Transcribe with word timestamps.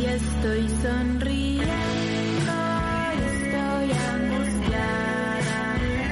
y 0.00 0.06
estoy 0.06 0.68
sonriendo 0.82 1.72
estoy 3.20 3.92
angustiada 4.14 5.58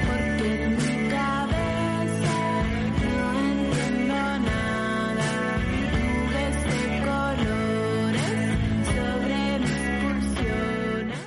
porque 0.07 0.63
en 0.63 0.71
mi 0.75 1.09
cabeza 1.09 2.37
no 3.09 3.25
entiendo 3.39 4.19
nada. 4.45 5.29
Nubes 5.95 6.57
de 6.65 6.85
colores 7.09 8.41
sobre 8.93 9.39
mis 9.59 9.81
pulsiones. 10.03 11.19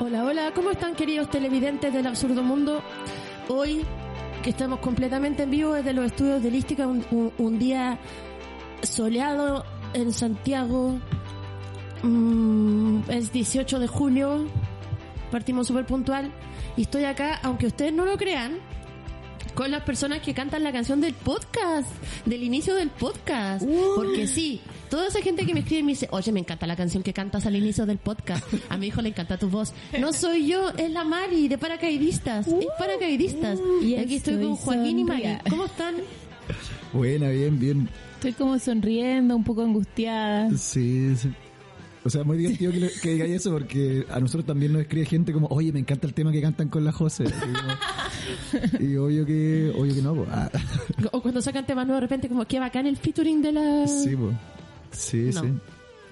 Hola, 0.00 0.20
hola, 0.24 0.52
¿cómo 0.54 0.70
están 0.70 0.94
queridos 0.94 1.30
televidentes 1.30 1.94
del 1.94 2.06
absurdo 2.06 2.42
mundo? 2.42 2.82
Hoy 3.48 3.86
que 4.42 4.50
estamos 4.50 4.80
completamente 4.80 5.44
en 5.44 5.50
vivo 5.50 5.72
desde 5.72 5.94
los 5.94 6.06
estudios 6.06 6.42
de 6.42 6.50
Lística, 6.50 6.86
un 6.86 7.58
día 7.58 7.98
soleado 8.82 9.64
en 9.94 10.12
Santiago, 10.12 10.98
Mm, 12.02 13.00
es 13.10 13.32
18 13.32 13.80
de 13.80 13.88
julio, 13.88 14.46
partimos 15.32 15.66
súper 15.66 15.84
puntual 15.84 16.30
y 16.76 16.82
estoy 16.82 17.02
acá, 17.02 17.40
aunque 17.42 17.66
ustedes 17.66 17.92
no 17.92 18.04
lo 18.04 18.16
crean, 18.16 18.58
con 19.54 19.72
las 19.72 19.82
personas 19.82 20.20
que 20.20 20.32
cantan 20.32 20.62
la 20.62 20.70
canción 20.70 21.00
del 21.00 21.14
podcast, 21.14 21.88
del 22.24 22.44
inicio 22.44 22.76
del 22.76 22.90
podcast. 22.90 23.66
Porque 23.96 24.28
sí, 24.28 24.60
toda 24.88 25.08
esa 25.08 25.20
gente 25.22 25.44
que 25.44 25.52
me 25.54 25.60
escribe 25.60 25.80
y 25.80 25.82
me 25.82 25.92
dice, 25.92 26.06
oye, 26.12 26.30
me 26.30 26.38
encanta 26.38 26.68
la 26.68 26.76
canción 26.76 27.02
que 27.02 27.12
cantas 27.12 27.46
al 27.46 27.56
inicio 27.56 27.84
del 27.84 27.98
podcast. 27.98 28.44
A 28.68 28.76
mi 28.76 28.86
hijo 28.86 29.02
le 29.02 29.08
encanta 29.08 29.36
tu 29.36 29.48
voz. 29.48 29.72
No 29.98 30.12
soy 30.12 30.46
yo, 30.46 30.70
es 30.76 30.92
la 30.92 31.02
Mari 31.02 31.48
de 31.48 31.58
Paracaidistas. 31.58 32.46
Es 32.46 32.66
Paracaidistas. 32.78 33.58
Y 33.82 33.86
Y 33.86 33.96
aquí 33.96 34.14
estoy 34.14 34.34
con 34.34 34.52
estoy 34.52 34.64
Joaquín 34.76 34.98
y 35.00 35.04
Mari. 35.04 35.22
sonría. 35.22 35.42
¿Cómo 35.50 35.64
están? 35.64 35.96
Buena, 36.92 37.28
bien, 37.30 37.58
bien. 37.58 37.88
Estoy 38.18 38.32
como 38.32 38.58
sonriendo, 38.58 39.36
un 39.36 39.44
poco 39.44 39.62
angustiada. 39.62 40.50
Sí, 40.56 41.14
sí. 41.16 41.30
O 42.04 42.10
sea, 42.10 42.24
muy 42.24 42.38
divertido 42.38 42.72
que, 42.72 42.80
le- 42.80 42.92
que 43.02 43.10
digáis 43.12 43.32
eso 43.34 43.50
porque 43.52 44.06
a 44.10 44.18
nosotros 44.18 44.46
también 44.46 44.72
nos 44.72 44.82
escribe 44.82 45.04
gente 45.06 45.32
como, 45.32 45.46
oye, 45.48 45.72
me 45.72 45.80
encanta 45.80 46.06
el 46.06 46.14
tema 46.14 46.32
que 46.32 46.40
cantan 46.40 46.68
con 46.68 46.84
la 46.84 46.90
José. 46.92 47.24
Y, 47.24 47.30
como- 47.30 48.80
y 48.92 48.96
obvio 48.96 49.26
que, 49.26 49.72
obvio 49.76 49.94
que 49.94 50.02
no. 50.02 50.24
Ah, 50.30 50.50
O 51.12 51.20
cuando 51.20 51.40
sacan 51.42 51.66
temas 51.66 51.86
nuevos 51.86 52.00
de 52.00 52.06
repente 52.06 52.28
como, 52.28 52.44
qué 52.46 52.58
bacán 52.60 52.86
el 52.86 52.96
featuring 52.96 53.42
de 53.42 53.52
la... 53.52 53.86
sí. 53.86 54.16
Sí, 54.90 55.30
No. 55.34 55.42
sí. 55.42 55.48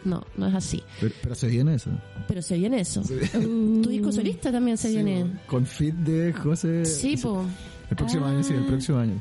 No, 0.04 0.24
no 0.36 0.46
es 0.46 0.54
así. 0.54 0.82
Pero, 1.00 1.12
pero 1.22 1.34
se 1.34 1.48
viene 1.48 1.74
eso. 1.74 1.90
Pero 2.28 2.40
se 2.42 2.56
viene 2.56 2.80
eso. 2.80 3.02
Tu 3.02 3.88
disco 3.88 4.12
solista 4.12 4.52
también 4.52 4.76
se 4.76 4.88
Sí, 4.90 4.94
viene. 4.94 5.24
po. 5.24 5.30
Con 5.48 5.66
fit 5.66 5.94
de 5.96 6.32
José. 6.32 6.84
Sí, 6.84 7.16
po. 7.16 7.44
El 7.90 7.96
próximo 7.96 8.24
año, 8.26 8.42
sí, 8.44 8.52
el 8.54 8.66
próximo 8.66 8.98
año. 8.98 9.20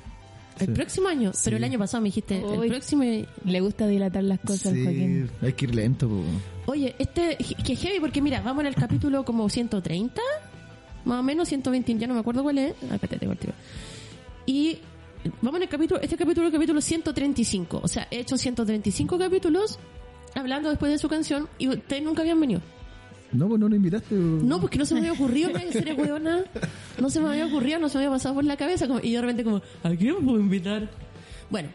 El 0.60 0.68
Sí. 0.68 0.72
próximo 0.74 1.08
año. 1.10 1.32
Pero 1.44 1.58
el 1.58 1.64
año 1.64 1.78
pasado 1.80 2.02
me 2.02 2.08
dijiste, 2.08 2.38
el 2.42 2.70
próximo... 2.70 3.04
Le 3.44 3.60
gusta 3.62 3.88
dilatar 3.88 4.24
las 4.24 4.40
cosas 4.40 4.72
Sí, 4.74 4.84
Joaquín. 4.84 5.30
hay 5.42 5.54
que 5.54 5.66
ir 5.66 5.76
lento, 5.76 6.08
po. 6.08 6.24
Oye, 6.72 6.96
este, 6.98 7.38
que 7.38 7.76
heavy, 7.76 8.00
porque 8.00 8.22
mira, 8.22 8.42
vamos 8.42 8.62
en 8.62 8.68
el 8.68 8.76
capítulo 8.76 9.24
como 9.26 9.48
130, 9.50 10.22
más 11.04 11.20
o 11.20 11.24
menos 11.24 11.48
120, 11.50 11.96
ya 11.98 12.08
no 12.08 12.14
me 12.14 12.22
acuerdo 12.22 12.42
cuál 12.44 12.58
es. 12.58 12.74
Ah, 12.90 12.96
espérate, 12.96 13.20
tengo 13.20 13.34
el 13.34 13.38
tiro. 13.40 13.54
Y 14.46 14.80
vamos 15.42 15.58
en 15.58 15.64
el 15.64 15.70
capítulo, 15.70 16.00
este 16.02 16.16
capítulo 16.18 16.48
es 16.48 16.54
el 16.54 16.58
capítulo 16.60 16.82
135. 16.82 17.82
O 17.84 17.88
sea, 17.88 18.08
he 18.10 18.20
hecho 18.20 18.38
135 18.38 19.18
capítulos 19.18 19.78
hablando 20.34 20.70
después 20.70 20.92
de 20.92 20.98
su 20.98 21.08
canción 21.10 21.48
y 21.58 21.68
ustedes 21.68 22.02
nunca 22.04 22.22
habían 22.22 22.40
venido. 22.40 22.62
No, 23.38 23.48
pues 23.48 23.60
no 23.60 23.70
nos 23.70 23.76
invitaste. 23.78 24.16
No, 24.16 24.60
porque 24.62 24.78
no 24.78 24.86
se 24.86 24.94
me 24.94 25.02
había 25.02 25.14
ocurrido, 25.14 25.50
hueona. 25.98 26.44
No 27.00 27.10
se 27.10 27.20
me 27.20 27.30
había 27.30 27.46
ocurrido, 27.48 27.80
no 27.80 27.90
se 27.90 27.98
me 27.98 28.06
había 28.06 28.16
pasado 28.16 28.36
por 28.36 28.44
la 28.46 28.58
cabeza. 28.58 28.88
como- 28.88 29.00
y 29.02 29.12
yo 29.12 29.18
de 29.18 29.22
repente 29.22 29.44
como, 29.44 29.62
¿a 29.84 29.90
quién 29.92 30.16
puedo 30.26 30.40
invitar? 30.40 30.90
Bueno, 31.50 31.70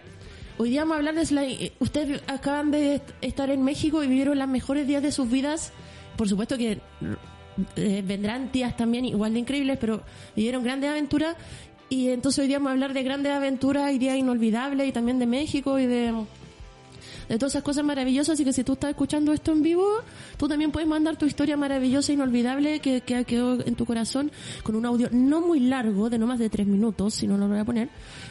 hoy 0.58 0.70
día 0.70 0.81
vamos 0.83 0.94
a 0.94 0.98
hablar 0.98 1.14
de 1.14 1.27
Sly. 1.27 1.53
Eh, 1.61 1.72
Ustedes 1.78 2.22
acaban 2.27 2.70
de 2.70 2.97
est- 2.97 3.11
estar 3.20 3.50
en 3.50 3.62
México 3.62 4.03
y 4.03 4.08
vivieron 4.08 4.38
los 4.38 4.48
mejores 4.48 4.86
días 4.86 5.03
de 5.03 5.12
sus 5.12 5.31
vidas. 5.31 5.72
Por 6.16 6.28
supuesto 6.28 6.56
que 6.58 6.81
eh, 7.77 8.03
vendrán 8.06 8.50
días 8.53 8.77
también 8.77 9.05
igual 9.05 9.33
de 9.34 9.41
increíbles, 9.41 9.78
pero 9.81 10.03
vivieron 10.36 10.62
grandes 10.64 10.91
aventuras. 10.91 11.37
Y 11.88 12.09
entonces 12.10 12.38
hoy 12.41 12.47
día 12.49 12.59
vamos 12.59 12.70
a 12.70 12.72
hablar 12.72 12.93
de 12.94 13.03
grandes 13.03 13.32
aventuras 13.32 13.93
y 13.93 13.99
días 13.99 14.16
inolvidables 14.16 14.88
y 14.88 14.93
también 14.93 15.19
de 15.19 15.26
México 15.26 15.78
y 15.78 15.87
de 15.87 16.15
de 17.30 17.38
todas 17.38 17.52
esas 17.52 17.62
cosas 17.62 17.84
maravillosas. 17.84 18.34
Así 18.34 18.44
que 18.44 18.52
si 18.52 18.64
tú 18.64 18.72
estás 18.74 18.91
escuchando 18.91 19.32
esto 19.32 19.52
en 19.52 19.62
vivo, 19.62 19.86
tú 20.36 20.48
también 20.48 20.70
puedes 20.72 20.88
mandar 20.88 21.16
tu 21.16 21.24
historia 21.26 21.56
maravillosa 21.56 22.12
e 22.12 22.16
inolvidable 22.16 22.80
que, 22.80 23.00
que 23.02 23.24
quedó 23.24 23.64
en 23.64 23.74
tu 23.76 23.86
corazón 23.86 24.30
con 24.62 24.74
un 24.74 24.84
audio 24.84 25.08
no 25.12 25.40
muy 25.40 25.60
largo, 25.60 26.10
de 26.10 26.19
no 26.19 26.26
más 26.26 26.38
de 26.38 26.50
tres 26.50 26.66
minutos, 26.66 27.14
si 27.14 27.26
no 27.26 27.38
lo 27.38 27.48
voy 27.48 27.58
a 27.58 27.64
poner, 27.64 27.88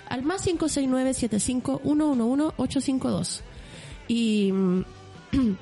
al 0.09 0.21
más 0.23 0.45
569-75-111-852. 0.47 3.41
Y, 4.07 4.51
mm, 4.51 4.83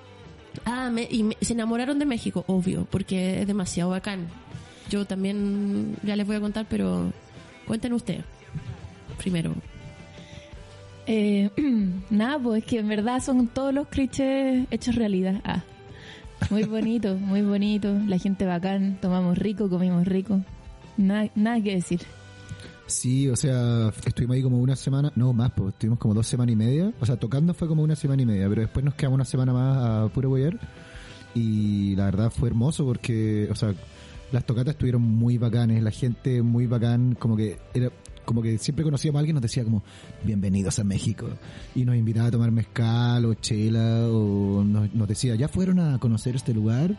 ah, 0.66 0.90
me- 0.90 1.08
y 1.10 1.24
me- 1.24 1.38
se 1.42 1.54
enamoraron 1.54 2.00
de 2.00 2.06
México, 2.06 2.44
obvio, 2.48 2.88
porque 2.90 3.42
es 3.42 3.48
demasiado 3.48 3.92
bacán. 3.92 4.28
Yo 4.90 5.06
también 5.06 5.98
ya 6.04 6.16
les 6.16 6.26
voy 6.26 6.38
a 6.38 6.40
contar, 6.40 6.66
pero 6.70 7.12
cuenten 7.66 7.92
ustedes. 7.94 8.24
Primero. 9.18 9.54
Eh, 11.08 11.50
nada, 12.10 12.38
pues 12.38 12.64
es 12.64 12.70
que 12.70 12.80
en 12.80 12.90
verdad 12.90 13.22
son 13.22 13.48
todos 13.48 13.74
los 13.74 13.88
clichés 13.88 14.68
hechos 14.70 14.96
realidad. 14.96 15.42
Ah, 15.44 15.64
muy 16.50 16.64
bonito, 16.64 17.16
muy 17.20 17.42
bonito. 17.42 17.98
La 18.06 18.20
gente 18.20 18.46
bacán, 18.46 18.98
tomamos 19.02 19.38
rico, 19.38 19.70
comimos 19.70 20.06
rico. 20.06 20.42
Nada, 20.98 21.30
nada 21.36 21.62
que 21.62 21.76
decir. 21.76 22.02
Sí, 22.88 23.28
o 23.28 23.36
sea, 23.36 23.92
estuvimos 24.06 24.36
ahí 24.36 24.42
como 24.42 24.60
una 24.60 24.76
semana, 24.76 25.12
no 25.16 25.34
más, 25.34 25.52
pues 25.52 25.74
estuvimos 25.74 26.00
como 26.00 26.14
dos 26.14 26.28
semanas 26.28 26.54
y 26.54 26.56
media. 26.56 26.94
O 27.00 27.06
sea, 27.06 27.18
tocando 27.18 27.54
fue 27.54 27.68
como 27.68 27.84
una 27.84 27.96
semana 27.96 28.22
y 28.22 28.26
media, 28.26 28.48
pero 28.48 28.62
después 28.62 28.84
nos 28.84 28.96
quedamos 28.96 29.16
una 29.16 29.26
semana 29.26 29.54
más 29.54 29.78
a 29.78 30.14
puro 30.14 30.30
boyar. 30.30 30.60
Y 31.34 31.96
la 31.96 32.06
verdad 32.06 32.32
fue 32.32 32.50
hermoso 32.50 32.86
porque, 32.86 33.48
o 33.52 33.56
sea, 33.56 33.74
las 34.32 34.46
tocatas 34.46 34.74
estuvieron 34.74 35.02
muy 35.02 35.38
bacanes, 35.38 35.84
la 35.84 35.92
gente 35.92 36.42
muy 36.42 36.66
bacán, 36.66 37.16
como 37.16 37.36
que 37.36 37.60
era, 37.74 37.92
como 38.28 38.42
que 38.42 38.58
siempre 38.58 38.84
conocíamos 38.84 39.18
a 39.18 39.20
alguien 39.22 39.36
nos 39.36 39.42
decía 39.42 39.64
como, 39.64 39.84
bienvenidos 40.22 40.80
a 40.80 40.84
México. 40.84 41.30
Y 41.74 41.86
nos 41.86 41.96
invitaba 41.96 42.28
a 42.28 42.32
tomar 42.32 42.52
mezcal 42.52 43.24
o 43.24 43.34
chela 43.36 44.06
o 44.10 44.66
nos, 44.66 45.08
decía, 45.08 45.36
ya 45.36 45.48
fueron 45.48 45.80
a 45.80 45.98
conocer 45.98 46.36
este 46.36 46.54
lugar. 46.54 46.98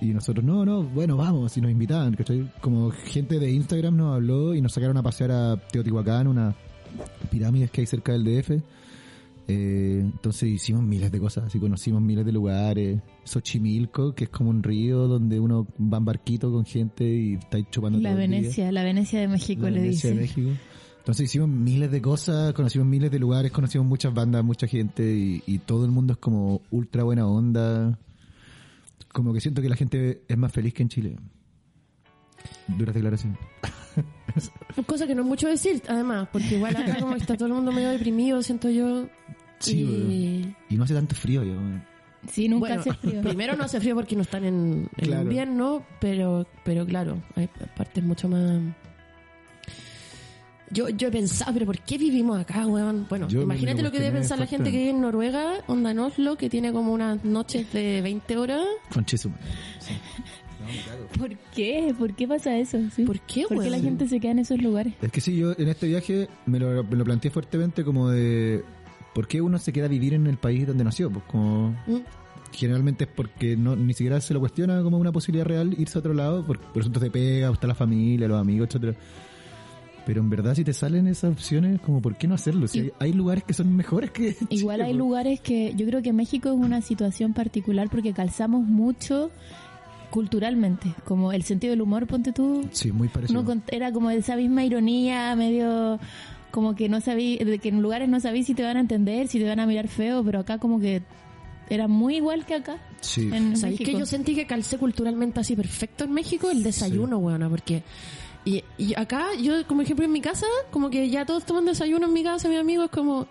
Y 0.00 0.14
nosotros, 0.14 0.44
no, 0.44 0.64
no, 0.64 0.84
bueno, 0.84 1.16
vamos, 1.16 1.56
y 1.56 1.60
nos 1.60 1.72
invitaban, 1.72 2.14
¿cachai? 2.14 2.52
Como 2.60 2.92
gente 2.92 3.40
de 3.40 3.50
Instagram 3.50 3.96
nos 3.96 4.14
habló 4.14 4.54
y 4.54 4.60
nos 4.60 4.72
sacaron 4.72 4.96
a 4.96 5.02
pasear 5.02 5.32
a 5.32 5.56
Teotihuacán, 5.56 6.28
una 6.28 6.54
pirámides 7.30 7.72
que 7.72 7.80
hay 7.80 7.86
cerca 7.88 8.12
del 8.12 8.22
DF. 8.24 8.62
Eh, 9.46 10.00
entonces 10.02 10.48
hicimos 10.48 10.82
miles 10.82 11.12
de 11.12 11.20
cosas, 11.20 11.44
así 11.44 11.58
conocimos 11.58 12.00
miles 12.00 12.24
de 12.24 12.32
lugares. 12.32 13.00
Xochimilco, 13.24 14.14
que 14.14 14.24
es 14.24 14.30
como 14.30 14.50
un 14.50 14.62
río 14.62 15.06
donde 15.06 15.38
uno 15.38 15.66
va 15.78 15.98
en 15.98 16.04
barquito 16.04 16.50
con 16.50 16.64
gente 16.64 17.04
y 17.04 17.34
está 17.34 17.58
chupando 17.70 17.98
La 18.00 18.10
todo 18.12 18.20
el 18.22 18.30
día. 18.30 18.40
Venecia, 18.40 18.72
la 18.72 18.82
Venecia 18.84 19.20
de 19.20 19.28
México 19.28 19.62
La 19.64 19.70
le 19.70 19.80
Venecia 19.82 20.10
dice. 20.10 20.14
de 20.14 20.26
México. 20.26 20.50
Entonces 20.98 21.26
hicimos 21.26 21.50
miles 21.50 21.90
de 21.90 22.00
cosas, 22.00 22.54
conocimos 22.54 22.86
miles 22.88 23.10
de 23.10 23.18
lugares, 23.18 23.52
conocimos 23.52 23.86
muchas 23.86 24.14
bandas, 24.14 24.42
mucha 24.42 24.66
gente 24.66 25.14
y, 25.14 25.42
y 25.46 25.58
todo 25.58 25.84
el 25.84 25.90
mundo 25.90 26.14
es 26.14 26.18
como 26.18 26.62
ultra 26.70 27.02
buena 27.04 27.26
onda. 27.26 27.98
Como 29.12 29.34
que 29.34 29.40
siento 29.42 29.60
que 29.60 29.68
la 29.68 29.76
gente 29.76 30.22
es 30.26 30.38
más 30.38 30.50
feliz 30.50 30.72
que 30.72 30.82
en 30.82 30.88
Chile. 30.88 31.16
Duras 32.78 32.94
declaraciones. 32.94 33.38
Cosa 34.86 35.06
que 35.06 35.14
no 35.14 35.22
es 35.22 35.28
mucho 35.28 35.48
decir, 35.48 35.82
además, 35.88 36.28
porque 36.32 36.56
igual 36.56 36.76
acá 36.76 36.98
como 37.00 37.14
está 37.16 37.36
todo 37.36 37.46
el 37.48 37.54
mundo 37.54 37.72
medio 37.72 37.90
deprimido, 37.90 38.42
siento 38.42 38.68
yo. 38.70 39.06
Sí, 39.60 39.82
y... 39.82 40.54
Y 40.74 40.76
no 40.76 40.84
hace 40.84 40.94
tanto 40.94 41.14
frío, 41.14 41.42
yo. 41.44 41.54
Sí, 42.30 42.48
nunca 42.48 42.60
Bueno, 42.68 42.80
hace 42.80 42.92
frío. 42.94 43.20
primero 43.22 43.56
no 43.56 43.64
hace 43.64 43.80
frío 43.80 43.94
porque 43.94 44.16
no 44.16 44.22
están 44.22 44.44
en, 44.44 44.88
en 44.96 45.04
Claro. 45.06 45.22
invierno, 45.22 45.84
pero, 46.00 46.46
pero 46.64 46.84
claro, 46.86 47.22
hay 47.36 47.48
partes 47.76 48.02
mucho 48.02 48.28
más... 48.28 48.60
Yo, 50.70 50.88
yo 50.88 51.08
he 51.08 51.10
pensado, 51.10 51.52
pero 51.52 51.66
¿por 51.66 51.78
qué 51.80 51.98
vivimos 51.98 52.40
acá, 52.40 52.66
weón? 52.66 53.06
Bueno, 53.08 53.28
Yo 53.28 53.42
imagínate 53.42 53.82
lo 53.82 53.92
que 53.92 54.00
debe 54.00 54.18
pensar 54.18 54.38
la 54.38 54.46
gente 54.46 54.72
que 54.72 54.78
vive 54.78 54.90
en 54.90 55.00
Noruega, 55.02 55.58
onda 55.68 55.92
en 55.92 55.98
Oslo, 56.00 56.36
que 56.36 56.48
tiene 56.50 56.72
como 56.72 56.92
unas 56.92 57.22
noches 57.24 57.70
de 57.72 58.00
20 58.02 58.36
horas. 58.38 58.64
Con 58.92 59.04
¿Por 61.18 61.30
qué? 61.54 61.94
¿Por 61.98 62.14
qué 62.14 62.26
pasa 62.28 62.56
eso? 62.58 62.78
Sí. 62.94 63.04
¿Por 63.04 63.20
qué, 63.20 63.44
¿Por 63.48 63.62
qué 63.62 63.70
la 63.70 63.78
gente 63.78 64.08
se 64.08 64.20
queda 64.20 64.32
en 64.32 64.38
esos 64.40 64.60
lugares? 64.60 64.94
Es 65.02 65.10
que 65.12 65.20
sí, 65.20 65.36
yo 65.36 65.52
en 65.56 65.68
este 65.68 65.86
viaje 65.86 66.28
me 66.46 66.58
lo, 66.58 66.82
me 66.84 66.96
lo 66.96 67.04
planteé 67.04 67.30
fuertemente 67.30 67.84
como 67.84 68.08
de... 68.10 68.62
¿Por 69.14 69.28
qué 69.28 69.40
uno 69.40 69.58
se 69.58 69.72
queda 69.72 69.86
a 69.86 69.88
vivir 69.88 70.14
en 70.14 70.26
el 70.26 70.38
país 70.38 70.66
donde 70.66 70.82
nació? 70.84 71.10
Pues 71.10 71.24
como... 71.26 71.70
Mm. 71.86 71.98
generalmente 72.52 73.04
es 73.04 73.10
porque 73.14 73.56
no 73.56 73.74
ni 73.76 73.94
siquiera 73.94 74.20
se 74.20 74.32
lo 74.34 74.40
cuestiona 74.40 74.82
como 74.82 74.98
una 74.98 75.10
posibilidad 75.12 75.44
real 75.46 75.74
irse 75.78 75.98
a 75.98 76.00
otro 76.00 76.14
lado 76.14 76.44
por, 76.46 76.58
por 76.60 76.82
asuntos 76.82 77.02
de 77.02 77.10
pega, 77.10 77.50
está 77.50 77.66
la 77.66 77.74
familia, 77.74 78.26
los 78.28 78.40
amigos, 78.40 78.68
etcétera. 78.68 78.94
Pero 80.06 80.20
en 80.20 80.28
verdad 80.28 80.54
si 80.54 80.64
te 80.64 80.72
salen 80.74 81.06
esas 81.06 81.32
opciones, 81.32 81.80
como 81.80 82.02
por 82.02 82.16
qué 82.16 82.28
no 82.28 82.34
hacerlo? 82.34 82.66
Si 82.68 82.78
Y- 82.78 82.80
hay, 82.82 82.90
hay 83.00 83.12
lugares 83.14 83.42
que 83.44 83.54
son 83.54 83.74
mejores 83.74 84.10
que 84.10 84.36
Igual 84.50 84.76
Chile, 84.76 84.86
hay 84.88 84.92
po. 84.92 84.98
lugares 84.98 85.40
que 85.40 85.72
yo 85.76 85.86
creo 85.86 86.02
que 86.02 86.12
México 86.12 86.50
es 86.50 86.56
una 86.56 86.80
situación 86.82 87.32
particular 87.32 87.88
porque 87.90 88.12
calzamos 88.12 88.64
mucho 88.66 89.30
culturalmente, 90.14 90.94
como 91.04 91.32
el 91.32 91.42
sentido 91.42 91.72
del 91.72 91.82
humor, 91.82 92.06
ponte 92.06 92.30
tú, 92.32 92.64
Sí, 92.70 92.92
muy 92.92 93.08
parecido. 93.08 93.40
uno 93.40 93.60
era 93.66 93.90
como 93.90 94.10
esa 94.10 94.36
misma 94.36 94.62
ironía, 94.64 95.34
medio 95.34 95.98
como 96.52 96.76
que 96.76 96.88
no 96.88 97.00
sabí, 97.00 97.36
de 97.38 97.58
que 97.58 97.70
en 97.70 97.82
lugares 97.82 98.08
no 98.08 98.20
sabí 98.20 98.44
si 98.44 98.54
te 98.54 98.62
van 98.62 98.76
a 98.76 98.80
entender, 98.80 99.26
si 99.26 99.40
te 99.40 99.48
van 99.48 99.58
a 99.58 99.66
mirar 99.66 99.88
feo, 99.88 100.22
pero 100.22 100.38
acá 100.38 100.58
como 100.58 100.78
que 100.78 101.02
era 101.68 101.88
muy 101.88 102.18
igual 102.18 102.46
que 102.46 102.54
acá. 102.54 102.76
Sí. 103.00 103.28
En 103.32 103.56
¿Sabéis 103.56 103.80
que 103.80 103.92
yo 103.92 104.06
sentí 104.06 104.36
que 104.36 104.46
calcé 104.46 104.78
culturalmente 104.78 105.40
así 105.40 105.56
perfecto 105.56 106.04
en 106.04 106.12
México? 106.12 106.48
El 106.48 106.62
desayuno, 106.62 107.18
weona, 107.18 107.50
porque... 107.50 107.82
Y, 108.44 108.62
y 108.78 108.94
acá, 108.94 109.34
yo, 109.42 109.66
como 109.66 109.82
ejemplo, 109.82 110.04
en 110.04 110.12
mi 110.12 110.20
casa, 110.20 110.46
como 110.70 110.90
que 110.90 111.10
ya 111.10 111.26
todos 111.26 111.44
toman 111.44 111.64
desayuno 111.64 112.06
en 112.06 112.12
mi 112.12 112.22
casa, 112.22 112.48
mis 112.48 112.60
amigos, 112.60 112.88
como 112.88 113.26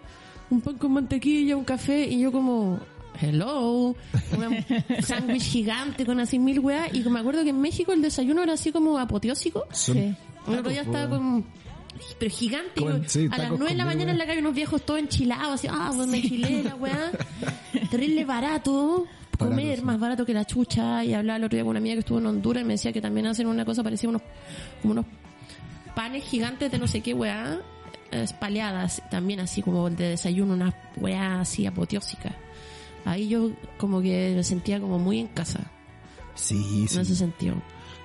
un 0.50 0.60
pan 0.60 0.78
con 0.78 0.92
mantequilla, 0.92 1.56
un 1.56 1.64
café, 1.64 2.06
y 2.10 2.20
yo 2.20 2.34
como... 2.34 2.78
Hello, 3.22 3.96
un 4.38 5.04
sándwich 5.04 5.44
gigante 5.44 6.06
con 6.06 6.20
así 6.20 6.40
mil 6.40 6.60
weas. 6.60 6.94
Y 6.94 7.02
me 7.10 7.20
acuerdo 7.20 7.44
que 7.44 7.50
en 7.50 7.62
México 7.62 7.94
el 7.94 8.02
desayuno 8.02 8.44
era 8.44 8.54
así 8.54 8.72
como 8.72 8.98
apoteósico. 8.98 9.66
Son 9.72 9.96
Sí. 9.96 10.16
El 10.48 10.60
otro 10.60 10.72
día 10.72 10.82
estaba 10.82 11.10
con. 11.10 11.46
Pero 12.20 12.32
gigante. 12.32 12.82
Sí, 13.08 13.26
a 13.26 13.38
las 13.38 13.38
tacos 13.38 13.60
9 13.60 13.72
de 13.74 13.78
la 13.78 13.86
mañana 13.86 14.12
en 14.12 14.18
la 14.18 14.26
calle 14.26 14.40
unos 14.40 14.56
viejos 14.56 14.82
todos 14.84 15.00
enchilados, 15.00 15.54
así, 15.54 15.68
ah, 15.70 15.92
pues 15.96 16.08
me 16.08 16.18
enchilé 16.18 16.64
la 16.64 16.76
weá. 16.76 17.12
Terrible 17.92 18.26
barato. 18.26 19.06
Comer 19.38 19.78
sí. 19.78 19.84
más 19.84 20.00
barato 20.00 20.26
que 20.26 20.34
la 20.34 20.46
chucha. 20.46 21.04
Y 21.06 21.14
hablaba 21.14 21.38
el 21.38 21.44
otro 21.46 21.56
día 21.56 21.64
con 21.64 21.72
una 21.72 21.80
amiga 21.80 21.96
que 21.96 22.00
estuvo 22.00 22.20
en 22.20 22.26
Honduras 22.26 22.64
y 22.64 22.66
me 22.66 22.74
decía 22.74 22.92
que 22.92 23.02
también 23.02 23.28
hacen 23.28 23.48
una 23.48 23.64
cosa 23.64 23.84
parecida 23.84 24.08
a 24.08 24.12
unos, 24.12 24.22
como 24.82 24.92
unos 24.94 25.06
panes 25.96 26.24
gigantes 26.24 26.72
de 26.72 26.78
no 26.78 26.88
sé 26.88 27.02
qué 27.02 27.14
weá. 27.14 27.60
Espaleadas, 28.12 29.02
también 29.10 29.40
así 29.40 29.64
como 29.64 29.90
de 29.90 30.10
desayuno, 30.10 30.54
una 30.54 30.74
weá 30.98 31.40
así 31.40 31.66
apoteósica. 31.66 32.36
Ahí 33.06 33.28
yo 33.28 33.52
como 33.78 34.02
que 34.02 34.34
me 34.36 34.44
sentía 34.44 34.80
como 34.80 35.00
muy 35.00 35.20
en 35.20 35.28
casa, 35.28 35.72
Sí, 36.36 36.86
sí. 36.88 36.96
en 36.96 37.02
ese 37.02 37.16
sentido. 37.16 37.56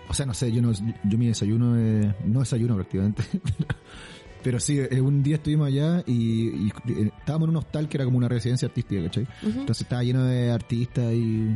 O 0.09 0.15
sea, 0.15 0.27
no 0.27 0.35
sé, 0.35 0.51
yo 0.51 0.63
no, 0.63 0.73
yo 1.05 1.19
mi 1.19 1.27
desayuno 1.29 1.79
eh, 1.79 2.15
no 2.25 2.41
desayuno 2.41 2.75
prácticamente. 2.75 3.23
Pero 4.43 4.61
sí, 4.61 4.79
eh, 4.79 5.01
un 5.01 5.23
día 5.23 5.37
estuvimos 5.37 5.67
allá 5.69 6.03
y, 6.07 6.67
y, 6.67 6.73
eh, 6.89 7.11
estábamos 7.19 7.47
en 7.49 7.51
un 7.51 7.57
hostal 7.57 7.89
que 7.89 7.97
era 7.97 8.05
como 8.05 8.17
una 8.19 8.29
residencia 8.29 8.67
artística, 8.69 9.03
¿cachai? 9.03 9.27
Entonces 9.43 9.83
estaba 9.83 10.03
lleno 10.03 10.25
de 10.25 10.51
artistas 10.51 11.13
y, 11.13 11.49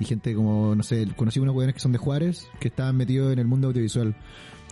y 0.00 0.04
gente 0.04 0.34
como, 0.34 0.74
no 0.74 0.82
sé, 0.82 1.06
conocí 1.16 1.38
unos 1.40 1.54
weones 1.54 1.74
que 1.74 1.80
son 1.80 1.92
de 1.92 1.98
Juárez, 1.98 2.48
que 2.60 2.68
estaban 2.68 2.96
metidos 2.96 3.32
en 3.32 3.38
el 3.38 3.46
mundo 3.46 3.68
audiovisual. 3.68 4.16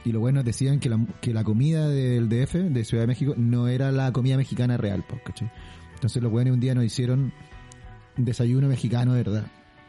Y 0.05 0.13
los 0.13 0.21
buenos 0.21 0.45
decían 0.45 0.81
que 0.81 0.89
la, 0.89 0.99
que 1.21 1.33
la 1.33 1.45
comida 1.45 1.89
del 1.89 2.29
DF, 2.29 2.55
de 2.55 2.85
Ciudad 2.85 3.05
de 3.05 3.07
México, 3.07 3.35
no 3.37 3.69
era 3.69 3.93
la 3.93 4.13
comida 4.13 4.37
mexicana 4.37 4.77
real, 4.77 5.05
pues, 5.09 5.23
¿cachai? 5.23 5.51
Entonces 5.95 6.23
los 6.23 6.33
buenos 6.33 6.55
un 6.55 6.61
día 6.61 6.75
nos 6.75 6.85
hicieron 6.85 7.33
desayuno 8.25 8.69
mexicano 8.69 9.15
de 9.15 9.23
verdad. 9.23 9.45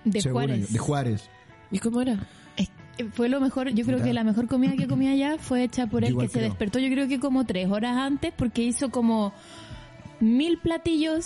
De 0.05 0.21
Según 0.21 0.33
Juárez. 0.41 0.57
ellos, 0.57 0.73
de 0.73 0.79
Juárez. 0.79 1.29
¿Y 1.71 1.79
cómo 1.79 2.01
era? 2.01 2.17
Es- 2.57 2.69
Fue 3.13 3.29
lo 3.29 3.39
mejor, 3.39 3.69
yo 3.73 3.85
creo 3.85 4.01
que 4.03 4.13
la 4.13 4.23
mejor 4.23 4.47
comida 4.47 4.73
que 4.77 4.87
comí 4.87 5.07
allá 5.07 5.37
fue 5.39 5.63
hecha 5.63 5.87
por 5.87 6.03
él, 6.03 6.11
igual 6.11 6.27
que 6.27 6.33
se 6.33 6.41
despertó 6.41 6.79
yo 6.79 6.89
creo 6.89 7.07
que 7.07 7.19
como 7.19 7.45
tres 7.45 7.67
horas 7.69 7.97
antes, 7.97 8.33
porque 8.35 8.63
hizo 8.63 8.89
como 8.91 9.33
mil 10.19 10.59
platillos, 10.59 11.25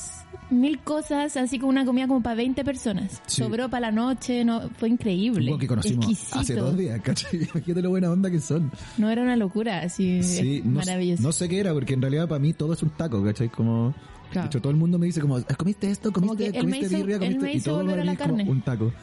mil 0.50 0.80
cosas, 0.80 1.36
así 1.36 1.60
como 1.60 1.70
una 1.70 1.84
comida 1.84 2.08
como 2.08 2.22
para 2.22 2.36
20 2.36 2.64
personas. 2.64 3.22
Sí. 3.28 3.42
Sobró 3.42 3.68
para 3.70 3.88
la 3.88 3.92
noche, 3.92 4.46
no 4.46 4.70
fue 4.78 4.88
increíble. 4.88 5.58
Que 5.60 5.68
conocimos 5.68 6.06
Exquisito. 6.06 6.40
hace 6.40 6.56
dos 6.56 6.78
días, 6.78 7.02
¿cachai? 7.02 7.42
Imagínate 7.54 7.82
lo 7.82 7.90
buena 7.90 8.10
onda 8.10 8.32
que 8.32 8.40
son. 8.40 8.72
No 8.98 9.10
era 9.10 9.22
una 9.22 9.36
locura, 9.36 9.80
así 9.82 10.24
Sí, 10.24 10.62
no, 10.64 10.78
maravilloso. 10.80 11.24
no 11.24 11.32
sé 11.34 11.50
qué 11.50 11.60
era, 11.60 11.74
porque 11.74 11.94
en 11.94 12.02
realidad 12.02 12.30
para 12.30 12.40
mí 12.40 12.54
todo 12.54 12.72
es 12.74 12.84
un 12.84 12.90
taco, 12.92 13.22
¿cachai? 13.22 13.50
Como, 13.50 13.94
Claro. 14.36 14.46
de 14.46 14.48
hecho, 14.50 14.62
todo 14.62 14.72
el 14.72 14.78
mundo 14.78 14.98
me 15.00 15.06
dice 15.08 15.22
como, 15.22 15.38
"Ah, 15.38 15.56
¿comiste 15.58 15.90
esto? 15.92 16.12
¿Comiste, 16.12 16.52
comiste 16.60 16.86
hizo- 16.88 16.98
birria? 16.98 17.20
¿Comiste? 17.20 17.52
y 17.54 17.62
todo 17.62 17.84
mí 17.84 17.88
la 18.06 18.12
es 18.14 18.20
como 18.20 18.38
carne. 18.38 18.50
un 18.52 18.62
taco. 18.62 18.94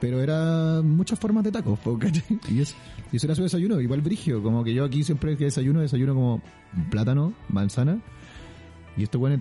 Pero 0.00 0.20
era 0.20 0.82
muchas 0.82 1.18
formas 1.18 1.44
de 1.44 1.52
tacos. 1.52 1.78
Y, 2.50 2.60
es, 2.60 2.74
y 3.12 3.16
eso 3.16 3.26
era 3.26 3.34
su 3.34 3.42
desayuno, 3.42 3.80
igual 3.80 4.00
brigio, 4.02 4.42
como 4.42 4.62
que 4.64 4.74
yo 4.74 4.84
aquí 4.84 5.02
siempre 5.02 5.36
que 5.36 5.44
desayuno, 5.44 5.80
desayuno 5.80 6.14
como 6.14 6.42
plátano, 6.90 7.32
manzana, 7.48 7.98
y 8.96 9.02
esto 9.04 9.18
bueno 9.18 9.38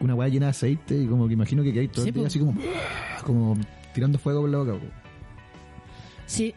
una 0.00 0.14
hueá 0.14 0.28
llena 0.28 0.46
de 0.46 0.50
aceite, 0.50 0.98
y 1.02 1.06
como 1.06 1.28
que 1.28 1.34
imagino 1.34 1.62
que 1.62 1.70
hay 1.78 1.88
todo 1.88 2.02
Sí, 2.04 2.08
el 2.10 2.14
día 2.14 2.26
así 2.26 2.38
como, 2.40 2.54
como 3.24 3.56
tirando 3.94 4.18
fuego 4.18 4.40
por 4.42 4.50
la 4.50 4.58
boca. 4.58 4.72
Sí. 6.26 6.54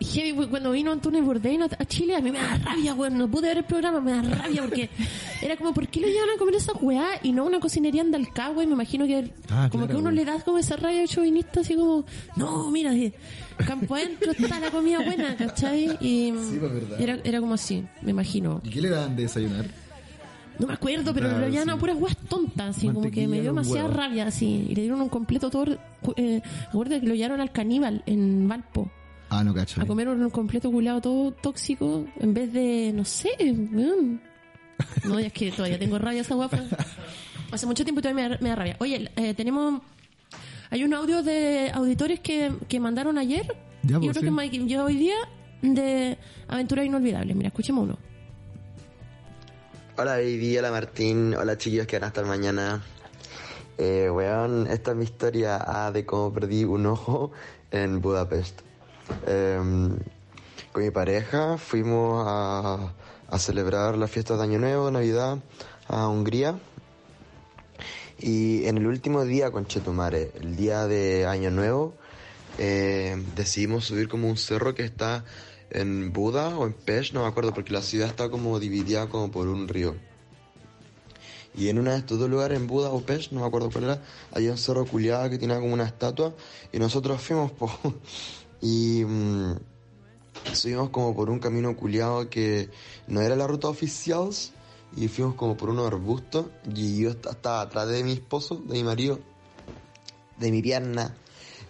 Heavy, 0.00 0.32
güey, 0.32 0.48
cuando 0.48 0.72
vino 0.72 0.90
Antonio 0.90 1.22
Bourdain 1.22 1.62
a 1.62 1.84
Chile, 1.84 2.16
a 2.16 2.20
mí 2.20 2.32
me 2.32 2.38
da 2.38 2.56
rabia, 2.58 2.92
güey. 2.94 3.12
No 3.12 3.28
pude 3.30 3.48
ver 3.48 3.58
el 3.58 3.64
programa, 3.64 4.00
me 4.00 4.10
da 4.10 4.22
rabia 4.22 4.62
porque 4.62 4.90
era 5.42 5.56
como, 5.56 5.72
¿por 5.72 5.86
qué 5.88 6.00
lo 6.00 6.08
llevan 6.08 6.30
a 6.34 6.38
comer 6.38 6.56
esa 6.56 6.72
weá 6.72 7.06
y 7.22 7.30
no 7.32 7.44
una 7.44 7.60
cocinería 7.60 8.02
en 8.02 8.10
Dalcagua? 8.10 8.64
Y 8.64 8.66
me 8.66 8.72
imagino 8.72 9.06
que 9.06 9.30
Ah, 9.50 9.68
como 9.70 9.84
claro, 9.84 9.86
que 9.86 9.94
uno 9.94 10.10
güey. 10.10 10.16
le 10.16 10.24
da 10.24 10.40
como 10.42 10.58
esa 10.58 10.76
rabia 10.76 11.06
chauvinista, 11.06 11.60
así 11.60 11.76
como, 11.76 12.04
no, 12.36 12.70
mira, 12.72 12.92
campo 13.66 13.94
adentro 13.94 14.32
está 14.32 14.58
la 14.60 14.70
comida 14.70 14.98
buena, 15.00 15.36
¿cachai? 15.36 15.96
Y 16.00 16.32
Sí, 16.50 16.56
pues, 16.58 16.72
verdad. 16.74 17.00
era, 17.00 17.18
era 17.24 17.40
como 17.40 17.54
así, 17.54 17.84
me 18.02 18.10
imagino. 18.10 18.60
¿Y 18.64 18.70
qué 18.70 18.80
le 18.82 18.88
dan 18.90 19.14
de 19.14 19.22
desayunar? 19.22 19.66
No 20.58 20.66
me 20.66 20.72
acuerdo, 20.74 21.14
pero 21.14 21.28
Claro, 21.28 21.44
lo 21.46 21.48
llevan 21.52 21.70
a 21.70 21.74
sí. 21.74 21.78
puras 21.78 21.96
weas 22.00 22.16
tontas, 22.28 22.76
así 22.76 22.88
como 22.88 23.08
que 23.12 23.28
me 23.28 23.36
dio 23.40 23.50
demasiada 23.50 23.84
huevo. 23.84 23.96
rabia, 23.96 24.26
así. 24.26 24.66
Y 24.70 24.74
le 24.74 24.82
dieron 24.82 25.00
un 25.00 25.08
completo 25.08 25.50
todo. 25.50 25.78
Eh, 26.16 26.42
acuérdate 26.68 27.00
que 27.02 27.06
lo 27.06 27.14
llevaron 27.14 27.40
al 27.40 27.52
caníbal 27.52 28.02
en 28.06 28.48
Valpo 28.48 28.90
Ah, 29.30 29.44
no, 29.44 29.52
cacho. 29.54 29.80
a 29.80 29.86
comer 29.86 30.08
un 30.08 30.30
completo 30.30 30.70
culeado 30.70 31.00
todo 31.00 31.32
tóxico 31.32 32.06
en 32.18 32.32
vez 32.32 32.52
de, 32.52 32.92
no 32.94 33.04
sé. 33.04 33.30
No, 35.04 35.18
es 35.18 35.32
que 35.32 35.50
todavía 35.50 35.78
tengo 35.78 35.98
rabia 35.98 36.22
esa 36.22 36.34
guapa. 36.34 36.60
Hace 37.50 37.66
mucho 37.66 37.84
tiempo 37.84 38.00
y 38.00 38.02
todavía 38.02 38.28
me 38.28 38.34
da, 38.34 38.38
me 38.40 38.48
da 38.50 38.54
rabia. 38.56 38.76
Oye, 38.80 39.10
eh, 39.16 39.34
tenemos... 39.34 39.82
Hay 40.70 40.84
un 40.84 40.92
audio 40.94 41.22
de 41.22 41.70
auditores 41.72 42.20
que, 42.20 42.52
que 42.68 42.78
mandaron 42.78 43.16
ayer 43.16 43.46
Ya, 43.82 43.96
y 43.96 44.00
pues, 44.00 44.10
otro 44.10 44.20
sí. 44.20 44.26
que 44.26 44.30
me 44.30 44.48
llegó 44.50 44.84
hoy 44.84 44.96
día 44.96 45.16
de 45.62 46.18
Aventuras 46.46 46.84
Inolvidables. 46.84 47.34
Mira, 47.36 47.48
escuchemos 47.48 47.84
uno. 47.84 47.98
Hola 49.96 50.12
Baby, 50.12 50.56
hola 50.58 50.70
Martín, 50.70 51.34
hola 51.34 51.56
chiquillos 51.58 51.86
que 51.86 51.96
van 51.96 52.04
a 52.04 52.08
estar 52.08 52.24
mañana. 52.24 52.82
Eh, 53.78 54.08
weón, 54.10 54.66
esta 54.68 54.92
es 54.92 54.96
mi 54.96 55.04
historia 55.04 55.58
ah, 55.60 55.90
de 55.90 56.04
cómo 56.04 56.32
perdí 56.32 56.64
un 56.64 56.86
ojo 56.86 57.32
en 57.70 58.00
Budapest. 58.00 58.60
Em, 59.26 59.96
con 60.72 60.82
mi 60.82 60.90
pareja 60.90 61.58
fuimos 61.58 62.24
a, 62.26 62.92
celebrar 63.38 63.96
las 63.96 64.10
fiestas 64.10 64.38
de 64.38 64.44
Año 64.44 64.58
Nuevo, 64.58 64.90
Navidad, 64.90 65.38
a 65.86 66.08
Hungría. 66.08 66.58
Y 68.18 68.66
en 68.66 68.78
el 68.78 68.86
último 68.86 69.24
día, 69.24 69.50
con 69.50 69.66
Chetumare, 69.66 70.32
el 70.40 70.56
día 70.56 70.86
de 70.86 71.26
Año 71.26 71.50
Nuevo, 71.50 71.94
eh, 72.58 73.22
decidimos 73.36 73.84
subir 73.84 74.08
como 74.08 74.28
un 74.28 74.36
cerro 74.36 74.74
que 74.74 74.84
está 74.84 75.24
en 75.70 76.12
Buda 76.12 76.56
o 76.56 76.66
en 76.66 76.72
Pest, 76.72 77.12
no 77.12 77.22
me 77.22 77.28
acuerdo, 77.28 77.52
porque 77.54 77.72
la 77.72 77.82
ciudad 77.82 78.08
está 78.08 78.28
como 78.28 78.58
dividida 78.58 79.08
como 79.08 79.30
por 79.30 79.46
un 79.48 79.68
río. 79.68 79.94
Y 81.54 81.68
en 81.68 81.78
uno 81.78 81.90
de 81.90 81.98
estos 81.98 82.18
dos 82.18 82.30
lugares, 82.30 82.58
en 82.58 82.66
Buda 82.66 82.90
o 82.90 83.00
Pest, 83.00 83.32
no 83.32 83.40
me 83.40 83.46
acuerdo 83.46 83.70
cuál 83.70 83.84
era, 83.84 84.02
había 84.32 84.52
un 84.52 84.58
cerro 84.58 84.86
culiado 84.86 85.28
que 85.28 85.38
tenía 85.38 85.58
como 85.58 85.74
una 85.74 85.84
estatua 85.84 86.34
y 86.72 86.78
nosotros 86.78 87.20
fuimos 87.20 87.50
po, 87.58 87.70
y 88.60 89.04
mm, 89.04 89.54
subimos 90.52 90.90
como 90.90 91.14
por 91.14 91.30
un 91.30 91.38
camino 91.38 91.76
culiado 91.76 92.28
que 92.30 92.70
no 93.06 93.20
era 93.20 93.36
la 93.36 93.46
ruta 93.46 93.68
oficial 93.68 94.30
y 94.96 95.08
fuimos 95.08 95.34
como 95.34 95.56
por 95.56 95.70
unos 95.70 95.86
arbustos 95.86 96.46
y 96.74 96.98
yo 97.00 97.10
est- 97.10 97.26
estaba 97.26 97.60
atrás 97.60 97.88
de 97.88 98.02
mi 98.02 98.12
esposo, 98.12 98.56
de 98.66 98.74
mi 98.74 98.84
marido, 98.84 99.20
de 100.38 100.50
mi 100.50 100.62
pierna 100.62 101.16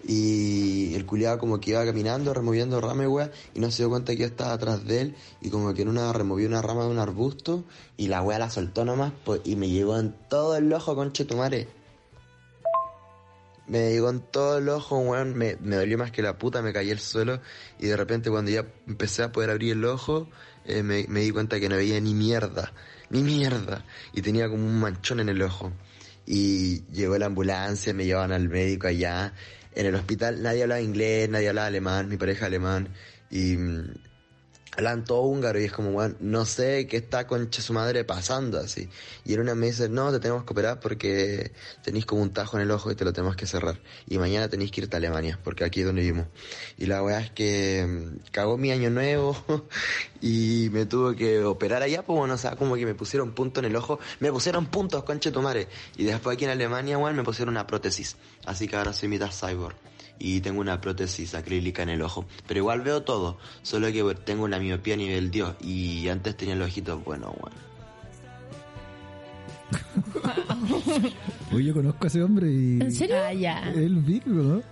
y 0.04 0.94
el 0.94 1.04
culiado 1.06 1.38
como 1.38 1.60
que 1.60 1.70
iba 1.70 1.84
caminando, 1.84 2.32
removiendo 2.32 2.80
rama 2.80 3.04
y 3.04 3.58
y 3.58 3.60
no 3.60 3.70
se 3.70 3.82
dio 3.82 3.90
cuenta 3.90 4.12
que 4.12 4.20
yo 4.20 4.26
estaba 4.26 4.52
atrás 4.52 4.84
de 4.86 5.00
él, 5.00 5.16
y 5.40 5.50
como 5.50 5.74
que 5.74 5.82
en 5.82 5.88
una 5.88 6.12
removió 6.12 6.46
una 6.46 6.62
rama 6.62 6.84
de 6.84 6.90
un 6.90 6.98
arbusto, 6.98 7.64
y 7.96 8.06
la 8.06 8.22
wea 8.22 8.38
la 8.38 8.48
soltó 8.48 8.84
nomás, 8.84 9.12
pues, 9.24 9.40
y 9.44 9.56
me 9.56 9.68
llegó 9.68 9.98
en 9.98 10.14
todo 10.28 10.56
el 10.56 10.72
ojo, 10.72 10.94
conchetumare. 10.94 11.68
Me 13.68 13.90
llegó 13.90 14.10
en 14.10 14.20
todo 14.20 14.58
el 14.58 14.68
ojo, 14.68 14.98
weón, 14.98 15.36
me, 15.36 15.56
me 15.60 15.76
dolió 15.76 15.98
más 15.98 16.10
que 16.10 16.22
la 16.22 16.38
puta, 16.38 16.62
me 16.62 16.72
caí 16.72 16.90
al 16.90 17.00
suelo, 17.00 17.40
y 17.78 17.86
de 17.86 17.96
repente 17.96 18.30
cuando 18.30 18.50
ya 18.50 18.64
empecé 18.86 19.22
a 19.22 19.32
poder 19.32 19.50
abrir 19.50 19.72
el 19.72 19.84
ojo, 19.84 20.28
eh, 20.64 20.82
me, 20.82 21.04
me 21.08 21.20
di 21.20 21.30
cuenta 21.30 21.60
que 21.60 21.68
no 21.68 21.76
veía 21.76 22.00
ni 22.00 22.14
mierda, 22.14 22.72
ni 23.10 23.22
mierda, 23.22 23.84
y 24.12 24.22
tenía 24.22 24.48
como 24.48 24.64
un 24.64 24.80
manchón 24.80 25.20
en 25.20 25.28
el 25.28 25.42
ojo. 25.42 25.72
Y 26.26 26.82
llegó 26.92 27.16
la 27.18 27.26
ambulancia, 27.26 27.94
me 27.94 28.04
llevaban 28.04 28.32
al 28.32 28.48
médico 28.48 28.86
allá. 28.86 29.32
En 29.74 29.86
el 29.86 29.94
hospital 29.94 30.42
nadie 30.42 30.62
hablaba 30.62 30.80
inglés, 30.80 31.28
nadie 31.28 31.48
hablaba 31.48 31.68
alemán, 31.68 32.08
mi 32.08 32.16
pareja 32.16 32.46
alemán. 32.46 32.88
Y 33.30 33.56
hablaban 34.76 35.04
todo 35.04 35.22
húngaro 35.22 35.60
y 35.60 35.64
es 35.64 35.72
como, 35.72 35.92
bueno, 35.92 36.14
no 36.20 36.44
sé 36.44 36.86
qué 36.86 36.98
está 36.98 37.26
concha 37.26 37.62
su 37.62 37.72
madre 37.72 38.04
pasando 38.04 38.58
así. 38.58 38.88
Y 39.24 39.34
en 39.34 39.40
una 39.40 39.54
me 39.54 39.66
dice, 39.66 39.88
no, 39.88 40.12
te 40.12 40.20
tenemos 40.20 40.44
que 40.44 40.52
operar 40.52 40.80
porque 40.80 41.52
tenéis 41.82 42.06
como 42.06 42.22
un 42.22 42.32
tajo 42.32 42.56
en 42.56 42.62
el 42.62 42.70
ojo 42.70 42.90
y 42.90 42.94
te 42.94 43.04
lo 43.04 43.12
tenemos 43.12 43.36
que 43.36 43.46
cerrar. 43.46 43.80
Y 44.06 44.18
mañana 44.18 44.48
tenéis 44.48 44.70
que 44.70 44.82
irte 44.82 44.96
a 44.96 44.98
Alemania, 44.98 45.38
porque 45.42 45.64
aquí 45.64 45.80
es 45.80 45.86
donde 45.86 46.02
vivimos. 46.02 46.26
Y 46.76 46.86
la 46.86 47.02
weá 47.02 47.20
es 47.20 47.30
que 47.30 47.86
mm, 47.86 48.30
cagó 48.30 48.56
mi 48.56 48.70
año 48.70 48.90
nuevo 48.90 49.36
y 50.20 50.68
me 50.72 50.86
tuvo 50.86 51.14
que 51.14 51.42
operar 51.44 51.82
allá, 51.82 52.04
pues 52.04 52.18
bueno, 52.18 52.34
o 52.34 52.56
como 52.56 52.76
que 52.76 52.86
me 52.86 52.94
pusieron 52.94 53.32
punto 53.32 53.60
en 53.60 53.66
el 53.66 53.76
ojo. 53.76 53.98
Me 54.20 54.30
pusieron 54.30 54.66
puntos, 54.66 55.04
conche 55.04 55.30
tu 55.30 55.42
madre. 55.42 55.68
Y 55.96 56.04
después 56.04 56.34
aquí 56.34 56.44
en 56.44 56.50
Alemania, 56.50 56.98
weón, 56.98 57.16
me 57.16 57.24
pusieron 57.24 57.54
una 57.54 57.66
prótesis. 57.66 58.16
Así 58.44 58.68
que 58.68 58.76
ahora 58.76 58.92
soy 58.92 59.08
mitad 59.08 59.30
cyborg. 59.30 59.76
Y 60.18 60.40
tengo 60.40 60.60
una 60.60 60.80
prótesis 60.80 61.34
acrílica 61.34 61.82
en 61.82 61.90
el 61.90 62.02
ojo. 62.02 62.26
Pero 62.46 62.58
igual 62.58 62.80
veo 62.82 63.02
todo. 63.02 63.38
Solo 63.62 63.92
que 63.92 64.02
bueno, 64.02 64.20
tengo 64.20 64.44
una 64.44 64.58
miopía 64.58 64.94
a 64.94 64.96
nivel 64.96 65.30
Dios. 65.30 65.54
Y 65.62 66.08
antes 66.08 66.36
tenía 66.36 66.56
los 66.56 66.68
ojitos 66.68 67.04
buenos, 67.04 67.30
weón. 67.40 67.68
Oye, 71.52 71.64
yo 71.64 71.74
conozco 71.74 72.04
a 72.04 72.06
ese 72.08 72.22
hombre 72.22 72.50
y... 72.50 72.80
¿En 72.80 72.92
serio? 72.92 73.16
Ah, 73.24 73.32
ya. 73.32 73.70
El 73.72 73.96
Vic, 73.96 74.26
¿no? 74.26 74.62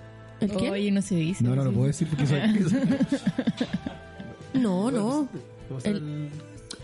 ¿El 0.41 0.50
qué? 0.50 0.71
Oye, 0.71 0.91
no 0.91 1.03
se 1.03 1.15
dice. 1.17 1.45
No, 1.45 1.55
no 1.55 1.65
lo 1.65 1.71
sí. 1.71 1.75
puedo 1.75 1.87
decir 1.88 2.09
porque 2.09 2.26
soy... 2.26 2.41
No, 4.61 4.91
no. 4.91 5.29
¿Cómo 5.69 5.81
se 5.81 5.93
llama 5.93 6.07
El- 6.07 6.31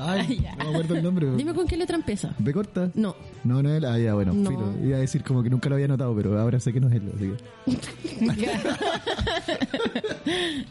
no 0.58 0.64
me 0.64 0.70
acuerdo 0.70 0.96
el 0.96 1.02
nombre. 1.02 1.30
Dime 1.36 1.54
con 1.54 1.66
qué 1.66 1.76
letra 1.76 1.96
empieza. 1.96 2.34
¿B 2.38 2.52
corta? 2.52 2.90
No. 2.94 3.14
No, 3.44 3.62
no 3.62 3.70
es 3.70 3.76
él. 3.78 3.84
Ah, 3.84 3.98
ya, 3.98 4.14
bueno, 4.14 4.32
No. 4.32 4.50
filo. 4.50 4.74
Iba 4.84 4.96
a 4.96 5.00
decir 5.00 5.22
como 5.22 5.42
que 5.42 5.50
nunca 5.50 5.68
lo 5.68 5.74
había 5.76 5.88
notado, 5.88 6.14
pero 6.14 6.38
ahora 6.38 6.58
sé 6.60 6.72
que 6.72 6.80
no 6.80 6.88
es 6.88 6.94
él. 6.94 7.12
Así 7.14 8.36
que... 8.40 8.50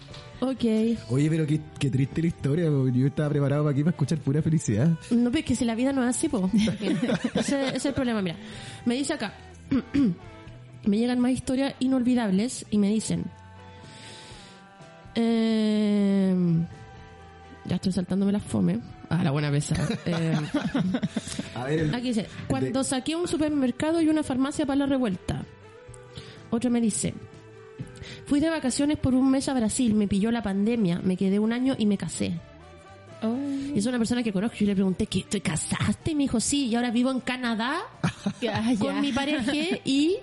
Ok. 0.44 0.64
Oye, 1.12 1.30
pero 1.30 1.46
qué, 1.46 1.62
qué 1.78 1.92
triste 1.92 2.20
la 2.22 2.28
historia. 2.30 2.66
Yo 2.66 3.06
estaba 3.08 3.30
preparado 3.30 3.64
para 3.64 3.74
aquí 3.74 3.84
para 3.84 3.92
escuchar 3.92 4.18
pura 4.18 4.42
felicidad. 4.42 4.90
No 5.12 5.30
ves 5.30 5.46
que 5.46 5.56
si 5.56 5.66
la 5.66 5.76
vida 5.76 5.94
no 5.94 6.02
es 6.04 6.10
así, 6.18 6.30
po. 6.30 6.50
ese, 7.36 7.68
ese 7.68 7.78
es 7.78 7.86
el 7.86 7.94
problema. 7.94 8.24
Mira, 8.24 8.38
me 8.86 8.96
dice 8.96 9.14
acá. 9.14 9.34
me 10.86 10.98
llegan 10.98 11.20
más 11.20 11.32
historias 11.34 11.76
inolvidables 11.80 12.66
y 12.72 12.80
me 12.80 12.90
dicen. 12.90 13.26
eh, 15.14 16.36
ya 17.66 17.76
estoy 17.76 17.92
saltándome 17.92 18.32
la 18.32 18.40
fome. 18.40 18.80
Ah, 19.14 19.24
la 19.24 19.32
buena 19.32 19.50
besa. 19.50 19.76
Eh, 20.06 20.34
A 21.56 21.64
ver, 21.66 21.80
el- 21.80 21.94
aquí 21.96 22.08
dice: 22.08 22.28
Cuando 22.48 22.84
saqué 22.84 23.16
un 23.16 23.28
supermercado 23.28 24.02
y 24.02 24.08
una 24.08 24.24
farmacia 24.24 24.66
para 24.66 24.78
la 24.80 24.86
revuelta. 24.86 25.44
Otro 26.50 26.70
me 26.70 26.80
dice: 26.80 27.14
Fui 28.26 28.40
de 28.40 28.50
vacaciones 28.50 28.98
por 28.98 29.14
un 29.14 29.30
mes 29.30 29.50
a 29.50 29.54
Brasil, 29.54 29.94
me 29.94 30.08
pilló 30.08 30.32
la 30.32 30.42
pandemia, 30.42 31.00
me 31.04 31.18
quedé 31.18 31.40
un 31.40 31.52
año 31.54 31.76
y 31.78 31.86
me 31.86 31.98
casé. 31.98 32.40
Oh. 33.24 33.36
Y 33.76 33.78
es 33.78 33.86
una 33.86 33.98
persona 33.98 34.24
que 34.24 34.32
conozco. 34.34 34.58
Yo 34.60 34.66
le 34.68 34.74
pregunté, 34.76 35.06
¿qué, 35.06 35.24
¿te 35.30 35.42
casaste? 35.42 36.12
Y 36.12 36.16
me 36.16 36.24
dijo, 36.24 36.40
sí, 36.40 36.68
y 36.68 36.76
ahora 36.76 36.90
vivo 36.90 37.12
en 37.12 37.20
Canadá 37.20 37.80
Ya, 38.42 38.64
con 38.80 39.00
mi 39.02 39.12
pareja 39.12 39.52
y 39.86 40.16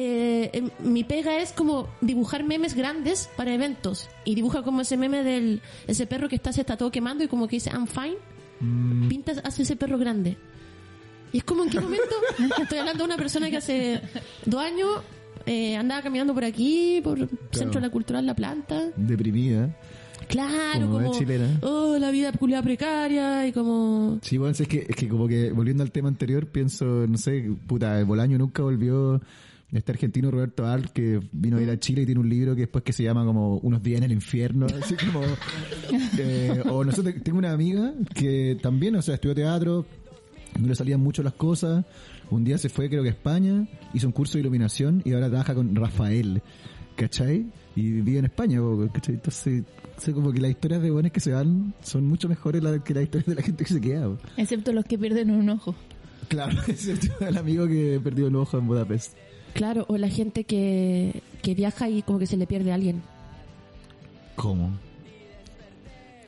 eh, 0.00 0.50
em, 0.52 0.70
mi 0.78 1.02
pega 1.02 1.40
es 1.40 1.52
como 1.52 1.88
dibujar 2.00 2.44
memes 2.44 2.74
grandes 2.74 3.28
para 3.36 3.52
eventos. 3.52 4.08
Y 4.24 4.36
dibuja 4.36 4.62
como 4.62 4.80
ese 4.82 4.96
meme 4.96 5.24
del 5.24 5.60
ese 5.88 6.06
perro 6.06 6.28
que 6.28 6.36
está, 6.36 6.52
se 6.52 6.60
está 6.60 6.76
todo 6.76 6.92
quemando 6.92 7.24
y 7.24 7.28
como 7.28 7.48
que 7.48 7.56
dice, 7.56 7.70
I'm 7.70 7.88
fine. 7.88 8.16
Mm, 8.60 9.08
Pintas, 9.08 9.40
hace 9.42 9.62
ese 9.64 9.74
perro 9.74 9.98
grande. 9.98 10.36
Y 11.32 11.38
es 11.38 11.44
como, 11.44 11.64
¿en 11.64 11.70
qué 11.70 11.80
momento? 11.80 12.14
Estoy 12.62 12.78
hablando 12.78 13.02
de 13.02 13.06
una 13.08 13.16
persona 13.16 13.50
que 13.50 13.56
hace 13.56 14.00
dos 14.46 14.60
años 14.62 15.02
eh, 15.46 15.76
andaba 15.76 16.00
caminando 16.02 16.32
por 16.32 16.44
aquí, 16.44 17.00
por 17.02 17.18
el 17.18 17.28
Centro 17.50 17.80
de 17.80 17.86
la 17.88 17.90
Cultural 17.92 18.24
La 18.24 18.34
Planta. 18.36 18.90
deprimida. 18.96 19.68
Claro, 20.28 20.86
Como 20.86 20.98
como, 20.98 21.12
es 21.12 21.18
chilena. 21.18 21.58
oh, 21.62 21.96
la 21.98 22.10
vida 22.10 22.30
culiada 22.32 22.62
precaria 22.62 23.46
y 23.46 23.52
como... 23.52 24.18
Sí, 24.22 24.36
bueno, 24.36 24.52
es 24.58 24.68
que, 24.68 24.84
es 24.88 24.94
que 24.94 25.08
como 25.08 25.26
que 25.26 25.50
volviendo 25.52 25.82
al 25.82 25.90
tema 25.90 26.08
anterior, 26.08 26.46
pienso, 26.46 26.84
no 26.84 27.16
sé, 27.16 27.50
puta, 27.66 28.04
Bolaño 28.04 28.36
nunca 28.38 28.62
volvió. 28.62 29.20
Este 29.70 29.92
argentino 29.92 30.30
Roberto 30.30 30.66
Al, 30.66 30.92
que 30.92 31.20
vino 31.30 31.58
a 31.58 31.62
ir 31.62 31.68
a 31.68 31.78
Chile 31.78 32.02
y 32.02 32.06
tiene 32.06 32.20
un 32.20 32.28
libro 32.28 32.54
que 32.54 32.62
después 32.62 32.82
que 32.82 32.94
se 32.94 33.02
llama 33.02 33.24
como 33.24 33.58
Unos 33.58 33.82
días 33.82 33.98
en 33.98 34.04
el 34.04 34.12
infierno, 34.12 34.66
así 34.82 34.94
como... 34.94 35.22
eh, 36.18 36.62
o 36.70 36.84
nosotros, 36.84 37.14
tengo 37.22 37.38
una 37.38 37.52
amiga 37.52 37.92
que 38.14 38.58
también, 38.62 38.96
o 38.96 39.02
sea, 39.02 39.14
estudió 39.16 39.34
teatro, 39.34 39.84
no 40.58 40.68
le 40.68 40.74
salían 40.74 41.00
mucho 41.00 41.22
las 41.22 41.34
cosas, 41.34 41.84
un 42.30 42.44
día 42.44 42.56
se 42.56 42.70
fue 42.70 42.88
creo 42.88 43.02
que 43.02 43.10
a 43.10 43.12
España, 43.12 43.66
hizo 43.92 44.06
un 44.06 44.12
curso 44.12 44.34
de 44.34 44.40
iluminación 44.40 45.02
y 45.04 45.12
ahora 45.12 45.28
trabaja 45.28 45.54
con 45.54 45.74
Rafael, 45.74 46.42
¿cachai? 46.96 47.46
Y 47.76 48.00
vive 48.00 48.18
en 48.18 48.24
España, 48.24 48.60
¿cachai? 48.92 49.16
Entonces, 49.16 49.64
o 49.96 50.00
sea, 50.00 50.14
como 50.14 50.32
que 50.32 50.40
las 50.40 50.50
historias 50.50 50.82
de 50.82 50.90
buenos 50.90 51.12
que 51.12 51.20
se 51.20 51.32
van 51.32 51.74
son 51.82 52.06
mucho 52.06 52.28
mejores 52.28 52.62
que 52.84 52.94
las 52.94 53.04
historias 53.04 53.26
de 53.26 53.34
la 53.34 53.42
gente 53.42 53.64
que 53.64 53.72
se 53.72 53.80
queda. 53.80 54.16
Excepto 54.36 54.72
los 54.72 54.84
que 54.84 54.98
pierden 54.98 55.30
un 55.30 55.50
ojo. 55.50 55.74
Claro, 56.28 56.60
es 56.68 56.88
el, 57.20 57.36
amigo 57.36 57.66
que 57.66 58.00
perdió 58.02 58.28
el 58.28 58.36
ojo 58.36 58.58
en 58.58 58.66
Budapest. 58.66 59.16
Claro, 59.58 59.84
o 59.88 59.96
la 59.98 60.08
gente 60.08 60.44
que, 60.44 61.20
que 61.42 61.54
viaja 61.54 61.88
y 61.88 62.02
como 62.02 62.18
que 62.18 62.26
se 62.26 62.36
le 62.36 62.46
pierde 62.46 62.70
a 62.72 62.74
alguien. 62.76 63.02
¿Cómo? 64.36 64.70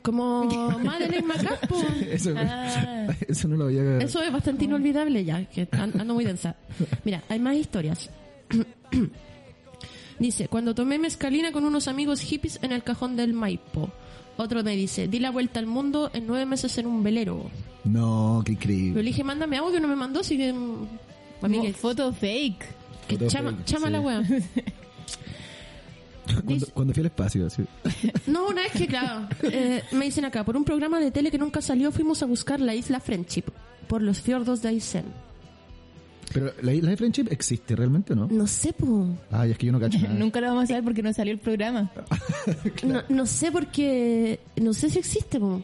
Como 0.01 0.45
Madeleine 0.83 1.27
McCann, 1.27 1.57
po. 1.69 1.77
Eso, 2.11 2.33
Ah. 2.35 3.07
eso 3.27 3.47
no 3.47 3.55
lo 3.55 3.65
había... 3.65 3.99
Eso 3.99 4.21
es 4.21 4.31
bastante 4.33 4.65
inolvidable 4.65 5.23
ya, 5.23 5.45
que 5.45 5.67
an- 5.71 5.93
ando 5.99 6.13
muy 6.15 6.25
densa. 6.25 6.55
Mira, 7.05 7.23
hay 7.29 7.39
más 7.39 7.55
historias. 7.55 8.09
Dice, 10.19 10.47
cuando 10.47 10.75
tomé 10.75 10.99
mezcalina 10.99 11.51
con 11.51 11.65
unos 11.65 11.87
amigos 11.87 12.21
hippies 12.21 12.59
en 12.61 12.71
el 12.71 12.83
cajón 12.83 13.15
del 13.15 13.33
Maipo. 13.33 13.89
Otro 14.37 14.63
me 14.63 14.75
dice, 14.75 15.07
di 15.07 15.19
la 15.19 15.29
vuelta 15.31 15.59
al 15.59 15.65
mundo 15.67 16.09
en 16.13 16.25
nueve 16.27 16.45
meses 16.45 16.77
en 16.77 16.87
un 16.87 17.03
velero. 17.03 17.49
No, 17.83 18.41
qué 18.45 18.53
increíble. 18.53 19.01
le 19.03 19.07
dije, 19.09 19.23
mándame 19.23 19.57
audio, 19.57 19.79
no 19.79 19.87
me 19.87 19.95
mandó, 19.95 20.19
así 20.21 20.37
que... 20.37 20.53
mm, 20.53 20.87
que- 21.61 21.73
foto 21.73 22.11
fake. 22.13 22.65
Que 23.07 23.27
chama, 23.27 23.57
chama 23.65 23.87
sí. 23.87 23.93
la 23.93 24.01
wea. 24.01 24.23
Cuando, 26.73 26.93
fui 26.93 27.01
al 27.01 27.07
espacio, 27.07 27.49
sí. 27.49 27.63
No, 28.27 28.47
una 28.47 28.61
vez 28.61 28.71
que, 28.71 28.87
claro, 28.87 29.27
eh, 29.43 29.83
me 29.91 30.05
dicen 30.05 30.25
acá, 30.25 30.45
por 30.45 30.55
un 30.55 30.63
programa 30.63 30.99
de 30.99 31.11
tele 31.11 31.31
que 31.31 31.37
nunca 31.37 31.61
salió, 31.61 31.91
fuimos 31.91 32.21
a 32.23 32.25
buscar 32.25 32.59
la 32.59 32.75
isla 32.75 32.99
Friendship 32.99 33.45
por 33.87 34.01
los 34.01 34.21
fiordos 34.21 34.61
de 34.61 34.69
Aysén. 34.69 35.05
Pero 36.33 36.53
la 36.61 36.73
isla 36.73 36.91
de 36.91 36.97
Friendship 36.97 37.27
existe 37.29 37.75
realmente, 37.75 38.13
o 38.13 38.15
¿no? 38.15 38.27
No 38.27 38.47
sé, 38.47 38.71
po. 38.73 39.07
Ay, 39.31 39.51
es 39.51 39.57
que 39.57 39.65
yo 39.65 39.71
no 39.71 39.79
cacho 39.79 39.97
nada. 40.01 40.13
Nunca 40.13 40.39
lo 40.39 40.47
vamos 40.47 40.63
a 40.65 40.67
saber 40.67 40.83
porque 40.83 41.03
no 41.03 41.11
salió 41.13 41.33
el 41.33 41.39
programa. 41.39 41.91
No, 42.83 43.03
no 43.09 43.25
sé 43.25 43.51
porque... 43.51 44.39
No 44.55 44.73
sé 44.73 44.89
si 44.89 44.99
existe, 44.99 45.39
po. 45.39 45.61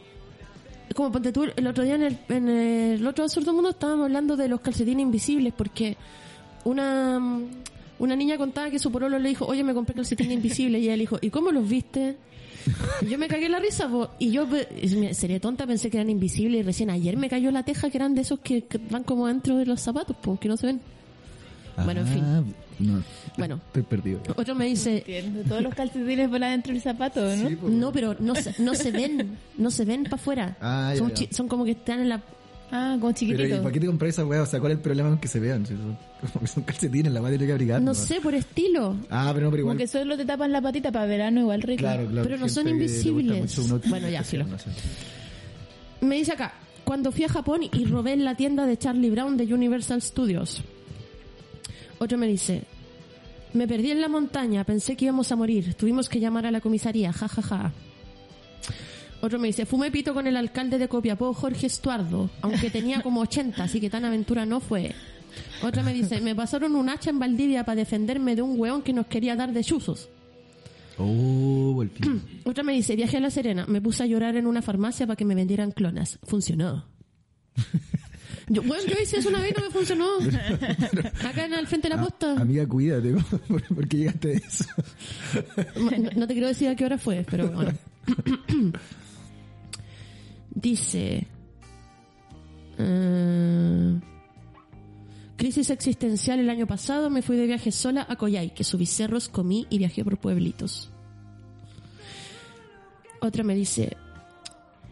Como 0.94 1.12
ponte 1.12 1.32
tú, 1.32 1.44
el 1.54 1.66
otro 1.66 1.84
día 1.84 1.94
en 1.94 2.02
el, 2.02 2.18
en 2.28 2.48
el 2.48 3.06
otro 3.06 3.24
absurdo 3.24 3.52
mundo 3.52 3.70
estábamos 3.70 4.04
hablando 4.04 4.36
de 4.36 4.48
los 4.48 4.60
calcetines 4.60 5.02
invisibles 5.02 5.52
porque 5.56 5.96
una... 6.68 7.40
Una 8.00 8.14
niña 8.14 8.38
contaba 8.38 8.70
que 8.70 8.78
su 8.78 8.92
porolo 8.92 9.18
le 9.18 9.28
dijo, 9.28 9.44
oye, 9.44 9.64
me 9.64 9.74
compré 9.74 9.92
calcetines 9.92 10.32
invisibles. 10.32 10.80
Y 10.80 10.84
ella 10.84 10.92
le 10.92 11.00
dijo, 11.00 11.18
¿y 11.20 11.30
cómo 11.30 11.50
los 11.50 11.68
viste? 11.68 12.16
Y 13.02 13.06
yo 13.06 13.18
me 13.18 13.26
cagué 13.26 13.48
la 13.48 13.58
risa, 13.58 13.88
po. 13.88 14.10
y 14.20 14.30
yo 14.30 14.46
sería 15.12 15.40
tonta, 15.40 15.66
pensé 15.66 15.90
que 15.90 15.96
eran 15.96 16.10
invisibles 16.10 16.60
y 16.60 16.62
recién 16.62 16.90
ayer 16.90 17.16
me 17.16 17.28
cayó 17.28 17.50
la 17.50 17.64
teja 17.64 17.90
que 17.90 17.96
eran 17.98 18.14
de 18.14 18.22
esos 18.22 18.38
que, 18.40 18.62
que 18.62 18.78
van 18.78 19.02
como 19.02 19.26
dentro 19.26 19.56
de 19.56 19.66
los 19.66 19.80
zapatos, 19.80 20.16
po, 20.16 20.38
que 20.38 20.48
no 20.48 20.56
se 20.56 20.66
ven. 20.66 20.80
Bueno, 21.84 22.00
en 22.00 22.06
fin. 22.08 22.22
Ah, 22.24 22.42
no. 22.80 23.02
Bueno. 23.36 23.60
Estoy 23.66 23.82
perdido. 23.82 24.20
Otro 24.36 24.54
me 24.54 24.66
dice, 24.66 24.98
Entiendo. 24.98 25.42
Todos 25.48 25.62
los 25.62 25.74
calcetines 25.74 26.30
van 26.30 26.42
adentro 26.42 26.72
del 26.72 26.82
zapato, 26.82 27.20
¿no? 27.36 27.48
Sí, 27.48 27.58
no, 27.62 27.92
pero 27.92 28.16
no 28.18 28.34
se, 28.34 28.60
no 28.60 28.74
se 28.74 28.90
ven, 28.90 29.38
no 29.56 29.70
se 29.70 29.84
ven 29.84 30.04
para 30.04 30.16
afuera. 30.16 30.56
Ah, 30.60 30.94
son, 30.96 31.12
son 31.30 31.48
como 31.48 31.64
que 31.64 31.72
están 31.72 32.00
en 32.00 32.08
la... 32.08 32.22
Ah, 32.70 32.96
como 33.00 33.12
Pero 33.14 33.26
¿y 33.32 33.34
chiquitito. 33.34 33.62
para 33.62 33.72
qué 33.72 33.80
te 33.80 33.86
compras 33.86 34.08
esa 34.10 34.26
weá? 34.26 34.42
O 34.42 34.46
sea, 34.46 34.60
¿cuál 34.60 34.72
es 34.72 34.78
el 34.78 34.82
problema 34.82 35.08
con 35.08 35.18
que 35.18 35.28
se 35.28 35.40
vean? 35.40 35.64
Como 36.32 36.40
que 36.40 36.46
son 36.48 36.62
calcetines, 36.64 37.12
la 37.12 37.22
weá 37.22 37.30
tiene 37.30 37.46
que 37.46 37.52
abrigar. 37.52 37.80
No 37.80 37.94
sé, 37.94 38.20
por 38.20 38.34
estilo. 38.34 38.96
Ah, 39.08 39.30
pero 39.32 39.46
no, 39.46 39.50
pero 39.52 39.60
igual. 39.62 39.76
que 39.78 39.86
solo 39.86 40.16
te 40.16 40.24
tapan 40.24 40.50
la 40.52 40.60
patita 40.60 40.90
para 40.92 41.06
verano, 41.06 41.40
igual 41.40 41.62
rico. 41.62 41.78
Claro, 41.80 42.06
claro. 42.06 42.28
Pero 42.28 42.38
no 42.38 42.48
son 42.48 42.68
invisibles. 42.68 43.56
mucho 43.58 43.80
Bueno, 43.88 44.08
ya, 44.10 44.22
filo. 44.24 44.44
no 44.44 44.58
sé. 44.58 44.68
Me 46.00 46.16
dice 46.16 46.32
acá, 46.32 46.52
cuando 46.84 47.10
fui 47.12 47.24
a 47.24 47.28
Japón 47.28 47.62
y 47.72 47.84
robé 47.86 48.12
en 48.12 48.24
la 48.24 48.34
tienda 48.34 48.66
de 48.66 48.76
Charlie 48.76 49.10
Brown 49.10 49.36
de 49.36 49.52
Universal 49.52 50.02
Studios. 50.02 50.62
Otro 51.98 52.18
me 52.18 52.26
dice, 52.26 52.62
me 53.54 53.66
perdí 53.66 53.90
en 53.92 54.00
la 54.00 54.08
montaña, 54.08 54.64
pensé 54.64 54.96
que 54.96 55.06
íbamos 55.06 55.32
a 55.32 55.36
morir, 55.36 55.74
tuvimos 55.74 56.08
que 56.08 56.20
llamar 56.20 56.46
a 56.46 56.50
la 56.50 56.60
comisaría, 56.60 57.12
ja, 57.12 57.28
ja, 57.28 57.42
ja. 57.42 57.72
Otro 59.20 59.38
me 59.38 59.48
dice, 59.48 59.66
fumé 59.66 59.90
pito 59.90 60.14
con 60.14 60.26
el 60.26 60.36
alcalde 60.36 60.78
de 60.78 60.88
Copiapó, 60.88 61.34
Jorge 61.34 61.66
Estuardo, 61.66 62.30
aunque 62.40 62.70
tenía 62.70 63.02
como 63.02 63.20
80, 63.22 63.64
así 63.64 63.80
que 63.80 63.90
tan 63.90 64.04
aventura 64.04 64.46
no 64.46 64.60
fue. 64.60 64.94
Otra 65.62 65.82
me 65.82 65.92
dice, 65.92 66.20
me 66.20 66.34
pasaron 66.34 66.76
un 66.76 66.88
hacha 66.88 67.10
en 67.10 67.18
Valdivia 67.18 67.64
para 67.64 67.76
defenderme 67.76 68.36
de 68.36 68.42
un 68.42 68.58
weón 68.58 68.82
que 68.82 68.92
nos 68.92 69.06
quería 69.06 69.34
dar 69.34 69.52
de 69.52 69.64
chuzos. 69.64 70.08
Oh, 70.98 71.82
el. 71.82 71.90
Otra 72.44 72.62
me 72.62 72.72
dice, 72.72 72.96
viajé 72.96 73.16
a 73.18 73.20
La 73.20 73.30
Serena, 73.30 73.66
me 73.66 73.80
puse 73.80 74.02
a 74.02 74.06
llorar 74.06 74.36
en 74.36 74.46
una 74.46 74.62
farmacia 74.62 75.06
para 75.06 75.16
que 75.16 75.24
me 75.24 75.34
vendieran 75.34 75.72
clonas. 75.72 76.18
Funcionó. 76.24 76.86
Yo, 78.50 78.62
bueno, 78.62 78.82
yo 78.86 78.94
hice 79.02 79.18
eso 79.18 79.28
una 79.28 79.40
vez 79.40 79.50
y 79.50 79.60
no 79.60 79.66
me 79.66 79.70
funcionó. 79.70 80.06
Acá 81.28 81.44
en 81.44 81.52
el 81.52 81.66
frente 81.66 81.90
de 81.90 81.96
la 81.96 82.02
posta. 82.02 82.32
Amiga, 82.32 82.66
cuídate, 82.66 83.12
¿por, 83.48 83.62
por 83.62 83.86
qué 83.86 83.96
llegaste 83.98 84.28
a 84.28 84.32
eso? 84.32 84.64
No, 85.76 86.10
no 86.16 86.26
te 86.26 86.32
quiero 86.32 86.48
decir 86.48 86.68
a 86.68 86.74
qué 86.74 86.86
hora 86.86 86.96
fue, 86.96 87.26
pero 87.30 87.48
bueno. 87.50 87.72
Dice... 90.50 91.26
eh, 92.78 94.00
crisis 95.36 95.70
existencial 95.70 96.40
el 96.40 96.50
año 96.50 96.66
pasado, 96.66 97.10
me 97.10 97.22
fui 97.22 97.36
de 97.36 97.46
viaje 97.46 97.70
sola 97.70 98.06
a 98.08 98.16
Coyhaique, 98.16 98.64
subí 98.64 98.86
cerros, 98.86 99.28
comí 99.28 99.66
y 99.70 99.78
viajé 99.78 100.04
por 100.04 100.18
pueblitos. 100.18 100.90
Otra 103.20 103.44
me 103.44 103.54
dice, 103.54 103.96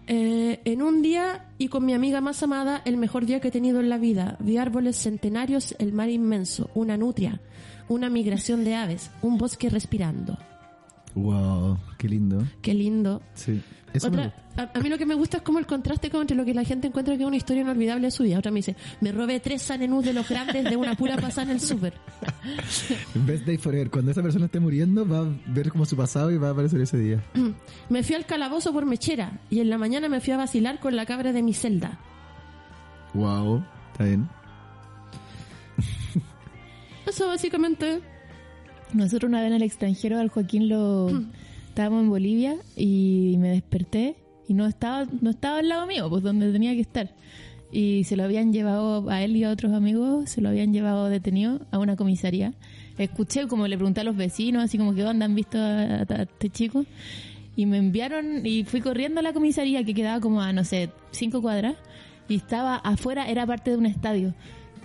eh, 0.09 0.61
en 0.65 0.83
un 0.83 1.03
día 1.03 1.49
y 1.59 1.69
con 1.69 1.85
mi 1.85 1.95
amiga 1.95 2.21
más 2.21 2.43
amada, 2.43 2.81
el 2.85 2.97
mejor 2.97 3.27
día 3.27 3.41
que 3.41 3.49
he 3.49 3.51
tenido 3.53 3.81
en 3.81 3.89
la 3.89 3.99
vida. 3.99 4.37
Vi 4.41 4.57
árboles 4.57 4.97
centenarios, 4.97 5.75
el 5.79 5.93
mar 5.93 6.11
inmenso, 6.11 6.71
una 6.75 6.97
nutria, 6.97 7.41
una 7.89 8.09
migración 8.09 8.65
de 8.65 8.75
aves, 8.77 9.11
un 9.23 9.39
bosque 9.39 9.69
respirando. 9.69 10.39
Wow, 11.15 11.79
qué 11.99 12.09
lindo. 12.09 12.45
Qué 12.63 12.75
lindo. 12.75 13.23
Sí. 13.35 13.61
Eso 13.97 14.09
Otra, 14.09 14.35
a, 14.57 14.71
a 14.75 14.81
mí 14.81 14.89
lo 14.89 14.99
que 14.99 15.07
me 15.07 15.15
gusta 15.15 15.39
es 15.39 15.43
como 15.43 15.59
el 15.59 15.67
contraste 15.67 16.11
como 16.11 16.23
entre 16.23 16.37
lo 16.37 16.45
que 16.45 16.55
la 16.55 16.65
gente 16.65 16.89
encuentra 16.89 17.17
que 17.17 17.23
es 17.23 17.27
una 17.27 17.37
historia 17.37 17.63
inolvidable 17.63 18.07
de 18.07 18.11
su 18.11 18.23
vida. 18.23 18.39
Otra 18.39 18.51
me 18.51 18.59
dice, 18.59 18.77
me 19.01 19.13
robé 19.13 19.41
tres 19.41 19.63
sanenús 19.63 20.05
de 20.05 20.13
los 20.13 20.29
grandes 20.29 20.65
de 20.65 20.77
una 20.77 20.95
pura 20.95 21.17
pasada 21.17 21.45
en 21.45 21.51
el 21.51 21.61
súper. 21.61 21.95
Best 23.15 23.47
Day 23.47 23.57
Forever. 23.59 23.91
Cuando 23.91 24.11
esa 24.11 24.23
persona 24.23 24.47
esté 24.47 24.61
muriendo, 24.61 25.07
va 25.07 25.21
a 25.21 25.27
ver 25.47 25.71
como 25.71 25.85
su 25.85 25.97
pasado 25.97 26.31
y 26.31 26.39
va 26.39 26.49
a 26.49 26.51
aparecer 26.53 26.81
ese 26.81 26.99
día. 26.99 27.23
Me 27.89 28.03
fui 28.03 28.15
al 28.15 28.27
calabozo 28.27 28.73
por 28.73 28.87
mechera 28.87 29.41
y 29.51 29.61
en 29.61 29.71
la 29.71 29.79
mañana 29.79 30.09
me 30.09 30.21
fui 30.21 30.33
a 30.33 30.37
vacilar 30.37 30.81
con 30.81 30.97
la 30.97 31.07
cabra 31.07 31.33
de 31.33 31.43
mi 31.43 31.55
celda. 31.55 31.99
Wow, 33.15 33.65
está 33.93 34.05
bien. 34.05 34.29
Eso 37.07 37.29
básicamente. 37.29 38.03
Nosotros 38.93 39.29
una 39.29 39.41
vez 39.41 39.49
en 39.49 39.55
el 39.55 39.63
extranjero 39.63 40.19
al 40.19 40.29
Joaquín 40.29 40.69
lo 40.69 41.09
estábamos 41.77 42.05
en 42.05 42.09
Bolivia 42.09 42.57
y 42.75 43.37
me 43.39 43.51
desperté 43.51 44.17
y 44.49 44.55
no 44.55 44.67
estaba 44.67 45.07
no 45.21 45.29
estaba 45.29 45.59
al 45.59 45.69
lado 45.69 45.87
mío, 45.87 46.09
pues 46.09 46.23
donde 46.23 46.51
tenía 46.51 46.73
que 46.73 46.81
estar. 46.81 47.11
Y 47.71 48.05
se 48.05 48.17
lo 48.17 48.25
habían 48.25 48.51
llevado 48.51 49.11
a 49.11 49.23
él 49.23 49.37
y 49.37 49.45
a 49.45 49.51
otros 49.51 49.75
amigos, 49.75 50.31
se 50.31 50.41
lo 50.41 50.49
habían 50.49 50.73
llevado 50.73 51.11
detenido 51.11 51.61
a 51.71 51.79
una 51.79 51.95
comisaría. 51.95 52.55
Escuché 52.97 53.47
como 53.47 53.69
le 53.69 53.77
pregunté 53.77 54.01
a 54.01 54.05
los 54.05 54.17
vecinos, 54.17 54.65
así 54.65 54.79
como 54.79 54.95
que 54.95 55.03
dónde 55.03 55.27
han 55.27 55.35
visto 55.35 55.59
a, 55.59 55.83
a- 56.09 56.23
este 56.23 56.49
chico. 56.49 56.87
Y 57.57 57.67
me 57.67 57.77
enviaron 57.77 58.47
y 58.47 58.65
fui 58.65 58.81
corriendo 58.81 59.21
a 59.21 59.23
la 59.23 59.35
comisaría 59.35 59.85
que 59.85 59.93
quedaba 59.93 60.19
como 60.21 60.41
a, 60.41 60.55
no 60.55 60.65
sé, 60.65 60.89
cinco 61.11 61.43
cuadras. 61.43 61.75
Y 62.27 62.37
estaba 62.37 62.77
afuera, 62.77 63.29
era 63.29 63.45
parte 63.47 63.73
de 63.73 63.77
un 63.77 63.85
estadio. 63.87 64.33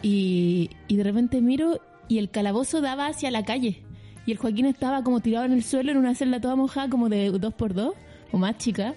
Y, 0.02 0.72
y 0.90 0.96
de 0.98 1.04
repente 1.04 1.40
miro 1.40 1.80
y 2.10 2.18
el 2.18 2.30
calabozo 2.30 2.82
daba 2.82 3.08
hacia 3.08 3.32
la 3.32 3.46
calle. 3.46 3.82
Y 4.26 4.32
el 4.32 4.38
Joaquín 4.38 4.66
estaba 4.68 5.04
como 5.04 5.20
tirado 5.20 5.46
en 5.46 5.54
el 5.54 5.64
suelo 5.64 5.92
en 5.92 5.98
una 5.98 6.14
celda 6.16 6.40
toda 6.40 6.56
mojada, 6.56 6.90
como 6.90 7.10
de 7.10 7.32
dos 7.32 7.54
por 7.54 7.74
dos 7.74 7.94
o 8.32 8.38
más 8.38 8.58
chica. 8.58 8.94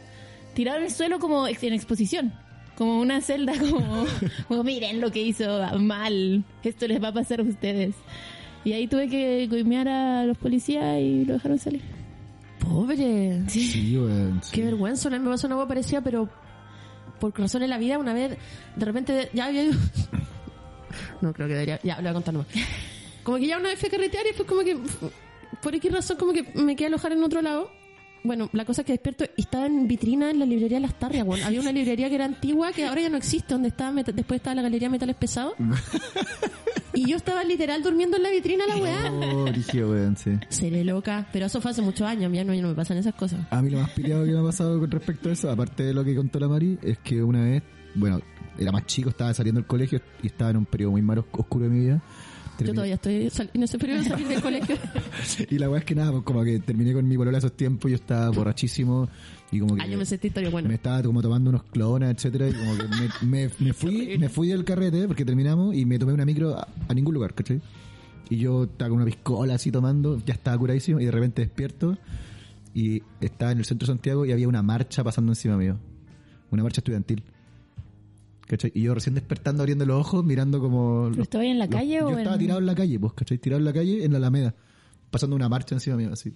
Tirado 0.55 0.79
en 0.79 0.85
el 0.85 0.91
suelo 0.91 1.19
como 1.19 1.47
en 1.49 1.73
exposición. 1.73 2.33
Como 2.77 3.01
una 3.01 3.21
celda, 3.21 3.53
como, 3.59 4.05
como 4.49 4.65
miren 4.65 5.01
lo 5.01 5.11
que 5.11 5.23
hizo 5.23 5.47
mal. 5.79 6.45
Esto 6.63 6.87
les 6.87 7.03
va 7.03 7.09
a 7.09 7.13
pasar 7.15 7.41
a 7.41 7.45
ustedes. 7.45 7.95
Y 8.65 8.73
ahí 8.73 8.87
tuve 8.87 9.09
que 9.09 9.47
coimear 9.49 9.89
a 9.89 10.25
los 10.25 10.37
policías 10.39 10.99
y 11.01 11.25
lo 11.25 11.35
dejaron 11.35 11.59
salir. 11.59 11.83
Pobre. 12.59 13.43
Sí, 13.49 13.97
weón. 13.97 14.41
sí. 14.43 14.53
Qué 14.53 14.65
vergüenza, 14.65 15.09
una 15.09 15.19
vez 15.19 15.25
me 15.25 15.31
pasó 15.33 15.47
una 15.47 15.57
hueá 15.57 15.69
parecida, 15.69 16.01
pero 16.01 16.29
por 17.21 17.39
razones 17.39 17.67
de 17.67 17.69
la 17.69 17.79
vida, 17.79 17.99
una 17.99 18.15
vez, 18.15 18.37
de 18.77 18.85
repente, 18.85 19.29
ya 19.35 19.47
había 19.47 19.65
ido- 19.65 19.79
No, 21.21 21.33
creo 21.33 21.47
que 21.49 21.55
debería... 21.55 21.81
Ya, 21.83 21.97
lo 21.97 22.03
voy 22.03 22.11
a 22.11 22.13
contar 22.15 22.35
nomás. 22.35 22.49
Como 23.25 23.39
que 23.39 23.47
ya 23.47 23.59
una 23.59 23.71
vez 23.71 23.79
fui 23.79 23.89
a 23.89 23.91
carretear 23.91 24.27
y 24.31 24.35
fue 24.35 24.47
como 24.47 24.63
que, 24.63 24.79
por 25.63 25.75
X 25.75 25.91
razón, 25.91 26.17
como 26.19 26.33
que 26.33 26.45
me 26.55 26.77
quedé 26.77 26.87
a 26.87 26.89
alojar 26.89 27.13
en 27.13 27.25
otro 27.25 27.43
lado. 27.43 27.71
Bueno, 28.23 28.49
la 28.53 28.65
cosa 28.65 28.83
es 28.83 28.87
que 28.87 28.93
despierto 28.93 29.25
y 29.37 29.43
estaba 29.43 29.67
en 29.67 29.87
vitrina 29.87 30.31
en 30.31 30.39
la 30.39 30.47
librería 30.47 30.81
Las 30.81 30.99
Tarrias, 30.99 31.27
bueno. 31.27 31.45
Había 31.45 31.61
una 31.61 31.73
librería 31.73 32.09
que 32.09 32.15
era 32.15 32.25
antigua, 32.25 32.73
que 32.73 32.87
ahora 32.87 33.03
ya 33.03 33.11
no 33.11 33.19
existe, 33.19 33.53
donde 33.53 33.69
estaba 33.69 34.03
después 34.03 34.39
estaba 34.39 34.55
la 34.55 34.63
galería 34.63 34.89
Metales 34.89 35.17
Pesados. 35.17 35.53
y 36.95 37.07
yo 37.07 37.17
estaba 37.17 37.45
literal 37.45 37.83
durmiendo 37.83 38.17
en 38.17 38.23
la 38.23 38.31
vitrina 38.31 38.67
la 38.67 38.77
weá. 38.77 39.13
Oh, 39.13 39.45
dije, 39.53 39.85
weón, 39.85 40.17
sí. 40.17 40.31
Seré 40.49 40.85
loca, 40.85 41.27
pero 41.33 41.47
eso 41.47 41.61
fue 41.61 41.73
hace 41.73 41.83
muchos 41.83 42.07
años, 42.07 42.33
ya 42.33 42.45
no, 42.45 42.55
ya 42.55 42.63
no 42.63 42.69
me 42.69 42.75
pasan 42.75 42.97
esas 42.97 43.15
cosas. 43.15 43.41
A 43.51 43.61
mí 43.61 43.69
lo 43.69 43.79
más 43.79 43.91
peleado 43.91 44.25
que 44.25 44.33
me 44.33 44.39
ha 44.39 44.43
pasado 44.43 44.81
con 44.81 44.91
respecto 44.91 45.29
a 45.29 45.33
eso, 45.33 45.51
aparte 45.51 45.83
de 45.83 45.93
lo 45.93 46.03
que 46.03 46.15
contó 46.15 46.41
la 46.41 46.49
Mari, 46.49 46.79
es 46.83 46.99
que 46.99 47.23
una 47.23 47.43
vez, 47.43 47.63
bueno, 47.95 48.23
era 48.59 48.73
más 48.73 48.87
chico, 48.87 49.11
estaba 49.11 49.35
saliendo 49.35 49.61
del 49.61 49.67
colegio 49.67 50.01
y 50.23 50.29
estaba 50.29 50.51
en 50.51 50.59
un 50.59 50.67
periodo 50.67 50.93
muy 50.93 51.03
malo, 51.03 51.27
oscuro 51.31 51.65
de 51.67 51.71
mi 51.71 51.81
vida. 51.81 52.03
Yo 52.61 52.73
todavía 52.73 52.95
estoy 52.95 53.31
sal- 53.31 53.51
en 53.53 53.63
ese 53.63 53.79
periodo 53.79 54.03
de 54.03 54.09
salir 54.09 54.29
del 54.29 54.41
colegio. 54.43 54.77
Y 55.51 55.59
la 55.59 55.69
weá 55.71 55.79
es 55.81 55.85
que 55.85 55.95
nada, 55.95 56.13
pues 56.13 56.25
como 56.25 56.43
que 56.45 56.59
terminé 56.61 56.93
con 56.93 57.07
mi 57.09 57.17
polola 57.17 57.39
esos 57.39 57.53
tiempos, 57.57 57.91
yo 57.91 57.97
estaba 57.97 58.29
borrachísimo 58.31 59.09
y 59.51 59.61
como 59.61 59.75
que 59.77 59.83
Ah, 59.83 59.87
yo 59.87 59.99
me 59.99 60.05
sentí 60.07 60.29
historia 60.29 60.51
buena. 60.51 60.69
me 60.69 60.75
estaba 60.75 61.03
como 61.03 61.21
tomando 61.23 61.51
unos 61.51 61.65
clonas, 61.65 62.11
etcétera, 62.15 62.49
y 62.49 62.53
como 62.53 62.77
que 62.77 62.85
me, 62.89 63.09
me, 63.49 63.51
me 63.59 63.73
fui, 63.73 64.17
me 64.19 64.29
fui 64.29 64.49
del 64.49 64.65
carrete 64.65 65.07
porque 65.09 65.25
terminamos 65.25 65.75
y 65.75 65.85
me 65.85 65.99
tomé 65.99 66.13
una 66.13 66.25
micro 66.25 66.57
a, 66.59 66.69
a 66.89 66.95
ningún 66.95 67.15
lugar, 67.15 67.35
¿cachai? 67.35 67.61
Y 68.31 68.37
yo 68.39 68.65
estaba 68.65 68.89
con 68.89 68.97
una 68.97 69.05
piscola 69.07 69.55
así 69.55 69.71
tomando, 69.71 70.23
ya 70.25 70.35
estaba 70.35 70.57
curadísimo 70.59 71.01
y 71.01 71.05
de 71.05 71.11
repente 71.11 71.43
despierto 71.43 71.99
y 72.73 73.03
estaba 73.21 73.53
en 73.53 73.59
el 73.59 73.65
centro 73.65 73.87
de 73.87 73.93
Santiago 73.93 74.25
y 74.27 74.33
había 74.33 74.49
una 74.49 74.63
marcha 74.63 75.05
pasando 75.05 75.33
encima 75.33 75.57
mío. 75.57 75.79
Una 76.51 76.63
marcha 76.63 76.81
estudiantil. 76.81 77.23
¿Cachai? 78.47 78.71
Y 78.75 78.83
yo 78.83 78.95
recién 78.95 79.15
despertando, 79.15 79.63
abriendo 79.63 79.87
los 79.87 79.99
ojos, 80.01 80.23
mirando 80.25 80.61
como... 80.61 81.09
¿Pero 81.11 81.23
estaba 81.23 81.43
ahí 81.45 81.51
en 81.51 81.59
la 81.59 81.65
los- 81.67 81.75
calle 81.75 81.95
yo 81.97 82.07
o 82.07 82.11
en- 82.13 82.19
estaba 82.19 82.37
tirado 82.39 82.61
en 82.61 82.67
la 82.67 82.75
calle, 82.75 82.99
pues, 83.01 83.13
¿cachai? 83.15 83.39
Tirado 83.39 83.59
en 83.59 83.65
la 83.65 83.73
calle, 83.73 84.05
en 84.05 84.13
la 84.13 84.19
Alameda, 84.19 84.55
pasando 85.11 85.35
una 85.37 85.49
marcha 85.49 85.75
encima 85.75 85.97
mío, 85.97 86.11
así. 86.13 86.35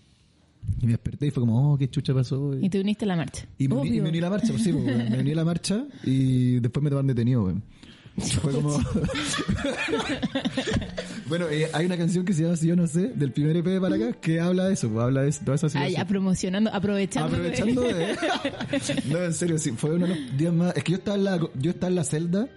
Y 0.81 0.87
me 0.87 0.93
desperté 0.93 1.27
y 1.27 1.31
fue 1.31 1.43
como, 1.43 1.73
oh, 1.75 1.79
qué 1.79 1.89
chucha 1.91 2.15
pasó. 2.15 2.55
Y 2.59 2.69
te 2.71 2.81
uniste 2.81 3.05
a 3.05 3.09
la 3.09 3.17
marcha. 3.17 3.47
Y 3.59 3.69
me, 3.69 3.75
uní, 3.77 3.89
y 3.89 3.91
Obvio. 3.93 4.03
me 4.05 4.09
uní 4.09 4.19
a 4.19 4.23
la 4.23 4.31
marcha, 4.31 4.49
pues 4.49 4.63
sí, 4.63 4.73
pues, 4.73 4.85
me 5.11 5.21
uní 5.21 5.33
a 5.33 5.37
la 5.37 5.45
marcha 5.45 5.85
y 6.05 6.59
después 6.61 6.83
me 6.83 6.89
tomaron 6.91 7.07
detenido, 7.09 7.45
weón. 7.45 7.63
Fue 8.19 8.53
como... 8.53 8.77
bueno, 11.29 11.47
eh, 11.51 11.69
hay 11.73 11.87
una 11.87 11.97
canción 11.97 12.25
que 12.25 12.33
se 12.33 12.43
llama 12.43 12.57
Si 12.57 12.67
yo 12.67 12.77
no 12.77 12.87
sé, 12.87 13.09
del 13.15 13.33
primer 13.33 13.57
EP 13.57 13.65
de 13.67 13.81
para 13.81 13.97
acá, 13.97 14.13
que 14.21 14.41
habla 14.41 14.67
de 14.67 14.75
eso, 14.75 14.89
pues, 14.89 15.03
habla 15.05 15.23
de 15.23 15.29
eso, 15.29 15.41
toda 15.45 15.57
esa 15.57 15.67
Ah, 15.67 15.71
situación. 15.71 15.97
ya 16.01 16.07
promocionando, 16.07 16.71
aprovechando. 16.73 17.37
Aprovechando 17.37 17.83
de... 17.83 18.17
no, 19.07 19.23
en 19.23 19.35
serio, 19.35 19.59
sí, 19.59 19.73
fue 19.73 19.91
uno 19.95 20.07
de 20.07 20.15
los 20.17 20.37
días 20.37 20.53
más... 20.53 20.77
Es 20.77 20.85
que 20.85 20.93
yo 20.93 20.99
estaba 20.99 21.17
en 21.17 21.25
la, 21.25 21.39
yo 21.55 21.71
estaba 21.71 21.89
en 21.91 21.95
la 21.97 22.05
celda... 22.05 22.49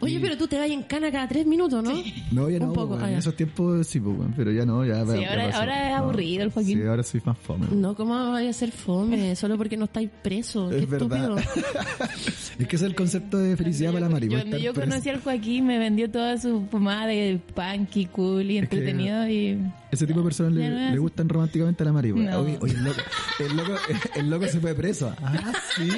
Oye, 0.00 0.20
pero 0.20 0.36
tú 0.36 0.46
te 0.46 0.56
vas 0.58 0.70
en 0.70 0.82
cana 0.84 1.10
cada 1.10 1.26
tres 1.26 1.44
minutos, 1.46 1.82
¿no? 1.82 1.90
No, 2.30 2.48
ya 2.48 2.58
Un 2.58 2.66
no, 2.68 2.72
poco, 2.72 2.96
ah, 3.00 3.06
en 3.06 3.12
ya. 3.12 3.18
esos 3.18 3.34
tiempos 3.34 3.86
sí, 3.86 3.98
pues, 3.98 4.16
weón, 4.16 4.32
pero 4.36 4.52
ya 4.52 4.64
no, 4.64 4.84
ya... 4.84 5.04
Sí, 5.06 5.20
ya 5.20 5.30
ahora- 5.30 5.88
es 5.88 5.90
No. 5.92 5.96
aburrido 6.04 6.44
el 6.44 6.52
Joaquín. 6.52 6.78
Sí, 6.80 6.86
ahora 6.86 7.02
soy 7.02 7.20
más 7.24 7.36
fome. 7.38 7.66
No, 7.72 7.94
¿cómo 7.96 8.14
vaya 8.32 8.50
a 8.50 8.52
ser 8.52 8.70
fome? 8.70 9.34
Solo 9.36 9.56
porque 9.56 9.76
no 9.76 9.86
estáis 9.86 10.08
preso. 10.22 10.68
Qué 10.70 10.78
Es 10.78 10.88
verdad. 10.88 11.36
estúpido. 11.38 11.64
es 12.58 12.66
que 12.68 12.76
ese 12.76 12.76
es 12.76 12.82
el 12.82 12.94
concepto 12.94 13.38
de 13.38 13.56
felicidad 13.56 13.92
para 13.92 14.06
la 14.06 14.08
Mari. 14.12 14.26
Yo, 14.26 14.32
pues, 14.32 14.42
cuando 14.44 14.58
yo 14.58 14.72
preso. 14.72 14.88
conocí 14.90 15.08
al 15.10 15.20
Joaquín 15.20 15.66
me 15.66 15.78
vendió 15.78 16.10
toda 16.10 16.38
su 16.38 16.66
pomada 16.70 17.06
de 17.06 17.40
punky, 17.54 18.06
cool 18.06 18.50
y 18.50 18.58
Es 18.58 18.68
que- 18.68 18.76
entretenido 18.76 19.28
y... 19.28 19.58
Ese 19.90 20.06
tipo 20.06 20.20
de 20.20 20.24
personas 20.24 20.52
le, 20.52 20.90
no 20.92 21.00
gustan 21.00 21.28
románticamente 21.28 21.82
a 21.82 21.86
la 21.86 21.92
Mari. 21.92 22.12
No. 22.12 22.40
Oye, 22.40 22.58
oye, 22.60 22.74
el, 22.74 22.84
loco, 22.84 23.00
el, 23.38 23.56
loco, 23.56 23.72
el 24.16 24.30
loco 24.30 24.46
se 24.46 24.60
fue 24.60 24.74
preso. 24.74 25.14
Ah, 25.22 25.52
sí. 25.76 25.88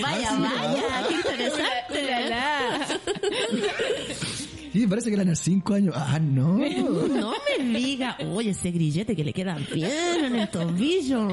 Vaya, 0.00 0.38
vaya, 0.38 1.08
qué 1.08 1.14
interesante. 1.14 2.04
Ulala. 2.04 2.86
Sí, 4.72 4.86
parece 4.86 5.10
que 5.10 5.16
eran 5.16 5.28
a 5.28 5.36
cinco 5.36 5.74
años. 5.74 5.94
Ah, 5.94 6.18
no. 6.18 6.56
No 6.56 7.34
me 7.58 7.78
diga, 7.78 8.16
oye, 8.30 8.50
ese 8.52 8.70
grillete 8.70 9.14
que 9.14 9.22
le 9.22 9.34
queda 9.34 9.54
bien 9.56 10.24
en 10.24 10.36
el 10.36 10.48
tobillo. 10.48 11.28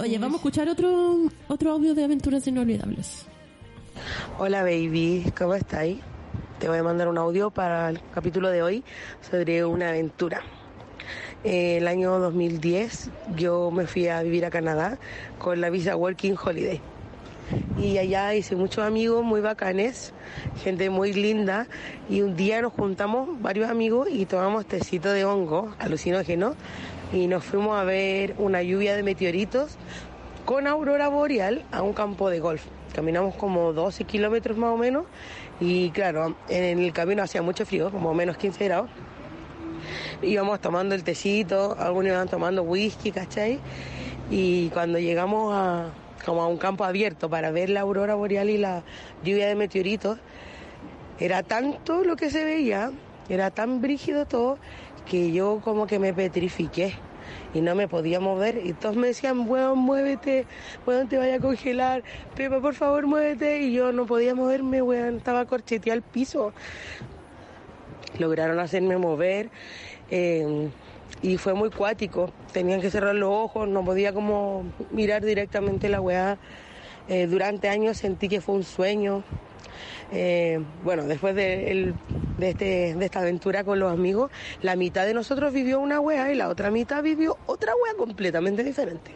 Oye, 0.00 0.18
vamos 0.18 0.34
a 0.34 0.36
escuchar 0.38 0.68
otro, 0.68 1.30
otro 1.46 1.70
audio 1.70 1.94
de 1.94 2.02
aventuras 2.02 2.44
inolvidables. 2.48 3.26
Hola 4.36 4.62
baby, 4.62 5.32
¿cómo 5.38 5.54
estáis? 5.54 5.98
Te 6.58 6.68
voy 6.68 6.78
a 6.78 6.82
mandar 6.82 7.06
un 7.06 7.18
audio 7.18 7.50
para 7.50 7.90
el 7.90 8.00
capítulo 8.12 8.50
de 8.50 8.62
hoy 8.62 8.82
sobre 9.30 9.64
una 9.64 9.90
aventura. 9.90 10.42
Eh, 11.44 11.76
El 11.76 11.86
año 11.86 12.18
2010 12.18 13.10
yo 13.36 13.70
me 13.70 13.86
fui 13.86 14.08
a 14.08 14.22
vivir 14.22 14.44
a 14.44 14.50
Canadá 14.50 14.98
con 15.38 15.60
la 15.60 15.70
visa 15.70 15.94
Working 15.94 16.36
Holiday. 16.36 16.80
Y 17.78 17.98
allá 17.98 18.34
hice 18.34 18.56
muchos 18.56 18.84
amigos 18.84 19.24
muy 19.24 19.40
bacanes, 19.40 20.12
gente 20.60 20.90
muy 20.90 21.12
linda. 21.12 21.68
Y 22.10 22.22
un 22.22 22.34
día 22.34 22.60
nos 22.60 22.72
juntamos 22.72 23.40
varios 23.40 23.70
amigos 23.70 24.08
y 24.10 24.26
tomamos 24.26 24.66
tecito 24.66 25.12
de 25.12 25.24
hongo 25.24 25.76
alucinógeno 25.78 26.56
y 27.12 27.28
nos 27.28 27.44
fuimos 27.44 27.78
a 27.78 27.84
ver 27.84 28.34
una 28.36 28.62
lluvia 28.62 28.96
de 28.96 29.04
meteoritos 29.04 29.76
con 30.44 30.66
aurora 30.66 31.06
boreal 31.06 31.64
a 31.70 31.82
un 31.82 31.92
campo 31.92 32.30
de 32.30 32.40
golf. 32.40 32.64
Caminamos 32.94 33.36
como 33.36 33.72
12 33.72 34.04
kilómetros 34.04 34.58
más 34.58 34.72
o 34.72 34.76
menos 34.76 35.04
y 35.60 35.90
claro, 35.90 36.36
en 36.48 36.78
el 36.78 36.92
camino 36.92 37.22
hacía 37.22 37.42
mucho 37.42 37.66
frío, 37.66 37.90
como 37.90 38.14
menos 38.14 38.36
15 38.36 38.64
grados. 38.64 38.90
Íbamos 40.22 40.60
tomando 40.60 40.94
el 40.94 41.02
tecito, 41.02 41.76
algunos 41.78 42.12
iban 42.12 42.28
tomando 42.28 42.62
whisky, 42.62 43.10
¿cachai? 43.10 43.58
Y 44.30 44.68
cuando 44.70 44.98
llegamos 44.98 45.52
a, 45.54 45.90
como 46.24 46.42
a 46.42 46.46
un 46.46 46.58
campo 46.58 46.84
abierto 46.84 47.28
para 47.28 47.50
ver 47.50 47.70
la 47.70 47.80
aurora 47.80 48.14
boreal 48.14 48.50
y 48.50 48.58
la 48.58 48.82
lluvia 49.24 49.48
de 49.48 49.54
meteoritos, 49.54 50.18
era 51.18 51.42
tanto 51.42 52.04
lo 52.04 52.16
que 52.16 52.30
se 52.30 52.44
veía, 52.44 52.92
era 53.28 53.50
tan 53.50 53.80
brígido 53.80 54.26
todo, 54.26 54.58
que 55.06 55.32
yo 55.32 55.60
como 55.64 55.86
que 55.86 55.98
me 55.98 56.12
petrifiqué 56.12 56.94
y 57.54 57.60
no 57.60 57.74
me 57.74 57.88
podía 57.88 58.20
mover. 58.20 58.64
Y 58.64 58.72
todos 58.72 58.96
me 58.96 59.08
decían, 59.08 59.48
weón, 59.48 59.78
muévete, 59.78 60.46
weón, 60.86 61.08
te 61.08 61.18
vaya 61.18 61.36
a 61.36 61.40
congelar, 61.40 62.02
Pepa, 62.34 62.60
por 62.60 62.74
favor, 62.74 63.06
muévete. 63.06 63.60
Y 63.62 63.72
yo 63.72 63.92
no 63.92 64.06
podía 64.06 64.34
moverme, 64.34 64.82
weón, 64.82 65.16
estaba 65.16 65.44
corcheteada 65.44 65.94
al 65.94 66.02
piso. 66.02 66.52
Lograron 68.18 68.58
hacerme 68.58 68.96
mover 68.96 69.50
eh, 70.10 70.68
y 71.22 71.36
fue 71.36 71.54
muy 71.54 71.70
cuático. 71.70 72.30
Tenían 72.52 72.80
que 72.80 72.90
cerrar 72.90 73.14
los 73.14 73.30
ojos, 73.30 73.68
no 73.68 73.84
podía 73.84 74.12
como 74.12 74.64
mirar 74.90 75.24
directamente 75.24 75.88
la 75.88 76.00
weá. 76.00 76.38
Eh, 77.08 77.26
durante 77.26 77.68
años 77.68 77.96
sentí 77.96 78.28
que 78.28 78.40
fue 78.40 78.54
un 78.56 78.64
sueño. 78.64 79.22
Eh, 80.10 80.60
bueno, 80.84 81.04
después 81.04 81.34
de, 81.34 81.94
este, 82.40 82.94
de 82.94 83.04
esta 83.04 83.20
aventura 83.20 83.64
con 83.64 83.78
los 83.78 83.92
amigos, 83.92 84.30
la 84.62 84.74
mitad 84.76 85.04
de 85.04 85.14
nosotros 85.14 85.52
vivió 85.52 85.80
una 85.80 86.00
wea 86.00 86.32
y 86.32 86.34
la 86.34 86.48
otra 86.48 86.70
mitad 86.70 87.02
vivió 87.02 87.36
otra 87.46 87.72
wea 87.74 87.94
completamente 87.94 88.64
diferente. 88.64 89.12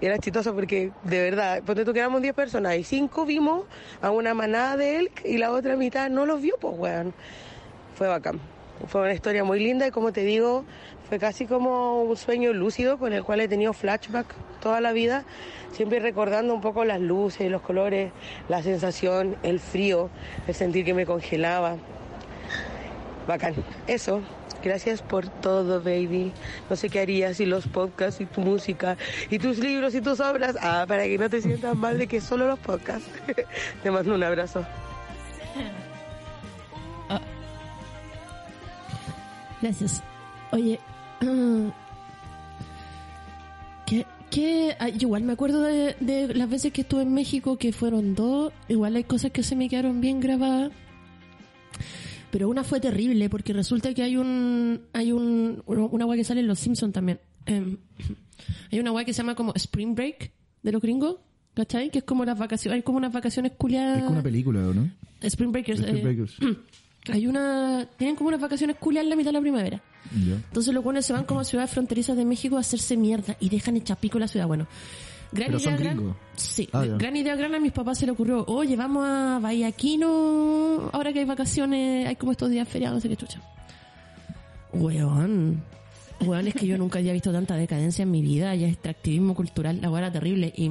Era 0.00 0.18
chistoso 0.18 0.54
porque, 0.54 0.92
de 1.04 1.22
verdad, 1.22 1.62
ponte 1.62 1.84
tú 1.84 1.92
que 1.92 2.00
éramos 2.00 2.20
10 2.20 2.34
personas 2.34 2.76
y 2.76 2.84
5 2.84 3.24
vimos 3.24 3.64
a 4.02 4.10
una 4.10 4.34
manada 4.34 4.76
de 4.76 4.98
elk 4.98 5.24
y 5.24 5.38
la 5.38 5.52
otra 5.52 5.76
mitad 5.76 6.10
no 6.10 6.26
los 6.26 6.42
vio, 6.42 6.56
pues, 6.60 6.74
weón. 6.76 7.14
Fue 7.94 8.08
bacán. 8.08 8.38
Fue 8.88 9.00
una 9.00 9.14
historia 9.14 9.42
muy 9.42 9.58
linda 9.58 9.86
y, 9.86 9.90
como 9.90 10.12
te 10.12 10.20
digo, 10.20 10.66
fue 11.08 11.18
casi 11.18 11.46
como 11.46 12.02
un 12.02 12.16
sueño 12.16 12.52
lúcido 12.52 12.98
con 12.98 13.12
el 13.12 13.22
cual 13.22 13.40
he 13.40 13.48
tenido 13.48 13.72
flashback 13.72 14.26
toda 14.60 14.80
la 14.80 14.92
vida, 14.92 15.24
siempre 15.72 16.00
recordando 16.00 16.54
un 16.54 16.60
poco 16.60 16.84
las 16.84 17.00
luces, 17.00 17.50
los 17.50 17.62
colores, 17.62 18.12
la 18.48 18.62
sensación, 18.62 19.36
el 19.42 19.60
frío, 19.60 20.10
el 20.46 20.54
sentir 20.54 20.84
que 20.84 20.94
me 20.94 21.06
congelaba. 21.06 21.76
Bacán. 23.26 23.54
Eso. 23.86 24.20
Gracias 24.62 25.00
por 25.02 25.28
todo, 25.28 25.80
baby. 25.80 26.32
No 26.68 26.74
sé 26.74 26.88
qué 26.88 27.00
harías 27.00 27.36
sin 27.36 27.50
los 27.50 27.68
podcasts 27.68 28.20
y 28.20 28.26
tu 28.26 28.40
música 28.40 28.96
y 29.30 29.38
tus 29.38 29.58
libros 29.58 29.94
y 29.94 30.00
tus 30.00 30.18
obras. 30.18 30.56
Ah, 30.60 30.84
para 30.88 31.04
que 31.04 31.18
no 31.18 31.30
te 31.30 31.40
sientas 31.40 31.76
mal 31.76 31.98
de 31.98 32.08
que 32.08 32.20
solo 32.20 32.48
los 32.48 32.58
podcasts. 32.58 33.08
te 33.82 33.90
mando 33.90 34.14
un 34.14 34.24
abrazo. 34.24 34.66
Gracias. 39.62 40.02
Oye, 40.52 40.78
ah, 41.20 41.74
¿qué, 43.86 44.06
qué? 44.30 44.76
ah, 44.78 44.88
igual 44.88 45.22
me 45.22 45.32
acuerdo 45.32 45.62
de, 45.62 45.96
de 46.00 46.34
las 46.34 46.48
veces 46.48 46.72
que 46.72 46.82
estuve 46.82 47.02
en 47.02 47.12
México, 47.14 47.58
que 47.58 47.72
fueron 47.72 48.14
dos. 48.14 48.52
Igual 48.68 48.96
hay 48.96 49.04
cosas 49.04 49.30
que 49.32 49.42
se 49.42 49.56
me 49.56 49.68
quedaron 49.68 50.00
bien 50.00 50.20
grabadas. 50.20 50.72
Pero 52.30 52.48
una 52.48 52.64
fue 52.64 52.80
terrible, 52.80 53.30
porque 53.30 53.52
resulta 53.52 53.94
que 53.94 54.02
hay 54.02 54.16
un 54.16 54.82
hay 54.92 55.12
un 55.12 55.62
una 55.66 56.04
agua 56.04 56.16
que 56.16 56.24
sale 56.24 56.40
en 56.40 56.46
Los 56.46 56.58
Simpsons 56.58 56.92
también. 56.92 57.20
Em, 57.46 57.78
hay 58.72 58.80
una 58.80 58.90
agua 58.90 59.04
que 59.04 59.12
se 59.12 59.18
llama 59.18 59.34
como 59.34 59.54
Spring 59.54 59.94
Break 59.94 60.32
de 60.62 60.72
los 60.72 60.82
gringos, 60.82 61.16
¿cachai? 61.54 61.90
Que 61.90 61.98
es 61.98 62.04
como 62.04 62.24
las 62.24 62.38
vacaciones, 62.38 62.76
hay 62.76 62.82
como 62.82 62.98
unas 62.98 63.12
vacaciones 63.12 63.52
culiadas. 63.52 63.98
Es 63.98 64.02
como 64.02 64.14
una 64.14 64.22
película, 64.22 64.68
¿o 64.68 64.74
¿no? 64.74 64.90
Spring 65.20 65.52
Breakers. 65.52 65.80
Spring 65.80 65.96
eh, 65.96 66.02
Breakers. 66.02 66.36
hay 67.12 67.26
una 67.26 67.86
tienen 67.96 68.16
como 68.16 68.28
unas 68.28 68.40
vacaciones 68.40 68.76
culiadas 68.76 69.06
en 69.06 69.10
la 69.10 69.16
mitad 69.16 69.28
de 69.28 69.32
la 69.34 69.40
primavera. 69.40 69.82
Entonces 70.14 70.72
los 70.72 70.84
buenos 70.84 71.04
se 71.04 71.12
van 71.12 71.24
como 71.24 71.40
a 71.40 71.44
ciudades 71.44 71.70
fronterizas 71.70 72.16
de 72.16 72.24
México 72.24 72.56
a 72.56 72.60
hacerse 72.60 72.96
mierda 72.96 73.36
y 73.40 73.48
dejan 73.48 73.76
hecha 73.76 73.96
pico 73.96 74.18
la 74.18 74.28
ciudad. 74.28 74.46
Bueno, 74.46 74.66
gran 75.32 75.46
Pero 75.48 75.58
idea 75.58 75.70
son 75.70 75.82
gran. 75.82 76.16
Sí, 76.36 76.68
Ah, 76.72 76.84
gran 76.84 77.16
idea 77.16 77.34
gran 77.36 77.54
a 77.54 77.60
mis 77.60 77.72
papás 77.72 77.98
se 77.98 78.06
le 78.06 78.12
ocurrió, 78.12 78.44
oye, 78.46 78.76
vamos 78.76 79.04
a 79.06 79.38
Vallaquino, 79.40 80.90
ahora 80.92 81.12
que 81.12 81.20
hay 81.20 81.24
vacaciones, 81.24 82.06
hay 82.06 82.16
como 82.16 82.32
estos 82.32 82.50
días 82.50 82.68
feriados, 82.68 82.96
no 82.96 83.00
sé 83.00 83.08
qué 83.08 83.16
chucha. 83.16 83.40
Weón. 84.72 85.62
Weón, 86.20 86.46
es 86.46 86.54
que 86.54 86.66
yo 86.66 86.78
nunca 86.78 86.98
había 86.98 87.12
visto 87.12 87.32
tanta 87.32 87.56
decadencia 87.56 88.04
en 88.04 88.10
mi 88.10 88.22
vida, 88.22 88.54
ya 88.54 88.68
extractivismo 88.68 89.34
cultural, 89.34 89.80
la 89.82 89.98
era 89.98 90.10
terrible 90.10 90.52
y 90.56 90.70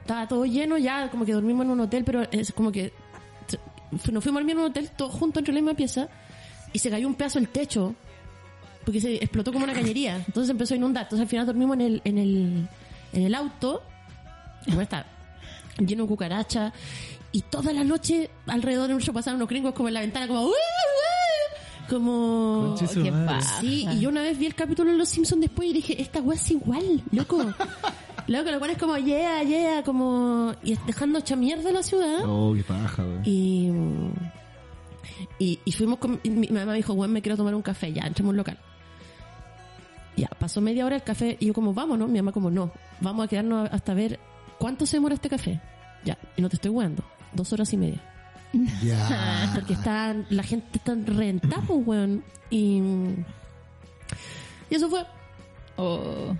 estaba 0.00 0.28
todo 0.28 0.46
lleno 0.46 0.78
ya, 0.78 1.10
como 1.10 1.24
que 1.24 1.32
dormimos 1.32 1.64
en 1.66 1.72
un 1.72 1.80
hotel, 1.80 2.04
pero 2.04 2.22
es 2.30 2.52
como 2.52 2.70
que 2.70 2.92
nos 4.12 4.22
fuimos 4.22 4.38
a 4.38 4.40
dormir 4.40 4.52
en 4.52 4.58
un 4.58 4.64
hotel 4.70 4.90
todos 4.96 5.12
juntos 5.12 5.40
entre 5.40 5.54
la 5.54 5.60
misma 5.60 5.74
pieza 5.76 6.08
y 6.72 6.78
se 6.78 6.90
cayó 6.90 7.06
un 7.06 7.14
pedazo 7.14 7.38
del 7.38 7.48
techo 7.48 7.94
porque 8.84 9.00
se 9.00 9.14
explotó 9.16 9.52
como 9.52 9.64
una 9.64 9.74
cañería. 9.74 10.16
Entonces 10.26 10.50
empezó 10.50 10.74
a 10.74 10.76
inundar. 10.76 11.04
Entonces 11.04 11.22
al 11.24 11.28
final 11.28 11.46
dormimos 11.46 11.74
en 11.74 11.80
el, 11.80 12.02
en 12.04 12.18
el, 12.18 12.68
en 13.12 13.22
el 13.22 13.34
auto. 13.34 13.82
Y 14.66 14.70
bueno, 14.70 14.82
está 14.82 15.06
lleno 15.78 16.04
de 16.04 16.08
cucarachas. 16.08 16.72
Y 17.32 17.40
toda 17.42 17.72
la 17.72 17.82
noche 17.84 18.30
alrededor 18.46 18.86
de 18.88 18.94
nosotros 18.94 19.14
pasaron 19.14 19.36
unos 19.38 19.48
gringos 19.48 19.74
como 19.74 19.88
en 19.88 19.94
la 19.94 20.00
ventana, 20.00 20.26
como... 20.28 20.42
"Uy, 20.42 20.50
uy", 20.52 21.86
Como... 21.90 22.76
Qué 22.78 23.12
paja. 23.12 23.60
Sí, 23.60 23.86
y 23.90 24.00
yo 24.00 24.08
una 24.08 24.22
vez 24.22 24.38
vi 24.38 24.46
el 24.46 24.54
capítulo 24.54 24.90
de 24.92 24.96
Los 24.96 25.08
Simpsons 25.08 25.40
después 25.40 25.68
y 25.68 25.72
dije, 25.72 26.00
esta 26.00 26.20
weá 26.20 26.36
es 26.36 26.50
igual, 26.50 27.02
loco. 27.12 27.44
loco, 28.26 28.50
lo 28.50 28.58
cual 28.58 28.70
es 28.70 28.78
como, 28.78 28.96
yeah, 28.96 29.42
yeah, 29.42 29.82
como... 29.82 30.54
Y 30.62 30.76
dejando 30.86 31.18
hecha 31.18 31.36
mierda 31.36 31.70
la 31.72 31.82
ciudad. 31.82 32.20
Oh, 32.24 32.54
qué 32.54 32.62
paja, 32.62 33.04
güey. 33.04 33.20
Y, 33.24 33.72
y, 35.38 35.60
y 35.64 35.72
fuimos 35.72 35.98
con, 35.98 36.20
y 36.22 36.30
mi 36.30 36.48
mamá 36.48 36.72
me 36.72 36.76
dijo, 36.76 36.94
bueno, 36.94 37.12
me 37.14 37.22
quiero 37.22 37.36
tomar 37.36 37.54
un 37.54 37.62
café, 37.62 37.92
ya, 37.92 38.02
entremos 38.02 38.30
un 38.30 38.36
local. 38.36 38.58
Ya, 40.16 40.28
pasó 40.28 40.60
media 40.60 40.86
hora 40.86 40.96
el 40.96 41.02
café 41.02 41.36
y 41.38 41.46
yo 41.46 41.54
como, 41.54 41.74
vamos, 41.74 41.98
¿no? 41.98 42.08
Mi 42.08 42.18
mamá 42.18 42.32
como, 42.32 42.50
no, 42.50 42.70
vamos 43.00 43.26
a 43.26 43.28
quedarnos 43.28 43.68
hasta 43.70 43.92
ver 43.94 44.18
cuánto 44.58 44.86
se 44.86 44.96
demora 44.96 45.14
este 45.14 45.28
café. 45.28 45.60
Ya, 46.04 46.16
y 46.36 46.42
no 46.42 46.48
te 46.48 46.56
estoy 46.56 46.70
jugando, 46.70 47.04
dos 47.32 47.52
horas 47.52 47.72
y 47.72 47.76
media. 47.76 48.02
Ya. 48.82 49.50
Porque 49.54 49.74
está, 49.74 50.14
la 50.30 50.42
gente 50.42 50.78
está 50.78 50.94
rentada, 50.94 51.62
pues, 51.66 51.86
weón. 51.86 52.24
Y, 52.48 52.80
y 54.70 54.74
eso 54.74 54.88
fue. 54.88 55.04
Oh. 55.76 56.34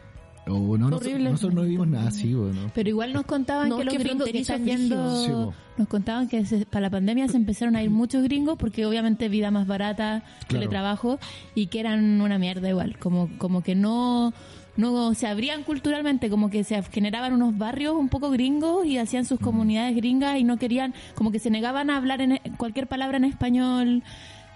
Oh, 0.48 0.78
no, 0.78 0.78
nosotros, 0.90 1.02
Horrible. 1.12 1.30
nosotros 1.30 1.54
no 1.54 1.62
vivimos 1.62 1.88
nada 1.88 2.08
así, 2.08 2.32
güey, 2.32 2.52
¿no? 2.52 2.70
Pero 2.74 2.88
igual 2.88 3.12
nos 3.12 3.24
contaban 3.26 3.68
No, 3.68 3.78
que 3.78 3.84
los 3.84 3.94
qué 3.94 3.98
gringos 4.02 4.28
que 4.30 4.38
están 4.38 4.64
yendo, 4.64 5.24
Sí, 5.24 5.32
nos 5.76 5.88
contaban 5.88 6.28
que 6.28 6.44
se- 6.46 6.66
para 6.66 6.82
la 6.82 6.90
pandemia 6.90 7.26
se 7.28 7.36
empezaron 7.36 7.74
a 7.74 7.82
ir 7.82 7.90
muchos 7.90 8.22
gringos 8.22 8.56
porque 8.56 8.86
obviamente 8.86 9.28
vida 9.28 9.50
más 9.50 9.66
barata, 9.66 10.22
Claro. 10.46 10.46
teletrabajo 10.60 11.18
y 11.56 11.66
que 11.66 11.80
eran 11.80 12.20
una 12.20 12.38
mierda 12.38 12.68
igual, 12.68 12.96
como 12.98 13.28
como 13.38 13.62
que 13.62 13.74
no 13.74 14.32
no 14.76 15.14
se 15.14 15.26
abrían 15.26 15.62
culturalmente, 15.62 16.28
como 16.28 16.50
que 16.50 16.62
se 16.62 16.80
generaban 16.82 17.32
unos 17.32 17.56
barrios 17.56 17.94
un 17.96 18.10
poco 18.10 18.30
gringos 18.30 18.84
y 18.86 18.98
hacían 18.98 19.24
sus 19.24 19.40
comunidades 19.40 19.96
gringas 19.96 20.38
y 20.38 20.44
no 20.44 20.58
querían, 20.58 20.92
como 21.14 21.32
que 21.32 21.38
se 21.38 21.48
negaban 21.50 21.88
a 21.90 21.96
hablar 21.96 22.20
en 22.20 22.32
e- 22.32 22.42
cualquier 22.58 22.86
palabra 22.86 23.16
en 23.16 23.24
español 23.24 24.02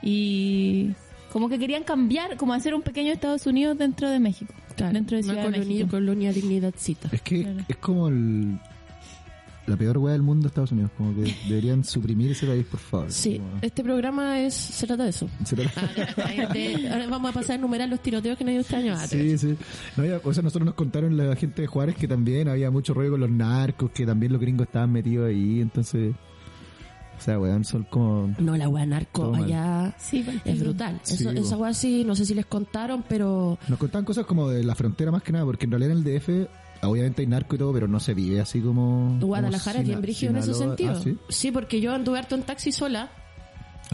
y 0.03 0.91
como 1.33 1.49
que 1.49 1.59
querían 1.59 1.85
cambiar, 1.85 2.37
como 2.37 2.53
hacer 2.53 2.75
un 2.75 2.83
pequeño 2.83 3.13
Estados 3.13 3.47
Unidos 3.47 3.79
dentro 3.79 4.11
de 4.11 4.19
México, 4.19 4.53
dentro 4.89 5.17
de 5.17 5.23
Ciudad 5.23 5.37
de 5.39 5.43
colonia, 5.45 5.67
México. 5.69 5.91
colonia 5.91 6.33
dignidadcita. 6.33 7.09
Es 7.13 7.23
que 7.23 7.43
Claro. 7.43 7.59
es 7.69 7.77
como 7.77 8.09
el, 8.09 8.59
la 9.67 9.77
peor 9.77 9.99
weá 9.99 10.13
del 10.15 10.23
mundo 10.23 10.49
Estados 10.49 10.73
Unidos. 10.73 10.91
Como 10.97 11.15
que 11.15 11.33
deberían 11.49 11.85
suprimir 11.85 12.31
ese 12.33 12.47
país, 12.47 12.65
por 12.65 12.81
favor. 12.81 13.13
Sí, 13.13 13.39
Como- 13.39 13.59
este 13.63 13.85
programa 13.85 14.41
es 14.41 14.55
se 14.55 14.87
trata 14.87 15.05
de 15.05 15.11
eso. 15.11 15.29
se 15.45 15.55
trata- 15.57 15.91
Ah, 16.17 16.53
de- 16.53 16.89
ahora 16.91 17.07
vamos 17.09 17.31
a 17.31 17.35
pasar 17.35 17.53
a 17.53 17.55
enumerar 17.57 17.89
los 17.89 18.01
tiroteos 18.03 18.37
que 18.39 18.45
no 18.45 18.51
hay 18.51 18.57
este 18.57 18.77
año. 18.77 18.95
Ah, 18.97 19.07
Sí, 19.07 19.37
sí. 19.39 19.55
No, 19.97 20.05
ya, 20.05 20.21
o 20.25 20.33
sea, 20.35 20.43
nosotros 20.43 20.65
nos 20.67 20.75
contaron 20.75 21.17
la 21.17 21.37
gente 21.37 21.63
de 21.63 21.69
Juárez 21.69 21.95
que 21.97 22.09
también 22.09 22.49
había 22.49 22.71
mucho 22.71 22.95
rollo 22.95 23.13
con 23.13 23.21
los 23.21 23.31
narcos, 23.31 23.91
que 23.93 24.05
también 24.07 24.33
los 24.33 24.41
gringos 24.41 24.67
estaban 24.67 24.91
metidos 24.93 25.29
ahí, 25.29 25.61
entonces... 25.61 26.15
O 27.21 27.23
sea, 27.23 27.39
weón, 27.39 27.67
son 27.67 27.85
como... 27.85 28.35
No, 28.39 28.57
la 28.57 28.67
wea 28.67 28.87
narco 28.87 29.35
allá 29.35 29.95
Sí, 29.99 30.25
es 30.43 30.59
brutal. 30.59 30.99
Sí, 31.03 31.15
Eso, 31.15 31.31
esa 31.31 31.57
wea 31.59 31.75
sí, 31.75 32.03
no 32.03 32.17
sé 32.17 32.25
si 32.25 32.33
les 32.33 32.47
contaron, 32.47 33.05
pero 33.07 33.59
Nos 33.69 33.79
contaban 33.79 34.07
cosas 34.07 34.25
como 34.25 34.49
de 34.49 34.65
la 34.65 34.75
frontera 34.75 35.11
más 35.11 35.23
que 35.23 35.31
nada, 35.31 35.45
porque 35.45 35.67
en 35.67 35.73
realidad 35.73 35.93
en 35.93 35.99
el 35.99 36.05
DF 36.05 36.49
obviamente 36.83 37.21
hay 37.21 37.29
narco 37.29 37.57
y 37.57 37.59
todo, 37.59 37.75
pero 37.75 37.89
no 37.89 38.01
se 38.01 38.15
vive 38.15 38.41
así 38.41 38.61
como... 38.63 39.19
Guadalajara 39.21 39.81
como 39.81 39.83
es 39.83 39.89
bien 39.89 40.01
brígido 40.01 40.33
en 40.33 40.39
ese 40.39 40.55
sentido. 40.55 40.95
Ah, 40.97 41.15
¿sí? 41.29 41.51
porque 41.51 41.83
yo 41.83 41.93
anduve 41.93 42.19
harto 42.19 42.37
en 42.37 42.43
taxi 42.43 42.73
sola. 42.73 43.11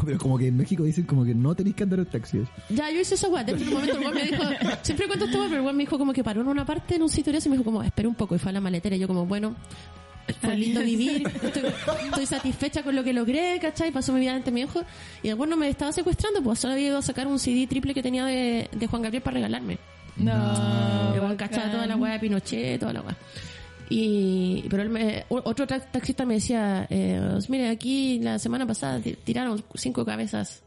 Pero 0.05 0.19
como 0.19 0.39
que 0.39 0.47
en 0.47 0.57
México 0.57 0.85
dicen 0.85 1.05
como 1.05 1.25
que 1.25 1.35
no 1.35 1.53
tenéis 1.57 1.75
que 1.75 1.83
andar 1.83 1.99
en 1.99 2.07
taxi. 2.07 2.43
Ya, 2.71 2.93
yo 2.93 3.01
hice 3.01 3.17
esa 3.17 3.29
weá. 3.29 3.43
De 3.43 3.53
hecho, 3.53 3.63
en 3.63 3.69
un 3.69 3.75
momento 3.75 3.97
el 3.97 4.05
weón 4.05 4.15
me 4.15 4.23
dijo, 4.23 4.43
siempre 4.83 5.09
cuento 5.09 5.25
weá, 5.25 5.49
pero 5.49 5.57
el 5.57 5.63
weón 5.63 5.77
me 5.77 5.83
dijo 5.83 5.99
como 5.99 6.13
que 6.13 6.23
paró 6.23 6.43
en 6.43 6.49
una 6.49 6.65
parte 6.65 6.95
en 6.95 7.03
un 7.03 7.09
sitio 7.09 7.33
y 7.33 7.37
así 7.37 7.49
me 7.49 7.57
dijo 7.57 7.65
como, 7.65 7.83
espera 7.83 8.09
un 8.09 8.15
poco. 8.15 8.37
Y 8.37 8.39
fue 8.39 8.51
a 8.51 8.53
la 8.53 8.61
maletera 8.61 8.95
y 8.95 9.01
yo 9.01 9.09
como, 9.09 9.27
bueno, 9.27 9.57
fue 10.35 10.57
lindo 10.57 10.81
vivir, 10.81 11.27
estoy, 11.43 11.63
estoy 12.07 12.27
satisfecha 12.27 12.83
con 12.83 12.95
lo 12.97 13.03
que 13.05 13.13
logré, 13.13 13.59
¿cachai? 13.61 13.91
Pasó 13.93 14.13
mi 14.13 14.21
vida 14.21 14.35
ante 14.35 14.51
mi 14.51 14.65
ojo. 14.65 14.83
Y 15.23 15.29
después 15.29 15.49
no 15.49 15.57
me 15.57 15.69
estaba 15.69 15.93
secuestrando, 15.93 16.43
pues 16.43 16.59
solo 16.59 16.75
había 16.75 16.89
ido 16.89 16.99
a 16.99 17.03
sacar 17.03 17.27
un 17.27 17.39
CD 17.39 17.67
triple 17.67 17.95
que 17.95 18.03
tenía 18.03 18.25
de, 18.27 18.69
de 18.73 18.87
Juan 18.87 19.03
Gabriel 19.03 19.23
para 19.23 19.35
regalarme. 19.35 19.79
No. 20.17 20.33
Weón 21.15 21.37
cachaba 21.37 21.71
toda 21.71 21.87
la 21.87 21.97
weá 21.97 22.13
de 22.15 22.19
Pinochet, 22.21 22.81
toda 22.81 22.93
la 22.93 23.01
weá. 23.03 23.17
Y, 23.89 24.65
pero 24.69 24.83
él 24.83 24.89
me, 24.89 25.25
otro 25.29 25.67
ta- 25.67 25.79
taxista 25.81 26.25
me 26.25 26.35
decía, 26.35 26.87
eh, 26.91 27.39
mire, 27.49 27.69
aquí 27.69 28.19
la 28.19 28.39
semana 28.39 28.67
pasada 28.67 28.99
ti- 28.99 29.17
tiraron 29.23 29.63
cinco 29.75 30.05
cabezas. 30.05 30.63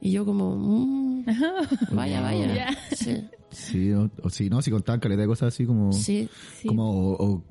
Y 0.00 0.10
yo 0.10 0.24
como, 0.24 0.56
mm, 0.56 1.24
vaya, 1.92 2.20
vaya. 2.20 2.52
Ya. 2.54 2.68
Sí, 2.96 3.22
Sí, 3.54 3.92
o, 3.92 4.10
o 4.22 4.30
sí, 4.30 4.50
no, 4.50 4.60
si 4.62 4.70
contaban 4.70 5.00
caleta 5.00 5.22
de 5.22 5.28
cosas 5.28 5.54
así 5.54 5.64
como... 5.66 5.92
sí, 5.92 6.28
Sí. 6.60 6.68
Como, 6.68 7.12
o, 7.12 7.44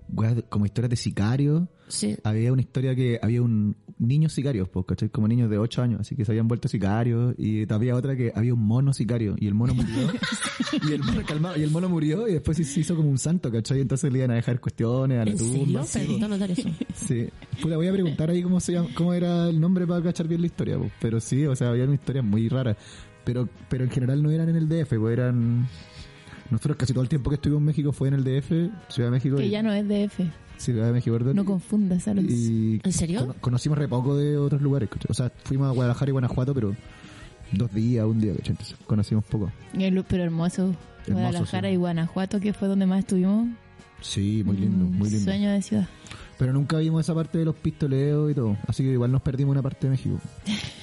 como 0.50 0.66
historias 0.66 0.90
de 0.90 0.96
sicarios. 0.96 1.64
sí. 1.88 2.16
Había 2.24 2.52
una 2.52 2.62
historia 2.62 2.96
que 2.96 3.20
había 3.22 3.42
un 3.42 3.76
niños 4.00 4.34
sicarios, 4.34 4.70
pues, 4.70 4.86
¿cachai? 4.86 5.10
Como 5.10 5.28
niños 5.28 5.50
de 5.50 5.58
8 5.58 5.82
años, 5.82 6.02
así 6.02 6.16
que 6.16 6.26
se 6.26 6.32
habían 6.32 6.48
vuelto 6.48 6.68
sicarios. 6.68 7.36
Y 7.38 7.72
había 7.72 7.96
otra 7.96 8.16
que 8.16 8.32
había 8.36 8.54
un 8.54 8.66
mono 8.66 8.94
sicario 8.94 9.36
y 9.38 9.48
el 9.48 9.54
mono 9.54 9.74
murió. 9.74 9.94
y 10.90 10.92
el 10.94 11.04
mono, 11.04 11.22
calmado, 11.26 11.58
y 11.58 11.64
el 11.64 11.72
mono 11.72 11.90
murió 11.90 12.28
y 12.28 12.34
después 12.34 12.58
se 12.58 12.80
hizo 12.80 12.96
como 12.96 13.10
un 13.10 13.18
santo, 13.18 13.52
¿cachai? 13.52 13.82
Entonces 13.82 14.12
le 14.12 14.20
iban 14.20 14.32
a 14.32 14.36
dejar 14.36 14.60
cuestiones 14.60 15.20
a 15.22 15.26
la 15.26 15.32
¿En 15.32 15.38
serio? 15.38 15.64
tumba. 15.64 15.84
Sí, 15.84 16.00
eso. 16.50 16.70
sí. 16.94 17.28
Puta, 17.62 17.78
voy 17.78 17.88
a 17.88 17.94
preguntar 17.94 18.30
ahí 18.30 18.44
cómo, 18.44 18.60
se 18.60 18.74
llama, 18.74 18.90
cómo 18.96 19.14
era 19.14 19.50
el 19.50 19.60
nombre 19.60 19.88
para 19.88 20.04
cachar 20.04 20.28
bien 20.28 20.42
la 20.42 20.48
historia, 20.48 20.78
pues. 20.78 20.92
Pero 21.00 21.20
sí, 21.20 21.46
o 21.46 21.56
sea, 21.56 21.70
había 21.70 21.86
una 21.86 21.96
historia 21.96 22.22
muy 22.22 22.50
rara. 22.50 22.76
Pero, 23.24 23.48
pero 23.70 23.86
en 23.86 23.90
general 23.90 24.22
no 24.22 24.32
eran 24.32 24.50
en 24.50 24.58
el 24.58 24.68
DF, 24.68 24.96
pues 25.00 25.14
eran... 25.14 25.68
Nosotros 26.50 26.78
casi 26.78 26.94
todo 26.94 27.04
el 27.04 27.10
tiempo 27.10 27.30
que 27.30 27.36
estuvimos 27.36 27.62
en 27.62 27.66
México 27.66 27.92
fue 27.92 28.08
en 28.10 28.14
el 28.16 28.24
DF, 28.24 28.70
Ciudad 28.90 29.08
de 29.08 29.12
México. 29.12 29.38
Que 29.38 29.46
y- 29.48 29.50
ya 29.50 29.64
no 29.64 29.72
es 29.74 29.88
DF. 29.88 30.20
Ciudad 30.58 30.86
de 30.88 30.94
México, 30.94 31.16
perdón. 31.18 31.36
No 31.36 31.46
confundas 31.46 32.08
a 32.08 32.14
los... 32.14 32.24
Y 32.26 32.80
¿En 32.84 32.94
serio? 32.94 33.22
cono- 33.22 33.36
conocimos 33.42 33.78
re 33.78 33.88
poco 33.88 34.16
de 34.16 34.38
otros 34.38 34.62
lugares, 34.62 34.88
¿cachai? 34.90 35.08
O 35.10 35.14
sea, 35.14 35.32
fuimos 35.44 35.68
a 35.68 35.72
Guadalajara 35.72 36.10
y 36.10 36.12
Guanajuato, 36.12 36.54
pero 36.54 36.76
dos 37.52 37.74
días, 37.74 38.06
un 38.06 38.22
día, 38.22 38.34
¿cachai? 38.36 38.52
Entonces, 38.52 38.76
conocimos 38.86 39.24
poco. 39.26 39.52
El- 39.74 40.04
Pero 40.04 40.24
hermoso. 40.24 40.76
Hermoso, 41.08 41.14
Guadalajara 41.22 41.68
sí. 41.70 41.74
y 41.74 41.78
Guanajuato, 41.78 42.40
que 42.40 42.54
fue 42.54 42.68
donde 42.68 42.86
más 42.86 43.00
estuvimos. 43.00 43.48
Sí, 44.02 44.44
muy 44.46 44.58
lindo, 44.58 44.86
muy 44.86 45.10
lindo. 45.10 45.24
Sueño 45.26 45.52
de 45.52 45.62
ciudad. 45.62 45.88
Pero 46.38 46.54
nunca 46.54 46.78
vimos 46.78 47.02
esa 47.04 47.14
parte 47.16 47.38
de 47.40 47.46
los 47.46 47.56
pistoleos 47.56 48.32
y 48.32 48.36
todo. 48.36 48.58
Así 48.68 48.84
que 48.84 48.92
igual 48.92 49.12
nos 49.12 49.22
perdimos 49.22 49.52
una 49.54 49.62
parte 49.62 49.88
de 49.88 49.92
México. 49.92 50.20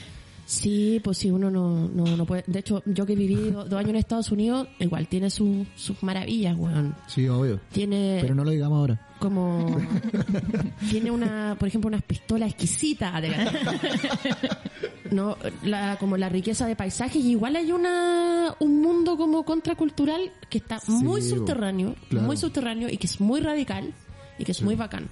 Sí, 0.50 1.00
pues 1.04 1.16
sí, 1.18 1.30
uno 1.30 1.48
no, 1.48 1.88
no, 1.88 2.16
no 2.16 2.26
puede. 2.26 2.42
De 2.48 2.58
hecho, 2.58 2.82
yo 2.84 3.06
que 3.06 3.14
viví 3.14 3.36
do- 3.52 3.64
dos 3.66 3.78
años 3.78 3.90
en 3.90 3.96
Estados 3.96 4.32
Unidos, 4.32 4.66
igual 4.80 5.06
tiene 5.06 5.30
su- 5.30 5.64
sus 5.76 6.02
maravillas, 6.02 6.56
weón. 6.58 6.96
Sí, 7.06 7.28
obvio. 7.28 7.60
Tiene 7.70 8.18
Pero 8.20 8.34
no 8.34 8.42
lo 8.42 8.50
digamos 8.50 8.78
ahora. 8.78 9.06
como. 9.20 9.76
tiene 10.90 11.12
una, 11.12 11.54
por 11.56 11.68
ejemplo, 11.68 11.86
unas 11.86 12.02
pistolas 12.02 12.50
exquisitas. 12.50 13.22
de- 13.22 13.30
no, 15.12 15.36
la, 15.62 15.96
como 16.00 16.16
la 16.16 16.28
riqueza 16.28 16.66
de 16.66 16.74
paisajes. 16.74 17.22
y 17.24 17.30
Igual 17.30 17.54
hay 17.54 17.70
una 17.70 18.54
un 18.58 18.82
mundo 18.82 19.16
como 19.16 19.44
contracultural 19.44 20.32
que 20.48 20.58
está 20.58 20.80
Sí, 20.80 20.90
muy 20.90 21.22
subterráneo, 21.22 21.94
Claro. 22.08 22.26
muy 22.26 22.36
subterráneo 22.36 22.88
y 22.90 22.96
que 22.96 23.06
es 23.06 23.20
muy 23.20 23.40
radical 23.40 23.92
y 24.36 24.44
que 24.44 24.50
es 24.52 24.62
muy 24.62 24.74
bacán. 24.74 25.08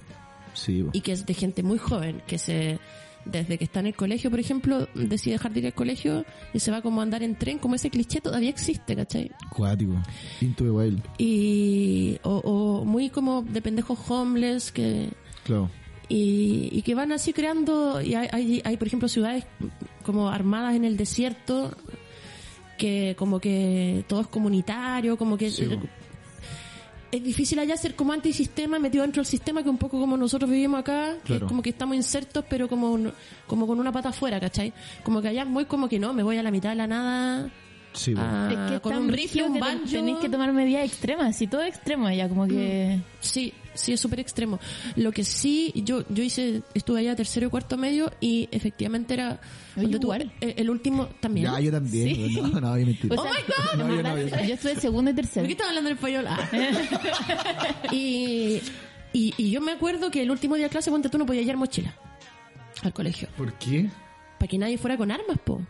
Sí, 0.53 0.81
bo. 0.81 0.89
y 0.91 0.99
que 0.99 1.13
es 1.13 1.25
de 1.25 1.33
gente 1.33 1.63
muy 1.63 1.77
joven, 1.77 2.21
que 2.27 2.37
se 2.37 2.77
desde 3.25 3.57
que 3.57 3.63
está 3.65 3.79
en 3.81 3.87
el 3.87 3.95
colegio, 3.95 4.29
por 4.31 4.39
ejemplo, 4.39 4.87
decide 4.95 5.33
dejar 5.33 5.53
de 5.53 5.59
ir 5.59 5.65
al 5.67 5.73
colegio 5.73 6.25
y 6.53 6.59
se 6.59 6.71
va 6.71 6.81
como 6.81 7.01
a 7.01 7.03
andar 7.03 7.21
en 7.23 7.35
tren, 7.35 7.59
como 7.59 7.75
ese 7.75 7.89
cliché 7.89 8.21
todavía 8.21 8.49
existe, 8.49 8.95
¿cachai? 8.95 9.31
Cuático. 9.55 9.93
Into 10.41 10.63
the 10.63 10.71
Wild. 10.71 11.03
Y, 11.17 12.17
o, 12.23 12.37
o 12.43 12.85
muy 12.85 13.09
como 13.09 13.41
de 13.43 13.61
pendejos 13.61 13.99
homeless 14.09 14.71
que, 14.71 15.09
Claro. 15.43 15.69
y, 16.07 16.69
y 16.71 16.81
que 16.81 16.95
van 16.95 17.11
así 17.11 17.33
creando, 17.33 18.01
y 18.01 18.15
hay, 18.15 18.27
hay, 18.31 18.61
hay, 18.63 18.77
por 18.77 18.87
ejemplo, 18.87 19.07
ciudades 19.07 19.45
como 20.03 20.29
armadas 20.29 20.75
en 20.75 20.85
el 20.85 20.97
desierto, 20.97 21.71
que 22.77 23.15
como 23.17 23.39
que 23.39 24.05
todo 24.07 24.21
es 24.21 24.27
comunitario, 24.27 25.17
como 25.17 25.37
que 25.37 25.51
Sí. 25.51 25.67
Es 27.11 27.23
difícil 27.23 27.57
allá 27.59 27.75
ser 27.77 27.95
como 27.95 28.13
antisistema 28.13 28.77
metido 28.79 29.01
dentro 29.03 29.21
del 29.21 29.27
sistema 29.27 29.63
que 29.63 29.69
un 29.69 29.77
poco 29.77 29.99
como 29.99 30.15
nosotros 30.17 30.49
vivimos 30.49 30.79
acá, 30.79 31.15
que 31.23 31.37
es 31.37 31.43
como 31.43 31.61
que 31.61 31.71
estamos 31.71 31.95
insertos 31.95 32.45
pero 32.49 32.67
como 32.67 32.91
un- 32.91 33.11
como 33.47 33.65
con 33.65 33.79
una 33.79 33.91
pata 33.91 34.09
afuera, 34.09 34.39
¿cachai? 34.39 34.73
Como 35.03 35.21
que 35.21 35.29
allá 35.29 35.41
es 35.43 35.47
muy 35.49 35.65
como 35.65 35.89
que 35.89 35.97
no, 35.99 36.13
me 36.13 36.21
voy 36.23 36.37
a 36.37 36.43
la 36.43 36.51
mitad 36.51 36.69
de 36.69 36.75
la 36.75 36.87
nada 36.87 37.49
Sí, 37.91 38.11
es 38.11 38.17
que 38.17 38.23
Ah, 38.23 38.79
con 38.83 38.95
un 38.95 39.09
rifle, 39.09 39.43
un 39.43 39.59
banjo. 39.59 39.85
tenéis 39.89 40.17
que 40.19 40.29
tomar 40.29 40.53
medidas 40.53 40.85
extremas. 40.85 41.41
Y 41.41 41.47
todo 41.47 41.63
extremo 41.63 42.05
allá, 42.05 42.29
como 42.29 42.47
que... 42.47 42.99
Sí, 43.19 43.51
sí, 43.73 43.93
es 43.93 43.99
súper 43.99 44.19
extremo. 44.19 44.59
Lo 44.95 45.11
que 45.11 45.23
sí, 45.23 45.71
yo 45.75 46.03
yo 46.09 46.23
hice, 46.23 46.61
estuve 46.73 46.99
allá 47.01 47.15
tercero 47.15 47.47
y 47.47 47.49
cuarto 47.49 47.77
medio 47.77 48.11
y 48.19 48.47
efectivamente 48.51 49.13
era... 49.13 49.39
Oye, 49.75 49.83
donde 49.83 49.99
tú- 49.99 50.13
el, 50.13 50.31
el 50.41 50.69
último 50.69 51.07
también. 51.19 51.51
Ya, 51.51 51.59
yo 51.59 51.71
también. 51.71 52.15
Sí. 52.15 52.39
No, 52.41 52.47
no, 52.59 52.77
yo 52.77 52.85
mentira. 52.85 53.15
O 53.15 53.21
sea, 53.21 53.31
Oh 53.31 53.77
yo 53.77 53.83
no, 53.85 53.95
yo 53.95 54.03
no. 54.03 54.17
yo 54.45 54.53
estuve 54.55 54.75
segundo 54.75 55.11
y 55.11 55.13
¿Por 55.13 55.23
tercero. 55.23 55.45
qué 55.45 55.51
estaba 55.53 55.69
hablando 55.69 55.89
en 55.91 55.95
español? 55.95 56.25
Ah. 56.27 56.49
y, 57.91 58.61
y, 59.13 59.33
y 59.37 59.51
yo 59.51 59.61
me 59.61 59.71
acuerdo 59.71 60.11
que 60.11 60.21
el 60.21 60.31
último 60.31 60.55
día 60.55 60.65
de 60.65 60.69
clase, 60.69 60.91
ponte 60.91 61.09
tú, 61.09 61.17
no 61.17 61.25
podías 61.25 61.43
llevar 61.45 61.57
mochila 61.57 61.95
al 62.83 62.93
colegio. 62.93 63.27
¿Por 63.37 63.53
qué? 63.53 63.89
Para 64.39 64.49
que 64.49 64.57
nadie 64.57 64.77
fuera 64.77 64.97
con 64.97 65.11
armas, 65.11 65.37
po. 65.43 65.61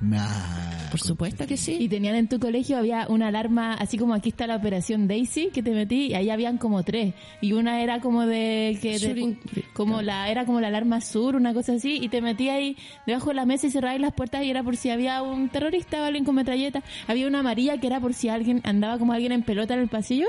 Nah. 0.00 0.90
Por 0.90 1.00
supuesto 1.00 1.46
que 1.46 1.54
Y 1.54 1.56
sí. 1.56 1.88
tenían 1.88 2.14
en 2.14 2.28
tu 2.28 2.38
colegio, 2.38 2.76
había 2.76 3.06
una 3.08 3.28
alarma, 3.28 3.74
así 3.74 3.98
como 3.98 4.14
aquí 4.14 4.28
está 4.28 4.46
la 4.46 4.56
operación 4.56 5.08
Daisy, 5.08 5.48
que 5.52 5.62
te 5.62 5.72
metí, 5.72 6.08
y 6.08 6.14
ahí 6.14 6.30
habían 6.30 6.58
como 6.58 6.82
tres. 6.82 7.14
Y 7.40 7.52
una 7.52 7.82
era 7.82 8.00
como 8.00 8.26
de, 8.26 8.78
que 8.80 9.36
como 9.72 10.02
la, 10.02 10.30
era 10.30 10.44
como 10.44 10.60
la 10.60 10.68
alarma 10.68 11.00
sur, 11.00 11.34
una 11.34 11.54
cosa 11.54 11.72
así, 11.74 11.98
y 12.00 12.08
te 12.08 12.20
metí 12.20 12.48
ahí 12.48 12.76
debajo 13.06 13.30
de 13.30 13.34
la 13.34 13.46
mesa 13.46 13.66
y 13.66 13.70
cerrabas 13.70 14.00
las 14.00 14.12
puertas 14.12 14.44
y 14.44 14.50
era 14.50 14.62
por 14.62 14.76
si 14.76 14.90
había 14.90 15.22
un 15.22 15.48
terrorista 15.48 16.00
o 16.02 16.04
alguien 16.04 16.24
con 16.24 16.34
metralleta. 16.34 16.82
Había 17.06 17.26
una 17.26 17.40
amarilla 17.40 17.78
que 17.78 17.86
era 17.86 18.00
por 18.00 18.14
si 18.14 18.28
alguien 18.28 18.60
andaba 18.64 18.98
como 18.98 19.12
alguien 19.12 19.32
en 19.32 19.42
pelota 19.42 19.74
en 19.74 19.80
el 19.80 19.88
pasillo. 19.88 20.26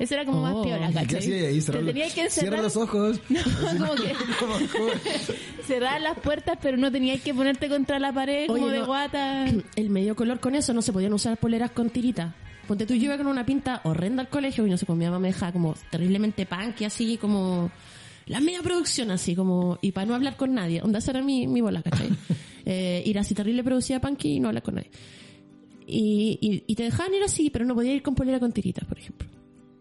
Eso 0.00 0.14
era 0.14 0.24
como 0.24 0.38
Oh. 0.38 0.42
más 0.42 0.66
piola, 0.66 0.90
¿Y 0.90 0.94
¿cachai? 0.94 1.06
¿Qué 1.06 1.16
hacía 1.18 1.48
ahí? 1.48 1.60
Cerrar 1.60 1.84
tenías 1.84 2.08
que 2.14 2.28
Cierra 2.30 2.56
encerrar, 2.56 2.62
los 2.62 2.76
ojos. 2.76 3.20
como 3.78 3.94
que 3.94 4.12
cerrar 5.66 6.00
las 6.00 6.18
puertas, 6.18 6.58
pero 6.60 6.76
no 6.76 6.90
tenías 6.90 7.20
que 7.20 7.32
ponerte 7.34 7.68
contra 7.68 7.98
la 7.98 8.12
pared 8.12 8.48
Oye, 8.50 8.60
como 8.60 8.68
de 8.72 8.78
no. 8.80 8.86
guata. 8.86 9.46
El 9.76 9.90
medio 9.90 10.16
color 10.16 10.40
con 10.40 10.54
eso 10.56 10.72
no 10.74 10.82
se 10.82 10.92
podían 10.92 11.12
usar 11.12 11.36
poleras 11.38 11.70
con 11.70 11.90
tirita. 11.90 12.34
Ponte 12.66 12.86
tú, 12.86 12.94
yo 12.94 13.04
iba 13.04 13.16
con 13.18 13.26
una 13.26 13.44
pinta 13.44 13.80
horrenda 13.84 14.22
al 14.22 14.28
colegio 14.28 14.66
y 14.66 14.70
no 14.70 14.76
sé, 14.76 14.86
con 14.86 14.96
mi 14.96 15.04
mamá 15.04 15.18
me 15.18 15.28
dejaba 15.28 15.52
como 15.52 15.74
terriblemente 15.90 16.46
punk 16.46 16.80
y 16.80 16.84
así 16.84 17.16
como 17.16 17.70
la 18.26 18.38
media 18.40 18.62
producción 18.62 19.10
así 19.10 19.34
como 19.34 19.78
y 19.82 19.90
para 19.92 20.06
no 20.06 20.14
hablar 20.14 20.36
con 20.36 20.54
nadie. 20.54 20.80
Onda 20.82 21.00
esa 21.00 21.10
era 21.10 21.20
mi, 21.22 21.46
mi 21.46 21.60
bola, 21.60 21.82
¿cachai? 21.82 22.08
Eh, 22.64 23.02
ir 23.04 23.18
así 23.18 23.34
terrible 23.34 23.64
producida 23.64 24.00
punk 24.00 24.24
y 24.24 24.40
no 24.40 24.48
hablar 24.48 24.62
con 24.62 24.76
nadie. 24.76 24.90
Y, 25.86 26.38
y, 26.40 26.62
y 26.66 26.74
te 26.76 26.84
dejaban 26.84 27.12
ir 27.12 27.22
así, 27.24 27.50
pero 27.50 27.64
no 27.64 27.74
podía 27.74 27.92
ir 27.92 28.02
con 28.02 28.14
polera 28.14 28.38
con 28.38 28.52
tiritas, 28.52 28.84
por 28.86 28.98
ejemplo. 28.98 29.28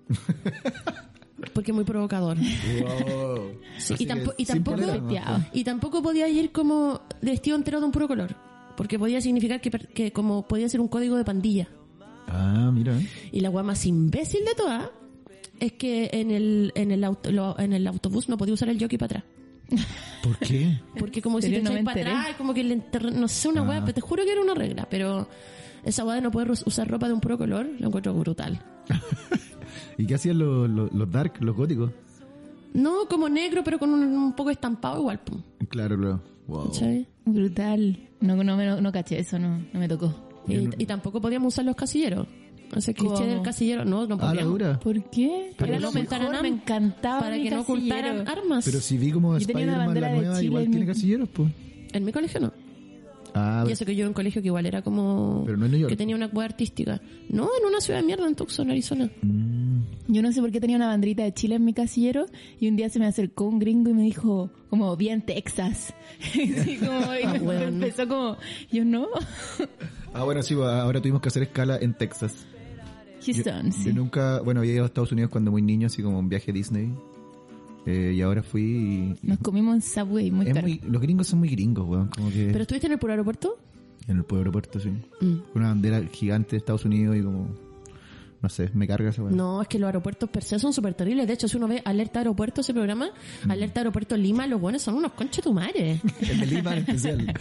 Porque 1.54 1.72
es 1.72 1.76
muy 1.76 1.86
provocador. 1.86 2.38
Wow. 2.38 3.52
Y, 3.98 4.06
tampo- 4.06 4.34
tampoco 4.46 4.76
polera, 4.78 4.98
¿no? 4.98 5.08
Peteado. 5.08 5.46
y 5.54 5.64
tampoco 5.64 6.02
podía 6.04 6.28
ir 6.28 6.52
como 6.52 7.02
de 7.22 7.32
vestido 7.32 7.56
entero 7.56 7.80
de 7.80 7.86
un 7.86 7.92
puro 7.92 8.08
color 8.08 8.36
porque 8.76 8.98
podía 9.00 9.20
significar 9.22 9.60
que, 9.62 10.12
como 10.14 10.48
podía 10.48 10.68
ser 10.70 10.80
un 10.82 10.88
código 10.88 11.18
de 11.18 11.26
pandilla 11.26 11.68
Ah, 12.28 12.70
mira. 12.74 12.94
y 13.32 13.40
la 13.42 13.50
guay 13.50 13.66
más 13.66 13.86
imbécil 13.86 14.46
de 14.46 14.54
todas 14.56 14.90
es 15.60 15.74
que 15.74 16.10
en 16.14 16.32
el 16.32 16.72
en 16.76 16.92
el 16.92 17.04
auto, 17.04 17.32
lo- 17.32 17.58
en 17.60 17.74
el 17.74 17.88
autobús 17.88 18.30
no 18.30 18.38
podía 18.38 18.54
usar 18.54 18.70
el 18.70 18.80
jockey 18.80 18.98
para 18.98 19.20
atrás 19.20 19.24
¿Por 20.24 20.38
qué? 20.40 20.80
porque 20.98 21.22
como 21.22 21.42
si 21.42 21.48
¿En 21.48 21.54
te? 21.56 21.62
No 21.62 21.70
echáis 21.72 21.86
para 21.86 22.02
atrás 22.02 22.36
como 22.38 22.54
que 22.54 22.64
le 22.64 22.82
no 23.14 23.28
sé 23.28 23.48
una 23.50 23.62
Ah. 23.62 23.82
pero 23.82 23.94
te 23.94 24.02
juro 24.02 24.24
que 24.24 24.32
era 24.32 24.42
una 24.42 24.54
regla 24.56 24.88
pero 24.90 25.28
esa 25.84 26.04
guay 26.04 26.18
de 26.18 26.22
no 26.22 26.32
poder 26.32 26.52
us- 26.52 26.64
usar 26.66 26.88
ropa 26.88 27.08
de 27.08 27.14
un 27.14 27.22
puro 27.22 27.38
color 27.38 27.68
lo 27.80 27.88
encuentro 27.88 28.14
brutal 28.14 28.62
¿Y 29.98 30.06
qué 30.06 30.16
hacían 30.16 30.40
los, 30.40 30.70
los, 30.70 30.92
los 30.94 31.12
dark, 31.12 31.34
los 31.42 31.56
góticos? 31.56 31.92
no 32.72 33.08
como 33.10 33.28
negro 33.30 33.64
pero 33.64 33.80
con 33.80 33.90
un, 33.92 34.04
un 34.04 34.34
poco 34.36 34.52
estampado 34.52 35.00
igual 35.00 35.20
pum, 35.20 35.42
Claro, 35.70 35.98
claro. 35.98 36.22
Wow. 36.48 36.66
¿cachai? 36.72 37.08
Brutal. 37.26 37.98
No, 38.22 38.36
no, 38.44 38.56
me- 38.58 38.66
no, 38.66 38.80
no 38.82 38.92
caché 38.92 39.20
eso, 39.20 39.38
no, 39.40 39.60
no 39.74 39.80
me 39.80 39.88
tocó. 39.88 40.14
Y, 40.48 40.68
y 40.82 40.86
tampoco 40.86 41.20
podíamos 41.22 41.54
usar 41.54 41.66
los 41.66 41.76
casilleros. 41.76 42.28
Ese 42.76 42.94
cliché 42.94 43.14
¿Cómo? 43.16 43.26
del 43.28 43.42
casillero, 43.42 43.86
no, 43.86 44.06
no 44.06 44.16
Ah, 44.16 44.26
la 44.26 44.30
podíamos. 44.32 44.52
dura. 44.54 44.80
¿Por 44.80 45.04
qué? 45.10 45.54
Para 45.58 45.70
Era 45.70 45.78
que 45.78 45.82
lo 45.84 45.92
no 45.92 46.00
mejor, 46.00 46.42
me 46.44 46.48
encantaba 46.50 47.20
Para 47.22 47.36
mi 47.38 47.44
que 47.44 47.50
no 47.52 47.62
ocultaran 47.62 48.28
armas. 48.28 48.66
Pero 48.66 48.80
si 48.80 48.98
vi 48.98 49.12
como 49.12 49.36
Spider-Man 49.38 50.00
la 50.00 50.10
nueva, 50.16 50.44
igual 50.44 50.64
en 50.66 50.72
tiene 50.72 50.86
mi- 50.86 50.92
casilleros, 50.92 51.30
pues. 51.30 51.52
En 51.94 52.06
mi 52.06 52.12
colegio 52.12 52.40
no. 52.40 52.52
Ah, 53.36 53.64
Y 53.68 53.72
eso 53.72 53.86
que 53.86 53.96
yo 53.96 54.06
en 54.08 54.14
colegio 54.14 54.42
que 54.42 54.48
igual 54.48 54.66
era 54.66 54.82
como... 54.82 55.44
Pero 55.46 55.58
no 55.58 55.66
en 55.66 55.72
New 55.72 55.80
York. 55.82 55.90
Que 55.92 55.98
tenía 55.98 56.16
una 56.16 56.30
cueva 56.30 56.46
artística. 56.46 57.00
No, 57.30 57.48
en 57.60 57.68
una 57.68 57.80
ciudad 57.80 58.00
de 58.00 58.06
mierda, 58.06 58.28
en 58.28 58.34
Tucson, 58.36 58.70
Arizona. 58.72 59.10
mm, 59.22 59.49
Yo 60.12 60.22
no 60.24 60.32
sé 60.32 60.42
por 60.42 60.52
qué 60.52 60.60
tenía 60.60 60.76
una 60.76 60.88
bandrita 60.88 61.24
de 61.24 61.34
Chile 61.34 61.56
en 61.56 61.64
mi 61.66 61.74
casillero 61.74 62.26
y 62.60 62.68
un 62.68 62.76
día 62.76 62.90
se 62.90 62.98
me 62.98 63.06
acercó 63.06 63.46
un 63.46 63.60
gringo 63.60 63.92
y 63.92 63.94
me 63.94 64.02
dijo, 64.04 64.50
como, 64.70 64.98
bien 64.98 65.22
Texas. 65.22 65.94
Así 66.34 66.78
como, 66.78 67.14
y 67.14 67.24
Ah, 67.24 67.34
me 67.34 67.40
bueno. 67.40 67.64
empezó 67.66 68.08
como, 68.08 68.38
yo 68.72 68.84
no. 68.84 69.08
Ah, 70.14 70.24
bueno, 70.24 70.42
sí, 70.42 70.56
pues, 70.56 70.68
ahora 70.68 71.00
tuvimos 71.00 71.22
que 71.22 71.28
hacer 71.30 71.44
escala 71.44 71.78
en 71.80 71.94
Texas. 71.94 72.48
Houston, 73.24 73.68
Yo, 73.68 73.72
sí. 73.72 73.84
yo 73.86 73.94
nunca, 73.94 74.42
bueno, 74.42 74.62
había 74.62 74.74
ido 74.74 74.84
a 74.84 74.88
Estados 74.88 75.12
Unidos 75.12 75.30
cuando 75.30 75.52
muy 75.52 75.62
niño, 75.62 75.86
así 75.86 76.02
como 76.02 76.18
un 76.18 76.28
viaje 76.30 76.50
a 76.50 76.54
Disney. 76.56 76.92
Eh, 77.86 78.14
y 78.16 78.22
ahora 78.22 78.42
fui 78.42 79.16
y... 79.22 79.28
Nos 79.28 79.38
comimos 79.40 79.76
en 79.76 79.82
Subway, 79.84 80.32
muy 80.32 80.48
caro. 80.48 80.62
muy- 80.62 80.82
los 80.88 81.02
gringos 81.02 81.28
son 81.28 81.40
muy 81.40 81.50
gringos, 81.50 81.88
weón. 81.88 82.08
Como 82.10 82.30
que 82.32 82.48
¿Pero 82.52 82.62
estuviste 82.64 82.88
en 82.88 82.94
el 82.94 83.00
puro 83.00 83.14
aeropuerto? 83.14 83.58
en 84.08 84.18
el 84.18 84.24
pueblo 84.24 84.40
aeropuerto, 84.42 84.80
sí. 84.80 84.90
Mm. 84.90 85.36
Con 85.54 85.62
una 85.62 85.68
bandera 85.70 86.02
gigante 86.12 86.52
de 86.52 86.58
Estados 86.58 86.86
Unidos 86.86 87.16
y 87.16 87.22
como... 87.22 87.48
No 88.42 88.48
sé, 88.50 88.70
me 88.74 88.88
carga 88.88 89.10
esa. 89.10 89.22
No, 89.24 89.62
es 89.62 89.68
que 89.68 89.78
los 89.80 89.88
aeropuertos 89.88 90.30
per 90.30 90.44
se 90.44 90.60
son 90.60 90.72
súper 90.72 90.94
terribles. 90.94 91.28
De 91.28 91.34
hecho, 91.34 91.48
si 91.50 91.58
uno 91.58 91.68
ve 91.68 91.82
Alerta 91.84 92.20
Aeropuerto, 92.20 92.62
ese 92.62 92.74
programa, 92.74 93.10
Mm. 93.46 93.52
Alerta 93.52 93.82
Aeropuerto 93.82 94.16
Lima, 94.16 94.48
los 94.48 94.62
buenos 94.62 94.82
son 94.82 94.96
unos 94.96 95.12
conchetumares. 95.12 96.00
El 96.22 96.40
de 96.40 96.46
Lima 96.46 96.72
en 96.74 96.80
especial. 96.80 97.34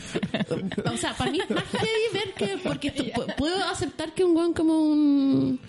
O 0.93 0.97
sea, 0.97 1.15
para 1.17 1.31
mí 1.31 1.39
es 1.41 1.51
más 1.51 1.65
heavy 1.65 1.87
ver 2.13 2.35
que... 2.35 2.59
Porque 2.63 2.89
esto- 2.89 3.27
puedo 3.37 3.63
aceptar 3.65 4.13
que 4.15 4.25
un 4.25 4.35
buen 4.35 4.53
como 4.53 4.83
un 4.83 5.61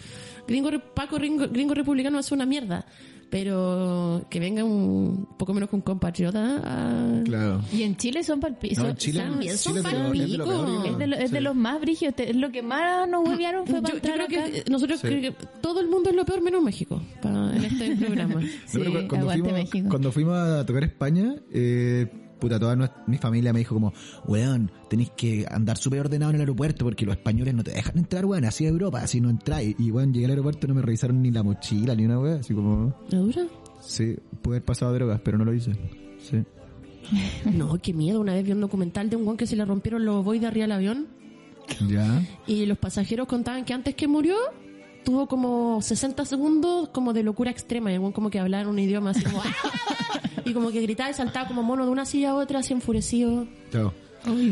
gringo, 0.48 0.72
Paco 0.96 1.18
gringo, 1.18 1.48
gringo 1.48 1.74
republicano 1.76 2.18
hace 2.18 2.34
una 2.34 2.46
mierda. 2.48 2.86
Pero 3.30 4.26
que 4.30 4.40
venga 4.40 4.64
un 4.64 5.28
poco 5.38 5.54
menos 5.54 5.70
que 5.70 5.76
un 5.76 5.82
compatriota 5.84 6.62
a... 6.66 7.24
claro. 7.24 7.62
Y 7.72 7.84
en 7.84 7.96
Chile 7.96 8.24
son 8.24 8.40
palpitos. 8.40 8.84
No, 8.84 8.94
Chile, 8.96 9.20
también 9.22 9.56
son 9.58 9.74
Chile 9.76 9.88
es 9.88 9.94
de 9.94 9.98
lo- 10.00 10.14
es 10.14 10.32
de 10.32 10.38
lo 10.38 10.46
peor, 10.46 10.86
Es 10.88 10.98
de, 10.98 11.08
lo- 11.08 11.16
es 11.16 11.32
de 11.32 11.38
sí. 11.38 11.44
los 11.44 11.56
más 11.56 11.80
brígidos. 11.80 12.16
Es 12.18 12.36
lo 12.36 12.52
que 12.52 12.64
más 12.64 13.08
nos 13.08 13.28
huevearon 13.28 13.68
fue 13.68 13.76
Yo, 13.76 13.82
para 13.84 13.96
yo 13.96 14.02
creo 14.02 14.16
acá. 14.26 14.52
que 14.52 14.64
nosotros 14.72 15.00
Sí. 15.00 15.08
creo 15.08 15.22
que 15.22 15.46
todo 15.62 15.80
el 15.80 15.88
mundo 15.90 16.10
es 16.10 16.16
lo 16.16 16.26
peor 16.26 16.42
menos 16.42 16.64
México 16.64 17.02
para, 17.22 17.56
en 17.56 17.66
este 17.66 17.96
programa. 18.06 18.42
Sí, 18.66 18.80
cuando, 19.08 19.30
fuimos, 19.30 19.54
México. 19.54 19.90
cuando 19.90 20.12
fuimos 20.12 20.36
a 20.38 20.66
tocar 20.66 20.84
España, 20.84 21.36
eh, 21.54 22.08
puta, 22.40 22.60
toda 22.60 22.76
mi 23.08 23.18
familia 23.18 23.52
me 23.54 23.60
dijo 23.60 23.76
como, 23.76 23.94
weón, 24.26 24.72
tenéis 24.90 25.12
que 25.18 25.46
andar 25.50 25.78
súper 25.78 26.00
ordenado 26.02 26.30
en 26.32 26.36
el 26.36 26.42
aeropuerto 26.42 26.86
porque 26.86 27.06
los 27.06 27.16
españoles 27.16 27.54
no 27.54 27.64
te 27.64 27.72
dejan 27.72 27.98
entrar, 27.98 28.26
weón, 28.26 28.46
así 28.46 28.64
de 28.66 28.70
Europa, 28.72 29.02
así 29.02 29.20
no 29.22 29.30
entráis. 29.30 29.76
Y 29.80 29.92
weón, 29.92 30.14
llegué 30.14 30.26
al 30.26 30.32
aeropuerto 30.32 30.68
no 30.68 30.74
me 30.76 30.82
revisaron 30.82 31.22
ni 31.22 31.32
la 31.32 31.44
mochila 31.44 31.96
ni 31.96 32.06
una 32.06 32.20
weón, 32.20 32.40
así 32.40 32.54
como... 32.54 32.94
¿La 33.10 33.20
dura? 33.20 33.42
Sí, 33.82 34.16
pude 34.42 34.56
haber 34.58 34.66
pasado 34.66 34.94
drogas, 34.94 35.22
pero 35.24 35.38
no 35.38 35.46
lo 35.46 35.54
hice. 35.54 35.72
Sí. 36.20 36.38
No, 37.54 37.78
qué 37.82 37.94
miedo. 37.94 38.20
Una 38.22 38.34
vez 38.34 38.44
vi 38.46 38.52
un 38.52 38.62
documental 38.62 39.10
de 39.10 39.16
un 39.16 39.26
guan 39.26 39.36
que 39.38 39.48
se 39.48 39.56
le 39.56 39.66
rompieron 39.66 40.06
los 40.06 40.24
boys 40.24 40.42
de 40.42 40.48
arriba 40.48 40.66
del 40.66 40.72
avión 40.74 41.08
Ya. 41.88 42.22
y 42.46 42.66
los 42.68 42.78
pasajeros 42.78 43.28
contaban 43.28 43.66
que 43.66 43.74
antes 43.74 43.96
que 43.96 44.08
murió 44.08 44.36
tuvo 45.04 45.28
como 45.28 45.82
60 45.82 46.26
segundos 46.26 46.90
como 46.90 47.14
de 47.14 47.24
locura 47.24 47.50
extrema 47.52 47.92
y 47.92 47.96
el 47.96 48.12
como 48.14 48.30
que 48.30 48.40
hablaba 48.40 48.64
en 48.64 48.70
un 48.70 48.78
idioma 48.80 49.12
así 49.12 49.24
como 49.24 49.42
"Ah", 49.44 50.09
y 50.50 50.54
como 50.54 50.72
que 50.72 50.82
gritaba 50.82 51.10
y 51.10 51.14
saltaba 51.14 51.48
como 51.48 51.64
mono 51.64 51.86
de 51.86 51.92
una 51.92 52.06
silla 52.06 52.32
a 52.32 52.36
otra 52.36 52.60
así 52.60 52.74
enfurecido. 52.74 53.48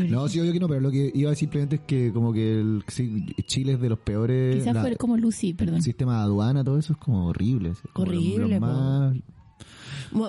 No, 0.08 0.28
sí, 0.28 0.40
obvio 0.40 0.52
que 0.52 0.60
no, 0.60 0.66
pero 0.68 0.80
lo 0.80 0.90
que 0.90 1.10
iba 1.14 1.28
a 1.28 1.32
decir 1.32 1.46
simplemente 1.46 1.76
es 1.76 1.82
que 1.82 2.10
como 2.12 2.32
que 2.32 2.58
el, 2.58 2.82
sí, 2.88 3.26
Chile 3.46 3.72
es 3.74 3.80
de 3.80 3.90
los 3.90 3.98
peores... 3.98 4.56
Quizás 4.56 4.74
la- 4.74 4.80
fue 4.82 4.96
como 4.96 5.16
Lucy, 5.18 5.52
perdón. 5.52 5.76
el 5.76 5.82
sistema 5.82 6.16
de 6.16 6.22
aduana, 6.22 6.64
todo 6.64 6.78
eso 6.78 6.94
es 6.94 6.98
como 6.98 7.26
horrible. 7.26 7.70
es 7.70 7.78
como 7.92 8.08
Horrible, 8.08 8.48
los 8.48 8.60
más- 8.60 9.14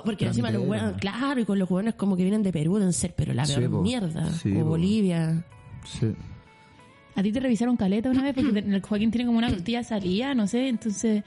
Porque 0.04 0.26
encima 0.26 0.52
los 0.52 0.68
hueones, 0.68 0.98
claro, 1.00 1.40
y 1.40 1.46
con 1.46 1.58
los 1.58 1.72
hueones 1.72 1.94
como 1.96 2.18
que 2.18 2.24
vienen 2.24 2.44
de 2.44 2.52
Perú 2.52 2.76
deben 2.78 2.92
ser, 2.92 3.14
pero 3.16 3.34
la 3.34 3.46
peor 3.46 3.82
mierda. 3.82 4.30
Sí, 4.34 4.52
o 4.58 4.60
po. 4.60 4.66
Bolivia. 4.72 5.46
Sí. 5.86 6.08
¿A 7.16 7.24
ti 7.24 7.32
te 7.32 7.40
revisaron 7.40 7.76
caleta 7.76 8.10
una 8.10 8.24
vez? 8.24 8.34
Porque 8.36 8.60
el 8.60 8.82
Joaquín 8.82 9.12
tiene 9.12 9.26
como 9.26 9.38
una 9.40 9.50
costilla 9.50 9.84
salida, 9.84 10.34
no 10.36 10.48
sé, 10.48 10.70
entonces 10.70 11.24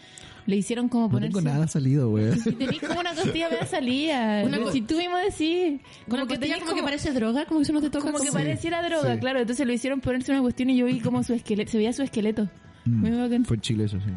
le 0.47 0.57
hicieron 0.57 0.89
como 0.89 1.07
No 1.07 1.11
ponerse... 1.13 1.37
tengo 1.39 1.51
nada 1.53 1.67
salido, 1.69 2.09
güey. 2.11 2.39
Si 2.39 2.53
tenés 2.53 2.81
como 2.81 2.99
una 3.01 3.15
costilla 3.15 3.49
media 3.51 3.67
salida. 3.67 4.43
Una 4.45 4.73
si 4.73 4.81
tú 4.83 4.97
mismo 4.97 5.17
decís. 5.19 5.81
Como 6.09 6.27
que 6.27 6.39
tenés 6.39 6.59
como, 6.63 6.75
que 6.75 6.83
parece 6.83 7.13
droga, 7.13 7.45
como 7.47 7.61
que 7.61 7.65
eso 7.65 7.73
no 7.73 7.81
te 7.81 7.91
toca. 7.91 8.11
como 8.11 8.25
que 8.25 8.33
pareciera 8.33 8.83
droga, 8.83 9.15
Sí. 9.15 9.21
claro. 9.21 9.41
Entonces 9.41 9.67
lo 9.67 9.73
hicieron 9.73 10.01
ponerse 10.01 10.33
una 10.33 10.41
cuestión 10.41 10.71
y 10.71 10.77
yo 10.77 10.87
vi 10.87 11.01
como 11.01 11.23
su 11.23 11.35
esqueleto, 11.35 11.71
se 11.73 11.79
veía 11.79 11.93
su 11.93 12.03
esqueleto. 12.03 12.49
Mm. 12.85 13.45
Fue 13.45 13.57
en 13.57 13.61
Chile 13.61 13.85
eso, 13.85 13.99
sí. 14.01 14.11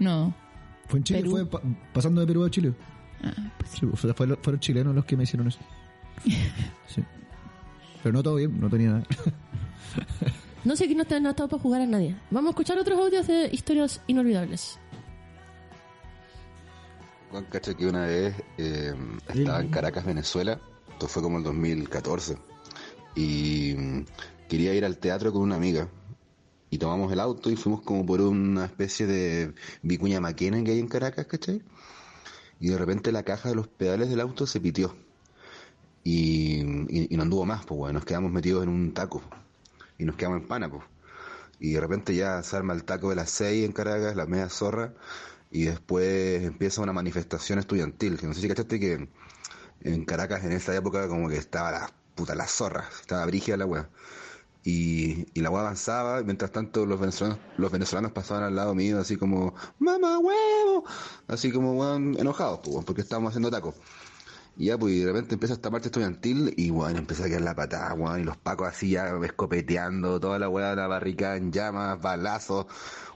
No. 0.00 0.34
Fue 0.88 0.98
en 0.98 1.04
Chile, 1.04 1.20
Perú. 1.20 1.30
fue 1.32 1.46
pa- 1.50 1.62
pasando 1.92 2.20
de 2.20 2.26
Perú 2.26 2.44
a 2.44 2.50
Chile. 2.50 2.72
Ah, 3.22 3.32
pues 3.56 3.70
sí. 3.70 3.78
Sí, 3.80 3.86
o 3.90 3.96
sea, 3.96 4.12
fue- 4.14 4.36
fueron 4.36 4.60
chilenos 4.60 4.94
los 4.94 5.04
que 5.06 5.16
me 5.16 5.22
hicieron 5.22 5.48
eso. 5.48 5.58
Sí. 6.86 7.02
Pero 8.02 8.12
no 8.12 8.22
todo 8.22 8.34
bien, 8.36 8.60
no 8.60 8.68
tenía 8.68 8.90
nada. 8.90 9.04
No 10.64 10.76
sé 10.76 10.88
que 10.88 10.94
no 10.94 11.02
está 11.02 11.20
no 11.20 11.28
ha 11.28 11.32
estado 11.32 11.50
para 11.50 11.62
jugar 11.62 11.82
a 11.82 11.86
nadie. 11.86 12.16
Vamos 12.30 12.48
a 12.48 12.50
escuchar 12.52 12.78
otros 12.78 12.98
audios 12.98 13.26
de 13.26 13.50
historias 13.52 14.00
inolvidables. 14.06 14.78
Juan, 17.30 17.44
cacha 17.50 17.74
que 17.74 17.86
una 17.86 18.06
vez 18.06 18.34
eh, 18.56 18.94
estaba 19.28 19.60
en 19.60 19.68
Caracas, 19.68 20.06
Venezuela, 20.06 20.58
esto 20.88 21.06
fue 21.06 21.22
como 21.22 21.38
el 21.38 21.44
2014, 21.44 22.38
y 23.14 23.74
mm, 23.76 24.04
quería 24.48 24.72
ir 24.74 24.84
al 24.84 24.98
teatro 24.98 25.32
con 25.32 25.42
una 25.42 25.56
amiga. 25.56 25.88
Y 26.70 26.78
tomamos 26.78 27.12
el 27.12 27.20
auto 27.20 27.50
y 27.50 27.56
fuimos 27.56 27.82
como 27.82 28.06
por 28.06 28.20
una 28.20 28.64
especie 28.64 29.06
de 29.06 29.52
vicuña 29.82 30.20
maquena 30.20 30.62
que 30.64 30.72
hay 30.72 30.78
en 30.80 30.88
Caracas, 30.88 31.26
¿cachai? 31.26 31.62
Y 32.58 32.68
de 32.68 32.78
repente 32.78 33.12
la 33.12 33.22
caja 33.22 33.50
de 33.50 33.54
los 33.54 33.68
pedales 33.68 34.08
del 34.08 34.20
auto 34.20 34.46
se 34.46 34.60
pitió. 34.60 34.96
Y, 36.02 36.60
y, 36.88 37.14
y 37.14 37.16
no 37.16 37.22
anduvo 37.22 37.44
más, 37.44 37.64
pues 37.64 37.78
bueno, 37.78 37.94
nos 37.98 38.04
quedamos 38.04 38.32
metidos 38.32 38.62
en 38.62 38.70
un 38.70 38.94
taco. 38.94 39.22
Y 39.98 40.04
nos 40.04 40.16
quedamos 40.16 40.40
en 40.40 40.48
pana, 40.48 40.70
pues. 40.70 40.82
Y 41.60 41.72
de 41.72 41.80
repente 41.80 42.14
ya 42.14 42.42
se 42.42 42.56
arma 42.56 42.74
el 42.74 42.84
taco 42.84 43.10
de 43.10 43.16
las 43.16 43.30
seis 43.30 43.64
en 43.64 43.72
Caracas, 43.72 44.16
la 44.16 44.26
media 44.26 44.48
zorra, 44.48 44.92
y 45.50 45.64
después 45.64 46.42
empieza 46.42 46.82
una 46.82 46.92
manifestación 46.92 47.58
estudiantil. 47.58 48.18
Que 48.18 48.26
no 48.26 48.34
sé 48.34 48.40
si 48.40 48.48
cachaste 48.48 48.80
que 48.80 49.08
en 49.82 50.04
Caracas 50.04 50.44
en 50.44 50.52
esa 50.52 50.74
época 50.74 51.08
como 51.08 51.28
que 51.28 51.36
estaba 51.36 51.70
la 51.70 51.90
puta 52.14 52.34
la 52.34 52.46
zorra, 52.46 52.88
estaba 53.00 53.24
brígida 53.26 53.56
la 53.56 53.66
wea. 53.66 53.88
Y, 54.64 55.26
y 55.34 55.40
la 55.42 55.50
wea 55.50 55.60
avanzaba, 55.60 56.20
y 56.20 56.24
mientras 56.24 56.50
tanto 56.50 56.86
los 56.86 56.98
venezolanos, 56.98 57.38
los 57.58 57.70
venezolanos 57.70 58.12
pasaban 58.12 58.44
al 58.44 58.56
lado 58.56 58.74
mío 58.74 58.98
así 58.98 59.16
como, 59.16 59.54
mamá 59.78 60.18
huevo, 60.18 60.84
así 61.28 61.52
como 61.52 61.74
weón, 61.74 62.16
enojados, 62.18 62.60
pues, 62.64 62.84
porque 62.84 63.02
estábamos 63.02 63.30
haciendo 63.30 63.50
tacos. 63.50 63.74
Y 64.56 64.66
ya, 64.66 64.78
pues, 64.78 65.00
de 65.00 65.06
repente 65.06 65.34
empieza 65.34 65.54
esta 65.54 65.70
parte 65.70 65.88
estudiantil 65.88 66.54
y, 66.56 66.70
bueno, 66.70 66.98
empieza 66.98 67.24
a 67.24 67.28
quedar 67.28 67.40
la 67.42 67.56
patada, 67.56 67.92
weón, 67.94 68.20
y 68.20 68.24
los 68.24 68.36
pacos 68.36 68.68
así 68.68 68.90
ya 68.90 69.08
escopeteando, 69.24 70.20
toda 70.20 70.38
la 70.38 70.48
weá 70.48 70.70
de 70.70 70.76
la 70.76 70.86
barricada 70.86 71.36
en 71.36 71.50
llamas, 71.50 72.00
balazos, 72.00 72.66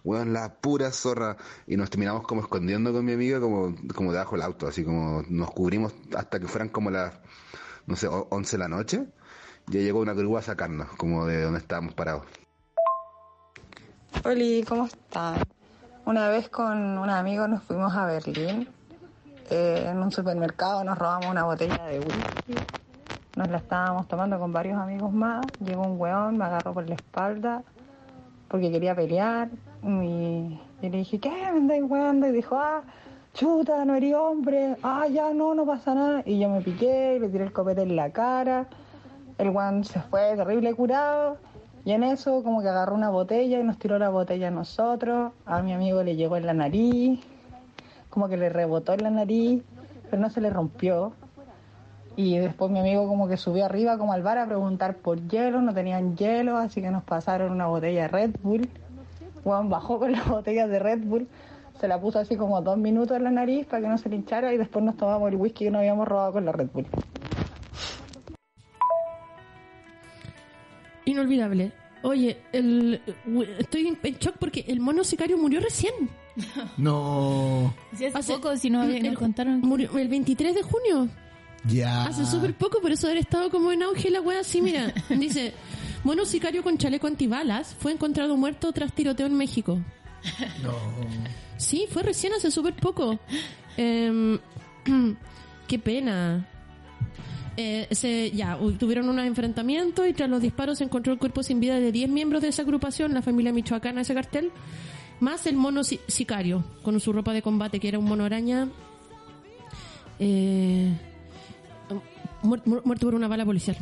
weón, 0.02 0.32
la 0.32 0.54
pura 0.54 0.90
zorra. 0.90 1.36
Y 1.68 1.76
nos 1.76 1.90
terminamos 1.90 2.26
como 2.26 2.40
escondiendo 2.40 2.92
con 2.92 3.04
mi 3.04 3.12
amiga 3.12 3.38
como, 3.40 3.74
como 3.94 4.10
debajo 4.12 4.32
del 4.34 4.42
auto, 4.42 4.66
así 4.66 4.82
como 4.84 5.22
nos 5.28 5.50
cubrimos 5.52 5.94
hasta 6.16 6.40
que 6.40 6.48
fueran 6.48 6.70
como 6.70 6.90
las, 6.90 7.14
no 7.86 7.94
sé, 7.94 8.08
o- 8.08 8.26
11 8.30 8.56
de 8.56 8.58
la 8.58 8.68
noche. 8.68 9.06
Ya 9.68 9.80
llegó 9.80 10.00
una 10.00 10.14
grúa 10.14 10.40
a 10.40 10.42
sacarnos, 10.42 10.88
como 10.96 11.24
de 11.26 11.42
donde 11.42 11.60
estábamos 11.60 11.94
parados. 11.94 12.24
Hola, 14.24 14.64
¿cómo 14.66 14.86
están? 14.86 15.36
Una 16.04 16.28
vez 16.30 16.48
con 16.48 16.98
un 16.98 17.10
amigo 17.10 17.46
nos 17.46 17.62
fuimos 17.62 17.94
a 17.94 18.06
Berlín. 18.06 18.66
Eh, 19.50 19.86
en 19.88 19.98
un 19.98 20.10
supermercado 20.10 20.84
nos 20.84 20.98
robamos 20.98 21.26
una 21.26 21.44
botella 21.44 21.82
de 21.86 22.00
whisky. 22.00 22.54
Nos 23.36 23.48
la 23.48 23.58
estábamos 23.58 24.08
tomando 24.08 24.38
con 24.38 24.52
varios 24.52 24.78
amigos 24.78 25.12
más. 25.12 25.46
Llegó 25.64 25.84
un 25.84 25.98
weón, 25.98 26.36
me 26.36 26.44
agarró 26.44 26.74
por 26.74 26.88
la 26.88 26.96
espalda 26.96 27.62
porque 28.48 28.70
quería 28.70 28.94
pelear. 28.94 29.48
Y, 29.84 30.58
le 30.82 30.90
dije, 30.90 31.18
¿qué? 31.18 31.30
¿Me 31.30 31.58
andáis 31.58 31.84
weando? 31.86 32.26
Y 32.26 32.32
dijo, 32.32 32.56
ah, 32.56 32.82
chuta, 33.34 33.84
no 33.84 33.94
eres 33.94 34.14
hombre. 34.14 34.76
Ah, 34.82 35.06
ya, 35.06 35.32
no, 35.32 35.54
no 35.54 35.64
pasa 35.64 35.94
nada. 35.94 36.22
Y 36.26 36.38
yo 36.38 36.48
me 36.48 36.60
piqué 36.60 37.16
y 37.16 37.18
le 37.20 37.28
tiré 37.28 37.44
el 37.44 37.52
copete 37.52 37.82
en 37.82 37.96
la 37.96 38.10
cara. 38.10 38.66
El 39.38 39.50
weón 39.50 39.84
se 39.84 40.00
fue 40.00 40.34
terrible 40.36 40.74
curado. 40.74 41.36
Y 41.84 41.92
en 41.92 42.02
eso 42.02 42.42
como 42.42 42.60
que 42.60 42.68
agarró 42.68 42.94
una 42.94 43.08
botella 43.08 43.60
y 43.60 43.62
nos 43.62 43.78
tiró 43.78 43.98
la 43.98 44.08
botella 44.08 44.48
a 44.48 44.50
nosotros. 44.50 45.32
A 45.46 45.62
mi 45.62 45.72
amigo 45.72 46.02
le 46.02 46.16
llegó 46.16 46.36
en 46.36 46.46
la 46.46 46.54
nariz. 46.54 47.20
Como 48.10 48.28
que 48.28 48.36
le 48.36 48.48
rebotó 48.48 48.94
en 48.94 49.02
la 49.02 49.10
nariz, 49.10 49.62
pero 50.10 50.20
no 50.20 50.30
se 50.30 50.40
le 50.40 50.50
rompió. 50.50 51.12
Y 52.16 52.38
después 52.38 52.70
mi 52.70 52.80
amigo 52.80 53.06
como 53.06 53.28
que 53.28 53.36
subió 53.36 53.64
arriba 53.64 53.96
como 53.96 54.12
al 54.12 54.22
bar 54.22 54.38
a 54.38 54.46
preguntar 54.46 54.96
por 54.96 55.20
hielo, 55.28 55.62
no 55.62 55.72
tenían 55.72 56.16
hielo, 56.16 56.56
así 56.56 56.82
que 56.82 56.90
nos 56.90 57.04
pasaron 57.04 57.52
una 57.52 57.66
botella 57.66 58.02
de 58.02 58.08
Red 58.08 58.30
Bull. 58.42 58.68
Juan 59.44 59.68
bajó 59.68 59.98
con 59.98 60.12
la 60.12 60.22
botella 60.28 60.66
de 60.66 60.78
Red 60.78 61.04
Bull, 61.04 61.28
se 61.80 61.86
la 61.86 62.00
puso 62.00 62.18
así 62.18 62.36
como 62.36 62.60
dos 62.60 62.76
minutos 62.76 63.16
en 63.16 63.24
la 63.24 63.30
nariz 63.30 63.66
para 63.66 63.82
que 63.82 63.88
no 63.88 63.98
se 63.98 64.08
le 64.08 64.16
hinchara 64.16 64.52
y 64.52 64.58
después 64.58 64.84
nos 64.84 64.96
tomamos 64.96 65.30
el 65.30 65.36
whisky 65.36 65.66
que 65.66 65.70
nos 65.70 65.78
habíamos 65.78 66.08
robado 66.08 66.32
con 66.32 66.44
la 66.44 66.52
Red 66.52 66.68
Bull. 66.72 66.86
Inolvidable. 71.04 71.72
Oye, 72.02 72.38
el, 72.52 73.00
estoy 73.58 73.86
en 74.02 74.14
shock 74.16 74.36
porque 74.38 74.64
el 74.68 74.80
mono 74.80 75.04
sicario 75.04 75.38
murió 75.38 75.60
recién. 75.60 75.94
No. 76.76 77.74
Sí, 77.96 78.04
hace, 78.06 78.18
Hace- 78.18 78.32
poco, 78.34 78.56
si 78.56 78.70
no 78.70 78.82
había- 78.82 78.98
nos 79.00 79.08
el- 79.12 79.18
contaron. 79.18 79.60
Murió 79.60 79.96
el 79.98 80.08
23 80.08 80.54
de 80.54 80.62
junio. 80.62 81.08
Ya. 81.66 82.04
Hace 82.06 82.24
súper 82.24 82.54
poco, 82.54 82.80
por 82.80 82.92
eso 82.92 83.06
haber 83.08 83.18
estado 83.18 83.50
como 83.50 83.72
en 83.72 83.82
auge 83.82 84.10
la 84.10 84.20
wea 84.20 84.40
así, 84.40 84.60
mira. 84.62 84.92
Dice, 85.10 85.52
mono 86.04 86.24
sicario 86.24 86.62
con 86.62 86.78
chaleco 86.78 87.06
antibalas 87.08 87.74
fue 87.80 87.92
encontrado 87.92 88.36
muerto 88.36 88.70
tras 88.72 88.92
tiroteo 88.92 89.26
en 89.26 89.34
México. 89.34 89.80
Sí, 91.56 91.86
fue 91.90 92.02
recién 92.02 92.32
hace 92.34 92.50
súper 92.50 92.74
poco. 92.74 93.18
Em, 93.76 94.38
qué 95.66 95.78
pena. 95.78 96.46
Eh, 97.56 97.88
se, 97.90 98.30
ya, 98.30 98.56
tuvieron 98.78 99.08
unos 99.08 99.26
enfrentamientos 99.26 100.06
y 100.06 100.12
tras 100.12 100.30
los 100.30 100.40
disparos 100.40 100.78
se 100.78 100.84
encontró 100.84 101.12
el 101.12 101.18
cuerpo 101.18 101.42
sin 101.42 101.58
vida 101.58 101.80
de 101.80 101.90
10 101.90 102.08
miembros 102.08 102.40
de 102.40 102.48
esa 102.48 102.62
agrupación, 102.62 103.12
la 103.14 103.20
familia 103.22 103.52
michoacana 103.52 103.96
de 103.96 104.02
ese 104.02 104.14
cartel, 104.14 104.52
más 105.20 105.46
el 105.46 105.56
mono 105.56 105.84
si- 105.84 106.00
sicario, 106.08 106.64
con 106.82 106.98
su 107.00 107.12
ropa 107.12 107.32
de 107.32 107.42
combate, 107.42 107.80
que 107.80 107.88
era 107.88 107.98
un 107.98 108.04
mono 108.06 108.24
araña. 108.24 108.68
Eh, 110.18 110.92
muer- 112.42 112.62
muer- 112.64 112.82
muerto 112.84 113.06
por 113.06 113.14
una 113.14 113.28
bala 113.28 113.44
policial. 113.44 113.76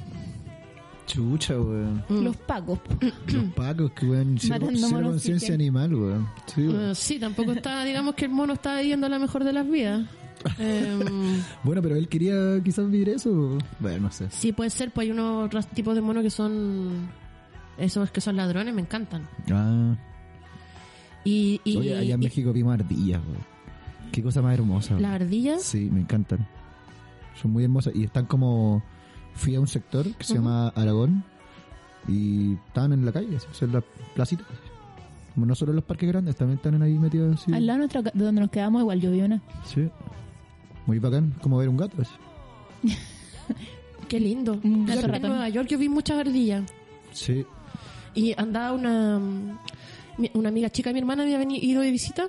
Chucha, 1.06 1.54
weón. 1.60 2.02
Los 2.08 2.36
pacos. 2.36 2.80
Los 3.32 3.44
pacos, 3.54 3.92
que 3.92 4.06
weón. 4.06 4.36
Cero, 4.40 4.66
conciencia 5.02 5.54
animal, 5.54 5.94
weón. 5.94 6.28
Sí, 6.46 6.66
weón. 6.66 6.90
Eh, 6.90 6.94
sí, 6.94 7.18
tampoco 7.18 7.52
está, 7.52 7.84
digamos 7.84 8.14
que 8.14 8.24
el 8.26 8.32
mono 8.32 8.54
está 8.54 8.80
viviendo 8.80 9.08
la 9.08 9.18
mejor 9.18 9.44
de 9.44 9.52
las 9.52 9.68
vidas. 9.68 10.06
Em, 10.58 11.42
Bueno, 11.64 11.80
pero 11.82 11.96
él 11.96 12.08
quería 12.08 12.60
quizás 12.62 12.88
vivir 12.90 13.08
eso. 13.08 13.56
Bueno, 13.80 14.00
no 14.00 14.12
sé. 14.12 14.26
sí, 14.30 14.52
puede 14.52 14.70
ser, 14.70 14.90
pues 14.92 15.06
hay 15.06 15.10
unos 15.12 15.46
otros 15.46 15.66
tipos 15.68 15.94
de 15.94 16.00
monos 16.00 16.22
que 16.22 16.30
son. 16.30 17.08
Esos 17.78 18.10
que 18.10 18.20
son 18.20 18.36
ladrones, 18.36 18.74
me 18.74 18.80
encantan. 18.82 19.28
Ah. 19.50 19.94
Y, 21.26 21.60
y, 21.64 21.76
Oye, 21.76 21.96
allá 21.96 22.14
en 22.14 22.22
y- 22.22 22.24
México 22.24 22.52
vimos 22.52 22.74
ardillas, 22.74 23.20
weón. 23.26 23.56
Qué 24.12 24.22
cosa 24.22 24.40
más 24.40 24.54
hermosa. 24.54 24.98
las 24.98 25.12
ardillas. 25.20 25.62
Sí, 25.62 25.90
me 25.92 26.00
encantan. 26.00 26.46
Son 27.40 27.50
muy 27.50 27.64
hermosas 27.64 27.94
y 27.94 28.04
están 28.04 28.26
como... 28.26 28.82
Fui 29.34 29.54
a 29.54 29.60
un 29.60 29.66
sector 29.68 30.06
que 30.14 30.24
se 30.24 30.34
llama 30.34 30.68
Aragón 30.68 31.22
y 32.08 32.54
estaban 32.68 32.94
en 32.94 33.04
la 33.04 33.12
calle, 33.12 33.36
así, 33.36 33.46
o 33.50 33.54
sea, 33.54 33.66
en 33.66 33.74
la 33.74 33.82
placita. 34.14 34.44
Como 35.34 35.44
no 35.44 35.54
solo 35.54 35.72
en 35.72 35.76
los 35.76 35.84
parques 35.84 36.08
grandes, 36.08 36.36
también 36.36 36.56
están 36.56 36.80
ahí 36.80 36.94
metidos 36.98 37.38
así. 37.42 37.52
Al 37.52 37.66
lado 37.66 37.86
de 37.86 38.10
donde 38.14 38.40
nos 38.40 38.50
quedamos 38.50 38.80
igual 38.80 38.98
llovió 39.02 39.26
una. 39.26 39.42
Sí. 39.66 39.90
Muy 40.86 40.98
bacán, 41.00 41.34
como 41.42 41.58
ver 41.58 41.68
un 41.68 41.76
gato. 41.76 42.00
así. 42.00 42.12
Qué 44.08 44.20
lindo. 44.20 44.58
Un 44.62 44.86
gato 44.86 45.06
en. 45.12 45.22
Nueva 45.22 45.48
York 45.48 45.68
yo 45.68 45.78
vi 45.78 45.88
muchas 45.90 46.18
ardillas. 46.18 46.64
Sí. 47.12 47.44
Y 48.14 48.32
andaba 48.40 48.72
una, 48.72 49.18
mi- 49.18 49.52
una 50.34 50.48
amiga 50.48 50.70
chica 50.70 50.90
de 50.90 50.94
mi 50.94 51.00
hermana 51.00 51.22
había 51.22 51.38
venido 51.38 51.64
ido 51.64 51.82
de 51.82 51.90
visita 51.90 52.28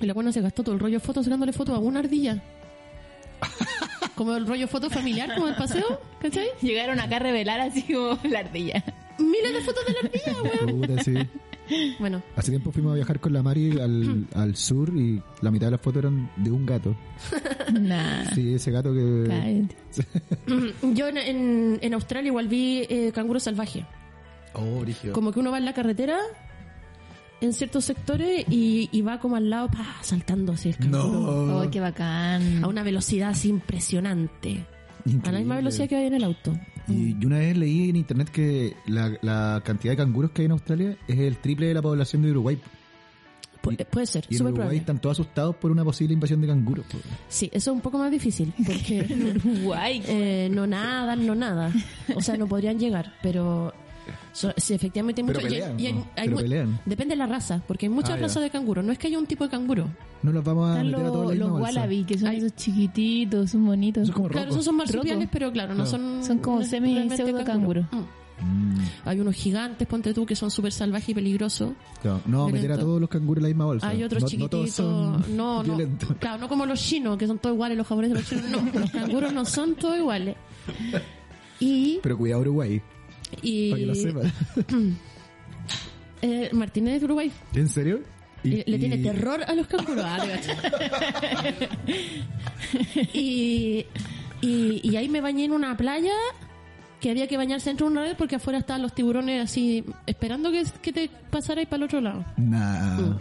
y 0.00 0.06
la 0.06 0.14
buena 0.14 0.32
se 0.32 0.40
gastó 0.40 0.62
todo 0.62 0.74
el 0.74 0.80
rollo 0.80 0.98
de 0.98 1.04
fotos 1.04 1.24
sacándole 1.24 1.52
fotos 1.52 1.74
a 1.74 1.78
una 1.78 2.00
ardilla. 2.00 2.42
Como 4.14 4.34
el 4.34 4.46
rollo 4.46 4.66
foto 4.66 4.88
familiar, 4.88 5.34
como 5.34 5.48
el 5.48 5.54
paseo, 5.56 6.00
¿cachai? 6.22 6.48
Llegaron 6.62 6.98
acá 7.00 7.16
a 7.16 7.18
revelar 7.18 7.60
así 7.60 7.82
como 7.82 8.18
la 8.30 8.38
ardilla. 8.38 8.82
Miles 9.18 9.52
de 9.52 9.60
fotos 9.60 9.84
de 9.86 9.92
la 9.92 9.98
ardilla, 10.00 10.42
weón. 10.42 11.04
Sí. 11.04 11.14
Bueno, 11.98 12.22
Hace 12.36 12.52
tiempo 12.52 12.70
fuimos 12.72 12.92
a 12.92 12.94
viajar 12.94 13.20
con 13.20 13.32
la 13.32 13.42
Mari 13.42 13.78
al, 13.78 14.26
al 14.34 14.56
sur 14.56 14.90
y 14.96 15.20
la 15.42 15.50
mitad 15.50 15.66
de 15.66 15.72
las 15.72 15.80
fotos 15.80 15.98
eran 16.02 16.30
de 16.36 16.50
un 16.50 16.64
gato. 16.64 16.96
Nah. 17.72 18.30
Sí, 18.32 18.54
ese 18.54 18.70
gato 18.70 18.94
que... 18.94 19.66
yo 20.94 21.08
en, 21.08 21.18
en, 21.18 21.78
en 21.82 21.94
Australia 21.94 22.28
igual 22.28 22.46
vi 22.46 22.86
eh, 22.88 23.10
canguro 23.12 23.40
salvaje. 23.40 23.84
Oh. 24.54 24.84
Como 25.12 25.32
que 25.32 25.40
uno 25.40 25.50
va 25.50 25.58
en 25.58 25.64
la 25.64 25.74
carretera 25.74 26.16
en 27.40 27.52
ciertos 27.52 27.84
sectores 27.84 28.44
y, 28.48 28.88
y 28.92 29.02
va 29.02 29.18
como 29.20 29.36
al 29.36 29.50
lado, 29.50 29.68
pa, 29.68 29.96
saltando 30.02 30.52
así 30.52 30.70
el 30.70 30.76
canguro. 30.76 31.02
No. 31.46 31.58
Oh, 31.62 31.70
qué 31.70 31.80
bacán. 31.80 32.64
A 32.64 32.68
una 32.68 32.82
velocidad 32.82 33.30
así 33.30 33.48
impresionante. 33.48 34.64
A 35.24 35.30
la 35.32 35.38
misma 35.38 35.56
velocidad 35.56 35.88
que 35.88 35.96
hay 35.96 36.06
en 36.06 36.14
el 36.14 36.24
auto. 36.24 36.58
Y 36.88 37.16
yo 37.18 37.28
una 37.28 37.38
vez 37.38 37.56
leí 37.56 37.90
en 37.90 37.96
internet 37.96 38.28
que 38.30 38.74
la, 38.86 39.16
la 39.22 39.60
cantidad 39.64 39.92
de 39.92 39.96
canguros 39.96 40.30
que 40.32 40.42
hay 40.42 40.46
en 40.46 40.52
Australia 40.52 40.96
es 41.06 41.18
el 41.18 41.36
triple 41.38 41.66
de 41.68 41.74
la 41.74 41.82
población 41.82 42.22
de 42.22 42.30
Uruguay. 42.32 42.58
Pu- 43.62 43.84
puede 43.86 44.06
ser, 44.06 44.24
Y 44.30 44.36
en 44.36 44.42
Uruguay 44.42 44.54
probable. 44.54 44.78
están 44.78 45.00
todos 45.00 45.18
asustados 45.20 45.56
por 45.56 45.70
una 45.72 45.84
posible 45.84 46.14
invasión 46.14 46.40
de 46.40 46.46
canguros. 46.46 46.86
Sí, 47.28 47.46
eso 47.52 47.70
es 47.70 47.74
un 47.74 47.80
poco 47.80 47.98
más 47.98 48.10
difícil, 48.10 48.52
porque 48.66 49.04
Uruguay. 49.44 50.02
eh, 50.06 50.48
no 50.52 50.66
nadan, 50.66 51.26
no 51.26 51.34
nada. 51.34 51.72
O 52.14 52.20
sea, 52.20 52.36
no 52.36 52.46
podrían 52.46 52.78
llegar, 52.78 53.12
pero 53.22 53.72
so- 54.36 54.52
sí, 54.56 54.74
efectivamente 54.74 55.22
hay 55.22 55.26
Pero 55.26 55.40
mucho- 55.40 55.54
hay- 55.54 55.60
pelean, 55.60 55.80
y 55.80 55.86
hay- 55.86 55.92
¿no? 55.94 56.00
hay 56.16 56.24
Pero 56.24 56.36
mu- 56.36 56.42
pelean. 56.42 56.80
Depende 56.84 57.14
de 57.14 57.18
la 57.18 57.26
raza, 57.26 57.62
porque 57.66 57.86
hay 57.86 57.90
muchas 57.90 58.10
Ah, 58.12 58.16
ya. 58.16 58.22
razas 58.22 58.42
de 58.42 58.50
canguro. 58.50 58.82
No 58.82 58.92
es 58.92 58.98
que 58.98 59.06
haya 59.08 59.18
un 59.18 59.26
tipo 59.26 59.44
de 59.44 59.50
canguro. 59.50 59.88
No 60.22 60.32
los 60.32 60.44
vamos 60.44 60.68
a 60.68 60.72
Están 60.72 60.86
meter 60.86 61.00
a 61.00 61.08
todos 61.08 61.22
los, 61.24 61.32
en 61.32 61.38
la 61.38 61.44
los 61.46 61.54
misma 61.54 61.68
wallaby, 61.68 62.04
que 62.04 62.18
son 62.18 62.28
Ay. 62.28 62.36
esos 62.38 62.54
chiquititos, 62.56 63.50
son 63.50 63.66
bonitos. 63.66 64.02
Eso 64.04 64.12
es 64.12 64.16
como 64.16 64.28
Claro, 64.28 64.50
esos 64.50 64.64
son 64.64 64.76
marsupiales, 64.76 65.28
pero 65.32 65.50
claro, 65.52 65.74
no 65.74 65.84
Claro. 65.84 65.90
son... 65.90 66.24
Son 66.24 66.38
como 66.38 66.56
no 66.56 66.62
es 66.62 66.70
semi- 66.72 66.92
realmente 66.94 67.16
pseudo 67.16 67.44
canguro. 67.44 67.82
canguro. 67.90 68.04
Mm. 68.06 68.26
Mm, 68.38 68.78
Hay 69.06 69.18
unos 69.18 69.34
gigantes, 69.34 69.88
ponte 69.88 70.12
tú, 70.12 70.26
que 70.26 70.36
son 70.36 70.50
súper 70.50 70.70
salvajes 70.70 71.08
y 71.08 71.14
peligrosos. 71.14 71.72
claro. 72.02 72.20
No 72.26 72.48
meter 72.50 72.70
a 72.72 72.78
todos 72.78 73.00
los 73.00 73.08
canguros 73.08 73.38
en 73.38 73.42
la 73.44 73.48
misma 73.48 73.64
bolsa. 73.64 73.88
Hay 73.88 74.02
otros 74.02 74.24
no, 74.24 74.28
chiquititos. 74.28 74.60
No 74.80 75.22
son 75.22 75.36
no, 75.36 75.62
no. 75.62 75.76
Claro, 76.20 76.38
no 76.38 76.46
como 76.48 76.66
los 76.66 76.78
chinos, 76.78 77.16
que 77.16 77.26
son 77.26 77.38
todos 77.38 77.54
iguales, 77.54 77.78
los 77.78 77.86
japoneses, 77.86 78.14
los 78.18 78.26
chinos. 78.28 78.62
No, 78.74 78.80
los 78.80 78.90
canguros 78.90 79.32
no 79.32 79.44
son 79.46 79.74
todos 79.76 79.96
iguales. 79.96 80.36
Y. 81.60 82.00
Pero 82.02 82.18
cuidado 82.18 82.42
Uruguay, 82.42 82.82
y 83.42 83.70
para 83.70 83.80
que 83.80 83.86
lo 83.86 83.94
sepan. 83.94 84.32
eh, 86.22 86.50
Martínez 86.52 87.02
Uruguay. 87.02 87.30
¿En 87.54 87.68
serio? 87.68 88.00
Y, 88.44 88.50
le 88.50 88.64
y- 88.66 88.78
tiene 88.78 88.98
terror 88.98 89.42
a 89.42 89.54
los 89.54 89.66
canguros. 89.66 90.04
Ah, 90.06 90.18
y, 93.12 93.86
y, 94.40 94.80
y 94.82 94.96
ahí 94.96 95.08
me 95.08 95.20
bañé 95.20 95.44
en 95.46 95.52
una 95.52 95.76
playa 95.76 96.12
que 97.00 97.10
había 97.10 97.26
que 97.26 97.36
bañarse 97.36 97.70
dentro 97.70 97.86
de 97.86 97.92
una 97.92 98.02
red 98.02 98.16
porque 98.16 98.36
afuera 98.36 98.58
estaban 98.58 98.82
los 98.82 98.94
tiburones 98.94 99.42
así 99.42 99.84
esperando 100.06 100.50
que, 100.50 100.64
que 100.82 100.92
te 100.92 101.10
pasarais 101.30 101.66
para 101.68 101.78
el 101.78 101.82
otro 101.84 102.00
lado. 102.00 102.24
Nah. 102.36 103.00
Mm. 103.00 103.18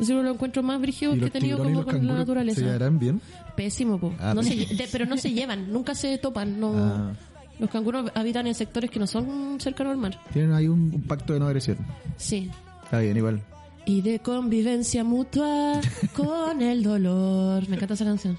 Yo 0.00 0.22
lo 0.22 0.30
encuentro 0.30 0.62
más 0.62 0.80
brígido 0.80 1.16
¿Y 1.16 1.18
que 1.18 1.26
he 1.26 1.30
tenido 1.30 1.58
y 1.58 1.62
como 1.62 1.84
con 1.84 2.06
la 2.06 2.14
naturaleza. 2.14 2.60
se 2.60 2.66
llevarán 2.66 3.00
bien? 3.00 3.20
Pésimo, 3.56 3.98
po. 3.98 4.14
Ah, 4.20 4.32
No 4.32 4.44
se 4.44 4.54
de- 4.54 4.88
pero 4.92 5.06
no 5.06 5.16
se 5.16 5.32
llevan, 5.32 5.72
nunca 5.72 5.96
se 5.96 6.18
topan. 6.18 6.60
No, 6.60 6.72
Ah. 6.76 7.12
Los 7.58 7.70
canguros 7.70 8.10
habitan 8.14 8.46
en 8.46 8.54
sectores 8.54 8.90
que 8.90 8.98
no 9.00 9.06
son 9.06 9.58
cercanos 9.60 9.92
al 9.92 9.98
mar. 9.98 10.20
Tienen 10.32 10.52
ahí 10.52 10.68
un, 10.68 10.92
un 10.94 11.02
pacto 11.02 11.32
de 11.32 11.40
no 11.40 11.46
agresión. 11.46 11.78
Sí. 12.16 12.50
Está 12.84 13.00
bien, 13.00 13.16
igual. 13.16 13.42
Y 13.84 14.00
de 14.02 14.18
convivencia 14.20 15.02
mutua 15.02 15.80
con 16.14 16.62
el 16.62 16.82
dolor. 16.82 17.68
Me 17.68 17.76
encanta 17.76 17.94
esa 17.94 18.04
canción. 18.04 18.38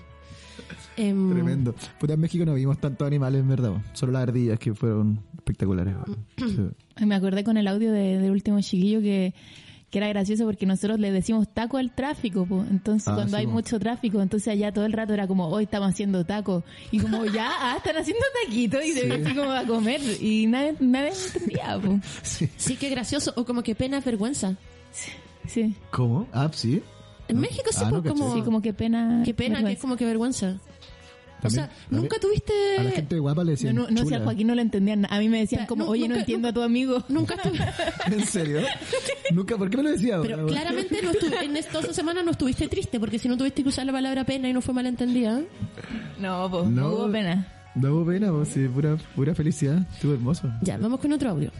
Em, 0.95 1.31
Tremendo. 1.33 1.75
Puta, 1.99 2.13
en 2.13 2.19
México 2.19 2.45
no 2.45 2.53
vimos 2.53 2.77
tantos 2.79 3.05
animales, 3.07 3.41
en 3.41 3.47
verdad. 3.49 3.73
Solo 3.93 4.11
las 4.13 4.23
ardillas 4.23 4.59
que 4.59 4.73
fueron 4.73 5.19
espectaculares. 5.37 5.95
Sí. 6.37 6.69
Ay, 6.95 7.05
Me 7.05 7.15
acordé 7.15 7.43
con 7.43 7.57
el 7.57 7.67
audio 7.67 7.91
de- 7.91 8.17
del 8.19 8.31
último 8.31 8.59
chiquillo 8.61 9.01
que, 9.01 9.33
que 9.89 9.97
era 9.97 10.07
gracioso 10.07 10.45
porque 10.45 10.65
nosotros 10.65 10.99
le 10.99 11.11
decimos 11.11 11.47
taco 11.53 11.77
al 11.77 11.91
tráfico, 11.91 12.45
po. 12.45 12.63
entonces 12.69 13.07
Ah, 13.07 13.15
cuando 13.15 13.31
sí, 13.31 13.39
hay 13.41 13.45
po. 13.47 13.53
mucho 13.53 13.79
tráfico, 13.79 14.21
entonces 14.21 14.47
allá 14.49 14.71
todo 14.71 14.85
el 14.85 14.93
rato 14.93 15.13
era 15.13 15.25
como, 15.27 15.47
hoy 15.47 15.63
estamos 15.63 15.89
haciendo 15.89 16.25
taco, 16.25 16.63
y 16.91 16.99
como 16.99 17.25
ya, 17.33 17.49
ah, 17.59 17.75
están 17.77 17.97
haciendo 17.97 18.23
taquitos 18.45 18.83
y 18.85 18.93
se 18.93 19.11
así 19.11 19.35
como 19.35 19.51
a 19.51 19.63
comer, 19.65 20.01
y 20.21 20.45
nadie, 20.47 20.75
nadie 20.79 21.11
entendía, 21.33 21.79
po. 21.81 21.99
Sí, 22.57 22.75
qué 22.75 22.89
gracioso. 22.89 23.33
O 23.35 23.45
como 23.45 23.63
que 23.63 23.73
pena 23.75 23.97
es 23.97 24.05
vergüenza. 24.05 24.55
sí, 25.47 25.73
¿Cómo? 25.91 26.27
Ah, 26.33 26.49
sí. 26.53 26.81
En 27.27 27.39
México 27.39 27.69
sí, 27.71 27.81
Ah, 27.83 27.89
pues, 27.89 28.03
no, 28.03 28.09
como... 28.09 28.33
sí, 28.35 28.41
como 28.41 28.61
que 28.61 28.73
pena. 28.73 29.21
Qué 29.23 29.33
pena, 29.33 29.63
que 29.63 29.73
es 29.73 29.79
como 29.79 29.95
que 29.97 30.05
vergüenza. 30.05 30.57
O 31.43 31.49
sea, 31.49 31.65
a 31.65 31.67
mí- 31.67 31.73
nunca 32.01 32.19
tuviste... 32.19 32.53
A 32.79 32.83
la 32.83 32.91
gente 32.91 33.17
guapa 33.19 33.41
le 33.43 33.45
No, 33.45 33.51
decían 33.51 33.75
no, 33.75 33.87
no, 33.89 34.05
si 34.05 34.13
a. 34.13 34.19
Joaquín 34.19 34.47
no 34.47 34.55
le 34.55 34.61
entendían, 34.61 35.05
a 35.09 35.19
mí 35.19 35.29
me 35.29 35.39
decían 35.39 35.61
Pero 35.61 35.69
como, 35.69 35.85
oye, 35.89 36.07
no 36.07 36.15
entiendo 36.15 36.47
nunca- 36.47 36.59
a 36.59 36.61
tu 36.61 36.65
amigo. 36.65 37.03
Nunca 37.09 37.35
estuve... 37.35 37.59
¿En 38.13 38.25
serio? 38.25 38.59
Nunca, 39.33 39.57
¿por 39.57 39.69
qué 39.69 39.77
me 39.77 39.83
lo 39.83 39.89
decía? 39.91 40.19
Pero 40.21 40.35
ahora? 40.41 40.47
claramente 40.47 41.01
no 41.01 41.11
en 41.41 41.55
estas 41.57 41.85
dos 41.87 41.95
semanas 41.95 42.25
no 42.25 42.31
estuviste 42.31 42.67
triste, 42.67 42.99
porque 42.99 43.19
si 43.19 43.27
no 43.29 43.37
tuviste 43.37 43.63
que 43.63 43.69
usar 43.69 43.85
la 43.85 43.91
palabra 43.93 44.23
pena 44.25 44.49
y 44.49 44.53
no 44.53 44.61
fue 44.61 44.73
malentendida. 44.73 45.41
No, 46.19 46.49
pues, 46.51 46.65
No. 46.65 46.81
no 46.81 46.89
hubo 46.89 47.11
pena. 47.11 47.47
No 47.75 47.93
hubo 47.93 48.05
pena, 48.07 48.31
pues, 48.31 48.49
sí, 48.49 48.67
pura, 48.67 48.97
pura 49.15 49.33
felicidad. 49.33 49.87
Estuvo 49.93 50.13
hermoso. 50.13 50.49
Ya, 50.61 50.77
vamos 50.77 50.99
con 50.99 51.13
otro 51.13 51.29
audio. 51.29 51.51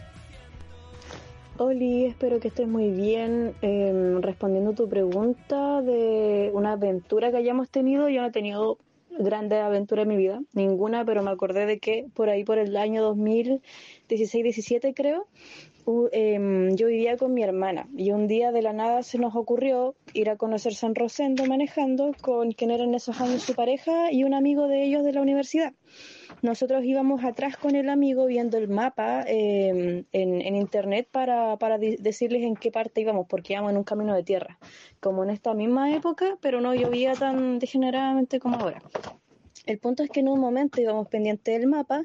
Oli, 1.58 2.06
espero 2.06 2.40
que 2.40 2.48
estés 2.48 2.66
muy 2.66 2.90
bien. 2.90 3.52
Eh, 3.60 4.18
respondiendo 4.22 4.70
a 4.70 4.74
tu 4.74 4.88
pregunta 4.88 5.82
de 5.82 6.50
una 6.54 6.72
aventura 6.72 7.30
que 7.30 7.36
hayamos 7.36 7.68
tenido, 7.68 8.08
yo 8.08 8.22
no 8.22 8.28
he 8.28 8.32
tenido 8.32 8.78
grandes 9.18 9.60
aventuras 9.60 10.04
en 10.04 10.08
mi 10.08 10.16
vida, 10.16 10.40
ninguna, 10.52 11.04
pero 11.04 11.22
me 11.22 11.30
acordé 11.30 11.66
de 11.66 11.78
que 11.78 12.06
por 12.14 12.28
ahí, 12.30 12.44
por 12.44 12.58
el 12.58 12.76
año 12.76 13.02
2016-17 13.02 14.94
creo, 14.94 15.26
u- 15.84 16.08
em, 16.12 16.74
yo 16.76 16.86
vivía 16.88 17.16
con 17.16 17.34
mi 17.34 17.42
hermana 17.42 17.88
y 17.96 18.12
un 18.12 18.26
día 18.28 18.52
de 18.52 18.62
la 18.62 18.72
nada 18.72 19.02
se 19.02 19.18
nos 19.18 19.34
ocurrió 19.34 19.94
ir 20.14 20.30
a 20.30 20.36
conocer 20.36 20.74
San 20.74 20.94
Rosendo 20.94 21.44
manejando 21.46 22.12
con 22.20 22.52
quien 22.52 22.70
era 22.70 22.84
en 22.84 22.94
esos 22.94 23.20
años 23.20 23.42
su 23.42 23.54
pareja 23.54 24.12
y 24.12 24.24
un 24.24 24.34
amigo 24.34 24.68
de 24.68 24.84
ellos 24.84 25.04
de 25.04 25.12
la 25.12 25.22
universidad. 25.22 25.72
Nosotros 26.42 26.84
íbamos 26.84 27.24
atrás 27.24 27.56
con 27.56 27.74
el 27.76 27.88
amigo 27.88 28.26
viendo 28.26 28.56
el 28.56 28.68
mapa 28.68 29.24
eh, 29.26 30.04
en, 30.12 30.40
en 30.40 30.56
internet 30.56 31.08
para, 31.10 31.56
para 31.58 31.78
decirles 31.78 32.42
en 32.42 32.56
qué 32.56 32.70
parte 32.70 33.00
íbamos, 33.00 33.26
porque 33.28 33.52
íbamos 33.52 33.72
en 33.72 33.78
un 33.78 33.84
camino 33.84 34.14
de 34.14 34.22
tierra, 34.22 34.58
como 35.00 35.24
en 35.24 35.30
esta 35.30 35.54
misma 35.54 35.94
época, 35.94 36.38
pero 36.40 36.60
no 36.60 36.74
llovía 36.74 37.14
tan 37.14 37.58
degeneradamente 37.58 38.40
como 38.40 38.56
ahora. 38.56 38.82
El 39.66 39.78
punto 39.78 40.02
es 40.02 40.10
que 40.10 40.20
en 40.20 40.28
un 40.28 40.40
momento 40.40 40.80
íbamos 40.80 41.08
pendiente 41.08 41.52
del 41.52 41.66
mapa 41.66 42.04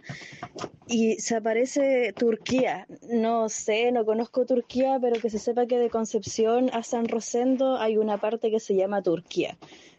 y 0.88 1.16
se 1.16 1.36
aparece 1.36 2.14
Turquía. 2.14 2.88
No 3.10 3.49
sé, 3.49 3.91
no 3.91 4.06
conozco 4.06 4.45
Turquía, 4.45 4.99
pero 5.01 5.20
que 5.20 5.30
se 5.30 5.39
sepa 5.39 5.66
que 5.66 5.80
de 5.80 5.89
Concepción 5.89 6.70
a 6.74 6.84
San 6.84 7.08
Rosendo 7.08 7.78
hay 7.78 7.97
una 7.97 8.18
parte 8.20 8.51
que 8.51 8.60
se 8.60 8.76
llama 8.76 9.01
Turquía. 9.01 9.58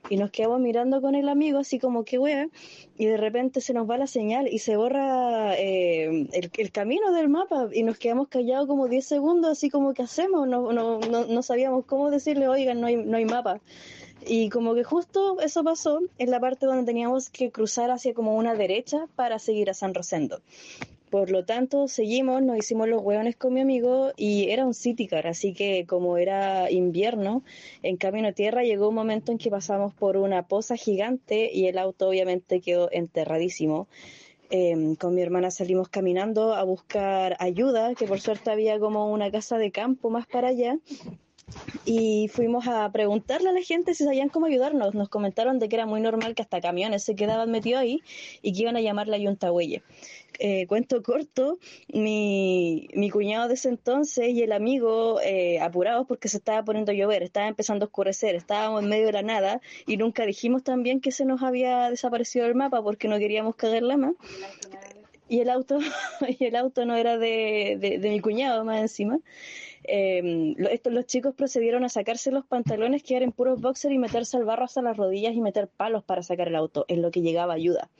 Y 0.08 0.16
nos 0.18 0.30
quedamos 0.30 0.60
mirando 0.60 1.00
con 1.00 1.14
el 1.16 1.28
amigo 1.28 1.58
así 1.58 1.78
como 1.80 2.04
que 2.04 2.18
wea, 2.18 2.48
y 2.96 3.06
de 3.06 3.16
repente 3.16 3.60
se 3.60 3.72
nos 3.72 3.90
va 3.90 3.98
la 3.98 4.06
señal 4.06 4.46
y 4.46 4.60
se 4.60 4.76
borra 4.76 5.56
eh, 5.58 6.28
el, 6.32 6.70
camino 6.70 7.12
del 7.12 7.28
mapa 7.28 7.68
y 7.72 7.82
nos 7.82 7.98
quedamos 7.98 8.28
callados 8.28 8.68
como 8.68 8.86
10 8.86 9.04
segundos, 9.04 9.50
así 9.50 9.68
como 9.68 9.94
que 9.94 10.02
hacemos, 10.02 10.46
no, 10.46 10.72
no, 10.72 11.00
no, 11.00 11.24
no 11.26 11.42
sabíamos 11.42 11.86
cómo 11.86 12.10
decirle, 12.10 12.46
oigan, 12.46 12.80
no 12.80 12.86
hay, 12.86 12.96
no 12.96 13.16
hay 13.16 13.24
mapa. 13.24 13.60
Y 14.24 14.48
como 14.48 14.74
que 14.74 14.84
justo 14.84 15.40
eso 15.40 15.62
pasó 15.62 16.00
en 16.18 16.30
la 16.30 16.40
parte 16.40 16.66
donde 16.66 16.84
teníamos 16.84 17.30
que 17.30 17.50
cruzar 17.50 17.90
hacia 17.90 18.14
como 18.14 18.36
una 18.36 18.54
derecha 18.54 19.06
para 19.14 19.38
seguir 19.38 19.70
a 19.70 19.74
San 19.74 19.94
Rosendo. 19.94 20.40
Por 21.10 21.30
lo 21.30 21.44
tanto, 21.44 21.86
seguimos, 21.86 22.42
nos 22.42 22.58
hicimos 22.58 22.88
los 22.88 23.00
hueones 23.00 23.36
con 23.36 23.54
mi 23.54 23.60
amigo 23.60 24.12
y 24.16 24.50
era 24.50 24.66
un 24.66 24.74
city 24.74 25.06
car, 25.06 25.28
así 25.28 25.54
que 25.54 25.86
como 25.86 26.16
era 26.16 26.68
invierno, 26.70 27.44
en 27.82 27.96
camino 27.96 28.28
a 28.28 28.32
tierra 28.32 28.64
llegó 28.64 28.88
un 28.88 28.96
momento 28.96 29.30
en 29.30 29.38
que 29.38 29.48
pasamos 29.48 29.94
por 29.94 30.16
una 30.16 30.48
poza 30.48 30.76
gigante 30.76 31.50
y 31.52 31.68
el 31.68 31.78
auto 31.78 32.08
obviamente 32.08 32.60
quedó 32.60 32.90
enterradísimo. 32.90 33.86
Eh, 34.50 34.96
con 34.98 35.14
mi 35.14 35.22
hermana 35.22 35.50
salimos 35.50 35.88
caminando 35.88 36.54
a 36.54 36.62
buscar 36.64 37.36
ayuda, 37.38 37.94
que 37.94 38.06
por 38.06 38.20
suerte 38.20 38.50
había 38.50 38.78
como 38.78 39.10
una 39.12 39.30
casa 39.30 39.58
de 39.58 39.70
campo 39.70 40.10
más 40.10 40.26
para 40.26 40.48
allá 40.48 40.78
y 41.84 42.28
fuimos 42.28 42.66
a 42.66 42.90
preguntarle 42.90 43.50
a 43.50 43.52
la 43.52 43.62
gente 43.62 43.94
si 43.94 44.04
sabían 44.04 44.28
cómo 44.28 44.46
ayudarnos. 44.46 44.94
Nos 44.94 45.08
comentaron 45.08 45.60
de 45.60 45.68
que 45.68 45.76
era 45.76 45.86
muy 45.86 46.00
normal 46.00 46.34
que 46.34 46.42
hasta 46.42 46.60
camiones 46.60 47.04
se 47.04 47.14
quedaban 47.14 47.50
metidos 47.50 47.80
ahí 47.80 48.02
y 48.42 48.52
que 48.52 48.62
iban 48.62 48.76
a 48.76 48.80
llamar 48.80 49.06
la 49.06 49.18
Yunta 49.18 49.52
Huelle. 49.52 49.82
Eh, 50.38 50.66
cuento 50.66 51.02
corto, 51.02 51.58
mi, 51.88 52.88
mi 52.94 53.10
cuñado 53.10 53.48
de 53.48 53.54
ese 53.54 53.68
entonces 53.68 54.30
y 54.30 54.42
el 54.42 54.52
amigo 54.52 55.20
eh, 55.22 55.60
apurados 55.60 56.06
porque 56.06 56.28
se 56.28 56.38
estaba 56.38 56.64
poniendo 56.64 56.90
a 56.90 56.94
llover, 56.94 57.22
estaba 57.22 57.46
empezando 57.46 57.84
a 57.84 57.86
oscurecer, 57.86 58.34
estábamos 58.34 58.82
en 58.82 58.88
medio 58.88 59.06
de 59.06 59.12
la 59.12 59.22
nada 59.22 59.60
y 59.86 59.96
nunca 59.96 60.26
dijimos 60.26 60.62
también 60.64 61.00
que 61.00 61.12
se 61.12 61.24
nos 61.24 61.42
había 61.42 61.88
desaparecido 61.88 62.46
el 62.46 62.54
mapa 62.54 62.82
porque 62.82 63.08
no 63.08 63.18
queríamos 63.18 63.54
cagarla 63.54 63.96
más. 63.96 64.14
Y 65.28 65.40
el 65.40 65.50
auto 65.50 65.78
y 66.38 66.44
el 66.44 66.56
auto 66.56 66.84
no 66.86 66.96
era 66.96 67.18
de, 67.18 67.76
de, 67.80 67.98
de 67.98 68.10
mi 68.10 68.20
cuñado 68.20 68.64
más 68.64 68.80
encima. 68.80 69.18
Lo- 69.88 70.68
estos, 70.68 70.92
los 70.92 71.06
chicos 71.06 71.34
procedieron 71.34 71.84
a 71.84 71.88
sacarse 71.88 72.30
los 72.30 72.44
pantalones, 72.46 73.02
quedar 73.02 73.22
en 73.22 73.32
puros 73.32 73.60
boxer 73.60 73.92
y 73.92 73.98
meterse 73.98 74.36
al 74.36 74.44
barro 74.44 74.64
hasta 74.64 74.82
las 74.82 74.96
rodillas 74.96 75.34
y 75.34 75.40
meter 75.40 75.68
palos 75.68 76.02
para 76.04 76.22
sacar 76.22 76.48
el 76.48 76.56
auto, 76.56 76.84
en 76.88 77.02
lo 77.02 77.10
que 77.10 77.22
llegaba 77.22 77.54
ayuda. 77.54 77.90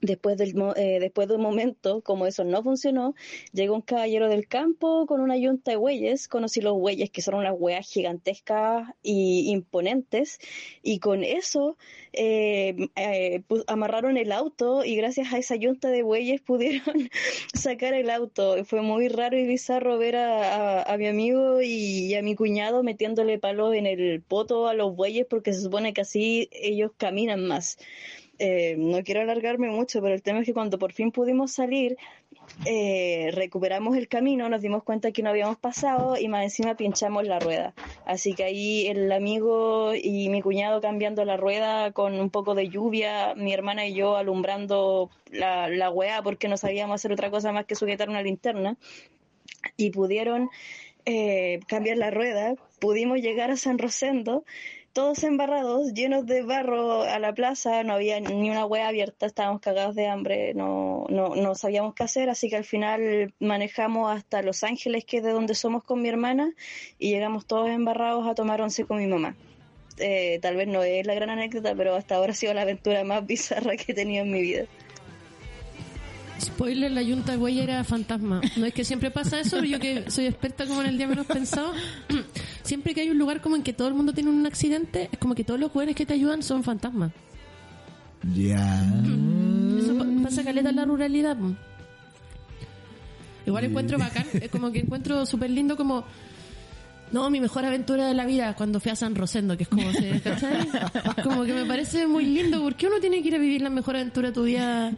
Después, 0.00 0.36
del, 0.36 0.54
eh, 0.76 0.98
después 1.00 1.28
de 1.28 1.36
un 1.36 1.42
momento, 1.42 2.00
como 2.02 2.26
eso 2.26 2.44
no 2.44 2.62
funcionó, 2.62 3.14
llegó 3.52 3.74
un 3.74 3.82
caballero 3.82 4.28
del 4.28 4.48
campo 4.48 5.06
con 5.06 5.20
una 5.20 5.36
yunta 5.36 5.70
de 5.70 5.76
bueyes. 5.76 6.28
Conocí 6.28 6.60
los 6.60 6.74
bueyes, 6.78 7.10
que 7.10 7.22
son 7.22 7.34
unas 7.36 7.54
weas 7.56 7.88
gigantescas 7.88 8.88
y 9.02 9.50
imponentes. 9.50 10.38
Y 10.82 10.98
con 10.98 11.22
eso 11.24 11.76
eh, 12.12 12.88
eh, 12.96 13.42
amarraron 13.66 14.16
el 14.16 14.32
auto 14.32 14.84
y 14.84 14.96
gracias 14.96 15.32
a 15.32 15.38
esa 15.38 15.56
yunta 15.56 15.88
de 15.88 16.02
bueyes 16.02 16.40
pudieron 16.42 17.08
sacar 17.54 17.94
el 17.94 18.10
auto. 18.10 18.64
Fue 18.64 18.82
muy 18.82 19.08
raro 19.08 19.36
y 19.38 19.46
bizarro 19.46 19.98
ver 19.98 20.16
a, 20.16 20.80
a- 20.82 20.92
a 20.94 20.96
mi 20.98 21.06
amigo 21.06 21.60
y, 21.62 22.06
y 22.06 22.14
a 22.14 22.22
mi 22.22 22.34
cuñado 22.34 22.82
metiéndole 22.82 23.38
palos 23.38 23.74
en 23.74 23.86
el 23.86 24.22
poto 24.22 24.66
a 24.68 24.74
los 24.74 24.94
bueyes 24.96 25.26
porque 25.28 25.52
se 25.52 25.60
supone 25.62 25.92
que 25.92 26.00
así 26.02 26.48
ellos 26.52 26.92
caminan 26.96 27.46
más. 27.46 27.78
Eh, 28.44 28.74
no 28.76 29.04
quiero 29.04 29.20
alargarme 29.20 29.68
mucho, 29.68 30.02
pero 30.02 30.14
el 30.14 30.20
tema 30.20 30.40
es 30.40 30.46
que 30.46 30.52
cuando 30.52 30.76
por 30.76 30.92
fin 30.92 31.12
pudimos 31.12 31.52
salir, 31.52 31.96
eh, 32.66 33.30
recuperamos 33.32 33.96
el 33.96 34.08
camino, 34.08 34.48
nos 34.48 34.60
dimos 34.60 34.82
cuenta 34.82 35.12
que 35.12 35.22
no 35.22 35.30
habíamos 35.30 35.58
pasado 35.58 36.16
y 36.18 36.26
más 36.26 36.42
encima 36.42 36.74
pinchamos 36.74 37.24
la 37.24 37.38
rueda. 37.38 37.72
Así 38.04 38.34
que 38.34 38.42
ahí 38.42 38.88
el 38.88 39.12
amigo 39.12 39.92
y 39.94 40.28
mi 40.28 40.42
cuñado 40.42 40.80
cambiando 40.80 41.24
la 41.24 41.36
rueda 41.36 41.92
con 41.92 42.18
un 42.18 42.30
poco 42.30 42.56
de 42.56 42.68
lluvia, 42.68 43.36
mi 43.36 43.52
hermana 43.52 43.86
y 43.86 43.94
yo 43.94 44.16
alumbrando 44.16 45.08
la, 45.30 45.68
la 45.68 45.92
porque 46.24 46.48
no 46.48 46.56
sabíamos 46.56 46.96
hacer 46.96 47.12
otra 47.12 47.30
cosa 47.30 47.52
más 47.52 47.66
que 47.66 47.76
sujetar 47.76 48.08
una 48.08 48.22
linterna 48.22 48.76
y 49.76 49.90
pudieron 49.92 50.50
eh, 51.04 51.60
cambiar 51.68 51.96
la 51.96 52.10
rueda, 52.10 52.56
pudimos 52.80 53.20
llegar 53.20 53.52
a 53.52 53.56
San 53.56 53.78
Rosendo, 53.78 54.44
todos 54.92 55.24
embarrados, 55.24 55.94
llenos 55.94 56.26
de 56.26 56.42
barro 56.42 57.02
a 57.02 57.18
la 57.18 57.32
plaza, 57.32 57.82
no 57.82 57.94
había 57.94 58.20
ni 58.20 58.50
una 58.50 58.66
hueá 58.66 58.88
abierta, 58.88 59.26
estábamos 59.26 59.60
cagados 59.60 59.94
de 59.94 60.06
hambre, 60.06 60.52
no, 60.54 61.06
no, 61.08 61.34
no 61.34 61.54
sabíamos 61.54 61.94
qué 61.94 62.04
hacer, 62.04 62.28
así 62.28 62.50
que 62.50 62.56
al 62.56 62.64
final 62.64 63.32
manejamos 63.40 64.14
hasta 64.14 64.42
Los 64.42 64.62
Ángeles, 64.62 65.04
que 65.04 65.18
es 65.18 65.22
de 65.22 65.30
donde 65.30 65.54
somos 65.54 65.82
con 65.82 66.02
mi 66.02 66.08
hermana, 66.08 66.52
y 66.98 67.10
llegamos 67.10 67.46
todos 67.46 67.70
embarrados 67.70 68.26
a 68.26 68.34
tomar 68.34 68.60
once 68.60 68.84
con 68.84 68.98
mi 68.98 69.06
mamá. 69.06 69.34
Eh, 69.98 70.38
tal 70.42 70.56
vez 70.56 70.68
no 70.68 70.82
es 70.82 71.06
la 71.06 71.14
gran 71.14 71.30
anécdota, 71.30 71.74
pero 71.74 71.94
hasta 71.94 72.16
ahora 72.16 72.32
ha 72.32 72.34
sido 72.34 72.52
la 72.52 72.62
aventura 72.62 73.04
más 73.04 73.26
bizarra 73.26 73.76
que 73.76 73.92
he 73.92 73.94
tenido 73.94 74.24
en 74.24 74.30
mi 74.30 74.42
vida. 74.42 74.64
Spoiler, 76.40 76.90
la 76.90 77.02
yunta 77.02 77.36
güey 77.36 77.60
era 77.60 77.84
fantasma. 77.84 78.40
No 78.56 78.66
es 78.66 78.74
que 78.74 78.84
siempre 78.84 79.12
pasa 79.12 79.38
eso, 79.38 79.62
yo 79.62 79.78
que 79.78 80.10
soy 80.10 80.26
experta 80.26 80.66
como 80.66 80.80
en 80.80 80.88
el 80.88 80.98
día 80.98 81.06
menos 81.06 81.26
pensado. 81.26 81.72
Siempre 82.72 82.94
que 82.94 83.02
hay 83.02 83.10
un 83.10 83.18
lugar 83.18 83.42
como 83.42 83.54
en 83.54 83.62
que 83.62 83.74
todo 83.74 83.86
el 83.88 83.92
mundo 83.92 84.14
tiene 84.14 84.30
un 84.30 84.46
accidente, 84.46 85.10
es 85.12 85.18
como 85.18 85.34
que 85.34 85.44
todos 85.44 85.60
los 85.60 85.70
jóvenes 85.70 85.94
que 85.94 86.06
te 86.06 86.14
ayudan 86.14 86.42
son 86.42 86.64
fantasmas. 86.64 87.12
Ya. 88.34 88.82
Eso 89.78 89.98
pa- 89.98 90.06
pasa 90.22 90.42
caleta 90.42 90.70
en 90.70 90.76
la 90.76 90.86
ruralidad. 90.86 91.36
Igual 93.44 93.64
encuentro 93.64 93.98
bacán, 93.98 94.24
es 94.32 94.48
como 94.50 94.72
que 94.72 94.78
encuentro 94.78 95.26
súper 95.26 95.50
lindo 95.50 95.76
como... 95.76 96.04
No, 97.12 97.28
mi 97.28 97.40
mejor 97.40 97.66
aventura 97.66 98.06
de 98.06 98.14
la 98.14 98.24
vida 98.24 98.54
cuando 98.54 98.80
fui 98.80 98.90
a 98.90 98.96
San 98.96 99.14
Rosendo, 99.16 99.54
que 99.54 99.64
es 99.64 99.68
como 99.68 99.92
se... 99.92 100.18
¿cachai? 100.22 100.66
Como 101.22 101.44
que 101.44 101.52
me 101.52 101.66
parece 101.66 102.06
muy 102.06 102.24
lindo, 102.24 102.62
porque 102.62 102.86
uno 102.86 103.00
tiene 103.00 103.20
que 103.20 103.28
ir 103.28 103.34
a 103.34 103.38
vivir 103.38 103.60
la 103.60 103.68
mejor 103.68 103.96
aventura 103.96 104.28
de 104.28 104.34
tu 104.34 104.44
vida, 104.44 104.94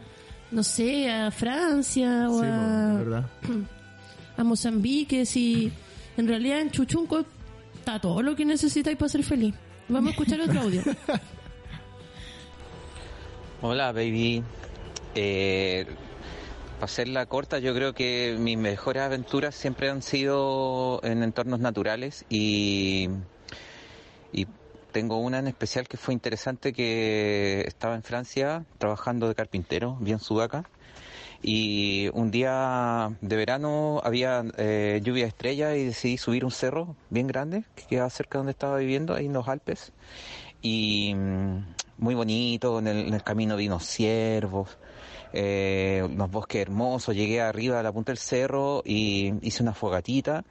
no 0.49 0.63
sé, 0.63 1.11
a 1.11 1.29
Francia 1.29 2.29
o 2.29 2.39
Sí, 2.39 2.47
a, 2.49 2.93
verdad. 2.99 3.25
a 4.37 4.43
Mozambique, 4.45 5.25
si 5.25 5.73
en 6.15 6.25
realidad 6.29 6.61
en 6.61 6.71
Chuchunco 6.71 7.25
todo 7.85 8.21
lo 8.21 8.35
que 8.35 8.45
necesitáis 8.45 8.97
para 8.97 9.09
ser 9.09 9.23
feliz. 9.23 9.55
Vamos 9.87 10.09
a 10.09 10.11
escuchar 10.11 10.41
otro 10.41 10.61
audio. 10.61 10.81
Hola, 13.61 13.91
baby. 13.91 14.43
Eh, 15.13 15.85
para 16.75 16.85
hacerla 16.85 17.25
corta, 17.25 17.59
yo 17.59 17.73
creo 17.73 17.93
que 17.93 18.35
mis 18.37 18.57
mejores 18.57 19.03
aventuras 19.03 19.55
siempre 19.55 19.89
han 19.89 20.01
sido 20.01 20.99
en 21.03 21.23
entornos 21.23 21.59
naturales 21.59 22.25
y, 22.29 23.09
y 24.33 24.47
tengo 24.91 25.19
una 25.19 25.39
en 25.39 25.47
especial 25.47 25.87
que 25.87 25.97
fue 25.97 26.13
interesante 26.13 26.73
que 26.73 27.63
estaba 27.67 27.95
en 27.95 28.03
Francia 28.03 28.65
trabajando 28.77 29.27
de 29.27 29.35
carpintero, 29.35 29.97
bien 30.01 30.19
sudaca. 30.19 30.65
Y 31.47 32.09
un 32.15 32.31
día 32.31 33.15
de 33.21 33.35
verano 33.35 34.01
había 34.03 34.43
eh, 34.57 34.99
lluvia 35.03 35.25
de 35.25 35.29
estrellas 35.29 35.77
y 35.77 35.85
decidí 35.85 36.17
subir 36.17 36.43
un 36.43 36.49
cerro 36.49 36.95
bien 37.11 37.27
grande 37.27 37.65
que 37.75 37.83
quedaba 37.85 38.09
cerca 38.09 38.39
de 38.39 38.39
donde 38.39 38.51
estaba 38.53 38.77
viviendo, 38.77 39.13
ahí 39.13 39.27
en 39.27 39.33
los 39.33 39.47
Alpes. 39.47 39.91
Y 40.63 41.13
mm, 41.13 41.75
muy 41.99 42.15
bonito, 42.15 42.79
en 42.79 42.87
el, 42.87 43.07
en 43.09 43.13
el 43.13 43.21
camino 43.21 43.57
vi 43.57 43.67
unos 43.67 43.85
ciervos, 43.85 44.79
eh, 45.33 46.01
unos 46.03 46.31
bosques 46.31 46.63
hermosos, 46.63 47.15
llegué 47.15 47.41
arriba 47.41 47.79
a 47.79 47.83
la 47.83 47.91
punta 47.91 48.11
del 48.11 48.17
cerro 48.17 48.81
y 48.83 49.31
hice 49.43 49.61
una 49.61 49.75
fogatita, 49.75 50.43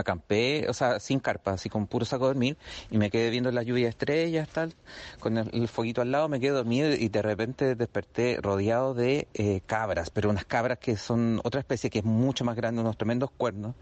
acampé, 0.00 0.66
o 0.68 0.74
sea, 0.74 1.00
sin 1.00 1.20
carpa, 1.20 1.52
así 1.52 1.68
con 1.68 1.86
puro 1.86 2.04
saco 2.04 2.24
de 2.24 2.34
dormir, 2.34 2.56
y 2.90 2.98
me 2.98 3.10
quedé 3.10 3.30
viendo 3.30 3.50
la 3.50 3.62
lluvia 3.62 3.84
de 3.84 3.90
estrellas, 3.90 4.48
tal, 4.48 4.74
con 5.20 5.38
el, 5.38 5.50
el 5.52 5.68
foguito 5.68 6.02
al 6.02 6.12
lado, 6.12 6.28
me 6.28 6.40
quedé 6.40 6.50
dormido 6.50 6.92
y 6.92 7.08
de 7.08 7.22
repente 7.22 7.74
desperté 7.74 8.38
rodeado 8.40 8.94
de 8.94 9.28
eh, 9.34 9.60
cabras, 9.66 10.10
pero 10.10 10.30
unas 10.30 10.44
cabras 10.44 10.78
que 10.78 10.96
son 10.96 11.40
otra 11.44 11.60
especie 11.60 11.90
que 11.90 12.00
es 12.00 12.04
mucho 12.04 12.44
más 12.44 12.56
grande, 12.56 12.80
unos 12.80 12.96
tremendos 12.96 13.30
cuernos, 13.36 13.74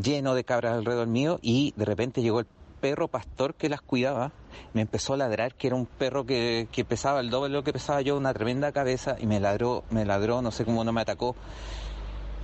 lleno 0.00 0.34
de 0.34 0.44
cabras 0.44 0.74
alrededor 0.74 1.06
mío 1.06 1.38
y 1.42 1.72
de 1.76 1.84
repente 1.84 2.22
llegó 2.22 2.40
el 2.40 2.46
perro 2.80 3.08
pastor 3.08 3.54
que 3.54 3.70
las 3.70 3.80
cuidaba, 3.80 4.32
me 4.74 4.82
empezó 4.82 5.14
a 5.14 5.16
ladrar, 5.16 5.54
que 5.54 5.68
era 5.68 5.76
un 5.76 5.86
perro 5.86 6.26
que, 6.26 6.68
que 6.70 6.84
pesaba 6.84 7.20
el 7.20 7.30
doble 7.30 7.48
de 7.48 7.54
lo 7.54 7.64
que 7.64 7.72
pesaba 7.72 8.02
yo, 8.02 8.14
una 8.14 8.34
tremenda 8.34 8.72
cabeza, 8.72 9.16
y 9.18 9.26
me 9.26 9.40
ladró, 9.40 9.84
me 9.88 10.04
ladró, 10.04 10.42
no 10.42 10.50
sé 10.50 10.66
cómo 10.66 10.84
no 10.84 10.92
me 10.92 11.00
atacó. 11.00 11.34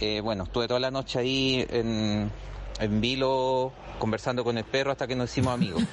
Eh, 0.00 0.20
bueno, 0.22 0.44
estuve 0.44 0.66
toda 0.66 0.80
la 0.80 0.90
noche 0.90 1.18
ahí 1.18 1.66
en, 1.70 2.30
en 2.78 3.00
vilo 3.00 3.72
conversando 3.98 4.42
con 4.42 4.56
el 4.56 4.64
perro 4.64 4.90
hasta 4.92 5.06
que 5.06 5.14
nos 5.14 5.30
hicimos 5.30 5.54
amigos. 5.54 5.82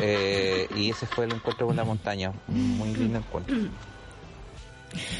Eh, 0.00 0.68
y 0.76 0.90
ese 0.90 1.06
fue 1.06 1.24
el 1.24 1.32
encuentro 1.32 1.66
con 1.66 1.74
la 1.74 1.82
montaña, 1.82 2.32
un 2.46 2.78
muy 2.78 2.94
lindo 2.94 3.18
encuentro. 3.18 3.56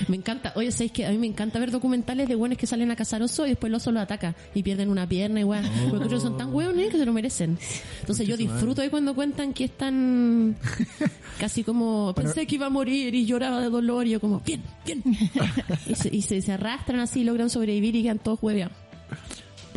Me 0.08 0.16
encanta. 0.16 0.52
Oye, 0.56 0.70
¿sabéis 0.72 0.92
que 0.92 1.06
a 1.06 1.10
mí 1.10 1.18
me 1.18 1.26
encanta 1.26 1.58
ver 1.58 1.70
documentales 1.70 2.28
de 2.28 2.34
buenos 2.34 2.58
que 2.58 2.66
salen 2.66 2.90
a 2.90 2.96
cazar 2.96 3.22
oso 3.22 3.46
y 3.46 3.50
después 3.50 3.70
el 3.70 3.74
oso 3.74 3.92
lo 3.92 4.00
ataca 4.00 4.34
y 4.54 4.62
pierden 4.62 4.88
una 4.88 5.08
pierna 5.08 5.40
y 5.40 5.44
weá. 5.44 5.62
Porque 5.90 6.06
ellos 6.06 6.22
son 6.22 6.36
tan 6.36 6.52
hueones 6.54 6.90
que 6.90 6.98
se 6.98 7.06
lo 7.06 7.12
merecen. 7.12 7.58
Entonces 8.00 8.26
yo 8.26 8.36
disfruto 8.36 8.82
de 8.82 8.90
cuando 8.90 9.14
cuentan 9.14 9.52
que 9.52 9.64
están 9.64 10.56
casi 11.38 11.64
como 11.64 12.14
pensé 12.14 12.46
que 12.46 12.54
iba 12.56 12.66
a 12.66 12.70
morir 12.70 13.14
y 13.14 13.26
lloraba 13.26 13.60
de 13.60 13.70
dolor 13.70 14.06
y 14.06 14.10
yo 14.10 14.20
como, 14.20 14.40
bien, 14.40 14.62
bien. 14.84 15.02
y 15.86 15.94
se, 15.94 16.14
y 16.14 16.22
se, 16.22 16.40
se 16.40 16.52
arrastran 16.52 17.00
así, 17.00 17.24
logran 17.24 17.50
sobrevivir 17.50 17.96
y 17.96 18.02
quedan 18.02 18.18
todos 18.18 18.38
hueveados. 18.42 18.87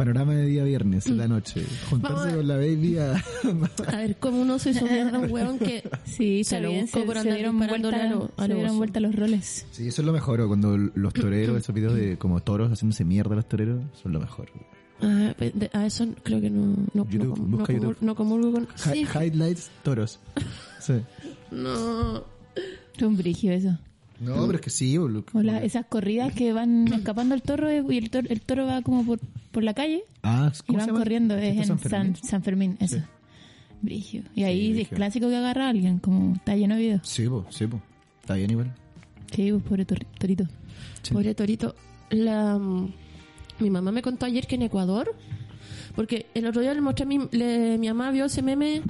Panorama 0.01 0.33
de 0.33 0.45
día 0.47 0.63
viernes 0.63 1.05
en 1.05 1.17
la 1.17 1.27
noche. 1.27 1.61
Vamos 1.61 1.83
a 1.83 1.89
Juntarse 1.89 2.35
con 2.35 2.47
la 2.47 2.55
baby 2.55 2.97
a... 2.97 3.11
A 3.93 3.97
ver, 3.97 4.15
¿cómo 4.17 4.41
uno 4.41 4.57
se 4.57 4.71
hizo 4.71 4.83
mierda 4.85 5.19
un 5.19 5.31
hueón 5.31 5.59
que 5.59 5.87
Sí, 6.05 6.43
se 6.43 6.59
lo 6.59 6.69
bien, 6.69 6.81
buscó 6.85 7.01
se, 7.01 7.05
por 7.05 7.17
andar 7.19 7.35
dieron 7.35 7.57
vuelta, 7.59 7.75
a 8.05 8.09
lo- 8.09 8.31
a 8.35 8.47
se 8.47 8.53
dieron 8.55 8.77
vuelta 8.77 8.99
los 8.99 9.15
roles. 9.15 9.65
Sí, 9.71 9.87
eso 9.87 10.01
es 10.01 10.05
lo 10.07 10.11
mejor. 10.11 10.41
o 10.41 10.47
Cuando 10.47 10.75
los 10.75 11.13
toreros, 11.13 11.55
esos 11.57 11.75
videos 11.75 11.93
de 11.93 12.17
como 12.17 12.39
toros 12.41 12.71
haciéndose 12.71 13.05
mierda 13.05 13.35
los 13.35 13.47
toreros, 13.47 13.79
son 14.01 14.13
lo 14.13 14.19
mejor. 14.19 14.49
Ah, 15.01 15.35
de- 15.39 15.69
a 15.71 15.85
eso 15.85 16.07
creo 16.23 16.41
que 16.41 16.49
no, 16.49 16.75
no, 16.95 17.07
YouTube, 17.07 17.37
no, 17.37 17.57
busca 17.57 17.73
no, 17.73 17.79
YouTube. 17.79 17.97
no 18.01 18.15
comulgo 18.15 18.51
con... 18.53 18.63
Hi- 18.63 19.05
Sí, 19.05 19.05
highlights 19.19 19.69
toros. 19.83 20.19
Sí. 20.79 20.93
no... 21.51 22.23
Es 22.97 23.03
un 23.03 23.17
brigio 23.17 23.51
eso. 23.51 23.77
No, 24.21 24.45
pero 24.45 24.55
es 24.55 24.61
que 24.61 24.69
sí, 24.69 24.97
boludo. 24.97 25.25
O 25.33 25.41
la- 25.41 25.63
esas 25.63 25.85
corridas 25.87 26.31
que 26.33 26.53
van 26.53 26.87
escapando 26.93 27.33
el 27.35 27.41
toro 27.41 27.69
y 27.91 27.97
el 27.97 28.09
toro, 28.09 28.27
el 28.29 28.39
toro 28.41 28.65
va 28.67 28.81
como 28.83 29.03
por, 29.05 29.19
por 29.51 29.63
la 29.63 29.73
calle 29.73 30.03
Ah, 30.23 30.51
y 30.53 30.67
¿cómo 30.67 30.77
van 30.77 30.85
se 30.85 30.91
llama? 30.91 30.99
corriendo. 30.99 31.35
¿Esto 31.35 31.47
Es 31.47 31.57
en 31.57 31.65
San 31.65 31.79
San, 31.79 31.89
Fermín? 31.89 32.15
San 32.23 32.43
Fermín, 32.43 32.77
eso. 32.79 32.97
Sí. 32.97 33.03
Brigio. 33.81 34.23
Y 34.35 34.43
ahí 34.43 34.67
es 34.69 34.73
brigio. 34.75 34.95
clásico 34.97 35.27
que 35.27 35.35
agarra 35.37 35.65
a 35.65 35.69
alguien, 35.69 35.97
como 35.99 36.35
está 36.35 36.55
lleno 36.55 36.75
de 36.75 36.81
videos. 36.81 37.01
Sí, 37.07 37.27
po, 37.27 37.45
sí, 37.49 37.65
po. 37.65 37.81
Está 38.21 38.35
bien 38.35 38.51
igual. 38.51 38.73
Sí, 39.35 39.51
pues, 39.51 39.63
pobre 39.63 39.85
tor- 39.87 40.05
torito. 40.19 40.45
Sí. 41.01 41.13
Pobre 41.13 41.33
Torito. 41.33 41.75
La, 42.11 42.59
mm, 42.59 42.93
mi 43.59 43.69
mamá 43.71 43.91
me 43.91 44.01
contó 44.03 44.27
ayer 44.27 44.45
que 44.45 44.53
en 44.55 44.61
Ecuador, 44.63 45.15
porque 45.95 46.27
el 46.35 46.45
otro 46.45 46.61
día 46.61 46.73
le 46.75 46.81
mostré 46.81 47.03
a 47.05 47.07
mi, 47.07 47.19
le- 47.31 47.77
mi 47.79 47.87
mamá 47.87 48.11
vio 48.11 48.25
ese 48.25 48.41
meme, 48.43 48.81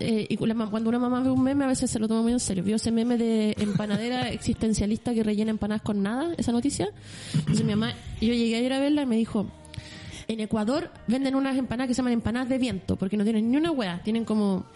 eh, 0.00 0.26
y 0.28 0.46
la 0.46 0.66
cuando 0.66 0.88
una 0.88 0.98
mamá 0.98 1.20
ve 1.20 1.30
un 1.30 1.42
meme 1.42 1.64
a 1.64 1.68
veces 1.68 1.90
se 1.90 1.98
lo 1.98 2.08
toma 2.08 2.22
muy 2.22 2.32
en 2.32 2.40
serio. 2.40 2.62
Vio 2.64 2.76
ese 2.76 2.90
meme 2.90 3.16
de 3.18 3.54
empanadera 3.58 4.28
existencialista 4.30 5.14
que 5.14 5.22
rellena 5.22 5.50
empanadas 5.50 5.82
con 5.82 6.02
nada, 6.02 6.32
esa 6.36 6.52
noticia. 6.52 6.88
Entonces 7.34 7.64
mi 7.64 7.72
mamá, 7.74 7.92
yo 8.20 8.32
llegué 8.34 8.56
ayer 8.56 8.72
a 8.72 8.78
verla 8.80 9.02
y 9.02 9.06
me 9.06 9.16
dijo, 9.16 9.46
en 10.28 10.40
Ecuador 10.40 10.90
venden 11.06 11.34
unas 11.34 11.56
empanadas 11.56 11.88
que 11.88 11.94
se 11.94 11.98
llaman 11.98 12.12
empanadas 12.12 12.48
de 12.50 12.58
viento, 12.58 12.96
porque 12.96 13.16
no 13.16 13.24
tienen 13.24 13.50
ni 13.50 13.56
una 13.56 13.70
hueá, 13.72 14.02
tienen 14.02 14.24
como 14.24 14.66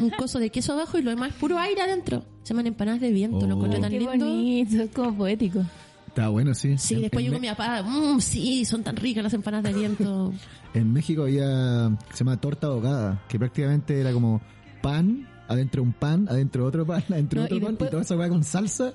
un 0.00 0.10
coso 0.10 0.38
de 0.38 0.50
queso 0.50 0.74
abajo 0.74 0.98
y 0.98 1.02
lo 1.02 1.10
demás 1.10 1.30
es 1.30 1.36
puro 1.36 1.58
aire 1.58 1.80
adentro. 1.82 2.24
Se 2.42 2.50
llaman 2.50 2.66
empanadas 2.66 3.00
de 3.00 3.10
viento, 3.10 3.46
lo 3.46 3.54
Oh. 3.54 3.58
encontré 3.58 3.80
tan 3.80 3.90
Qué 3.90 3.98
lindo. 4.00 4.26
bonito, 4.26 4.82
es 4.82 4.90
como 4.90 5.16
poético. 5.16 5.64
Está 6.08 6.28
bueno, 6.28 6.52
sí. 6.54 6.76
Sí, 6.76 6.94
En- 6.96 7.00
después 7.02 7.24
llegó 7.24 7.36
Me- 7.36 7.40
mi 7.40 7.48
papá, 7.48 7.82
mmm, 7.82 8.20
sí, 8.20 8.66
son 8.66 8.82
tan 8.82 8.96
ricas 8.96 9.24
las 9.24 9.32
empanadas 9.32 9.72
de 9.72 9.78
viento. 9.80 10.32
En 10.74 10.92
México 10.92 11.22
había, 11.24 11.90
se 12.12 12.24
llama 12.24 12.40
torta 12.40 12.68
ahogada, 12.68 13.22
que 13.28 13.38
prácticamente 13.38 14.00
era 14.00 14.12
como 14.12 14.40
pan, 14.80 15.28
adentro 15.48 15.82
un 15.82 15.92
pan, 15.92 16.26
adentro 16.30 16.64
otro 16.66 16.86
pan, 16.86 17.04
adentro 17.10 17.40
No, 17.40 17.44
otro 17.44 17.56
y 17.56 17.60
pan, 17.60 17.70
después- 17.72 17.88
y 17.88 17.90
toda 17.90 18.02
esa 18.02 18.16
weá 18.16 18.28
con 18.28 18.42
salsa. 18.44 18.94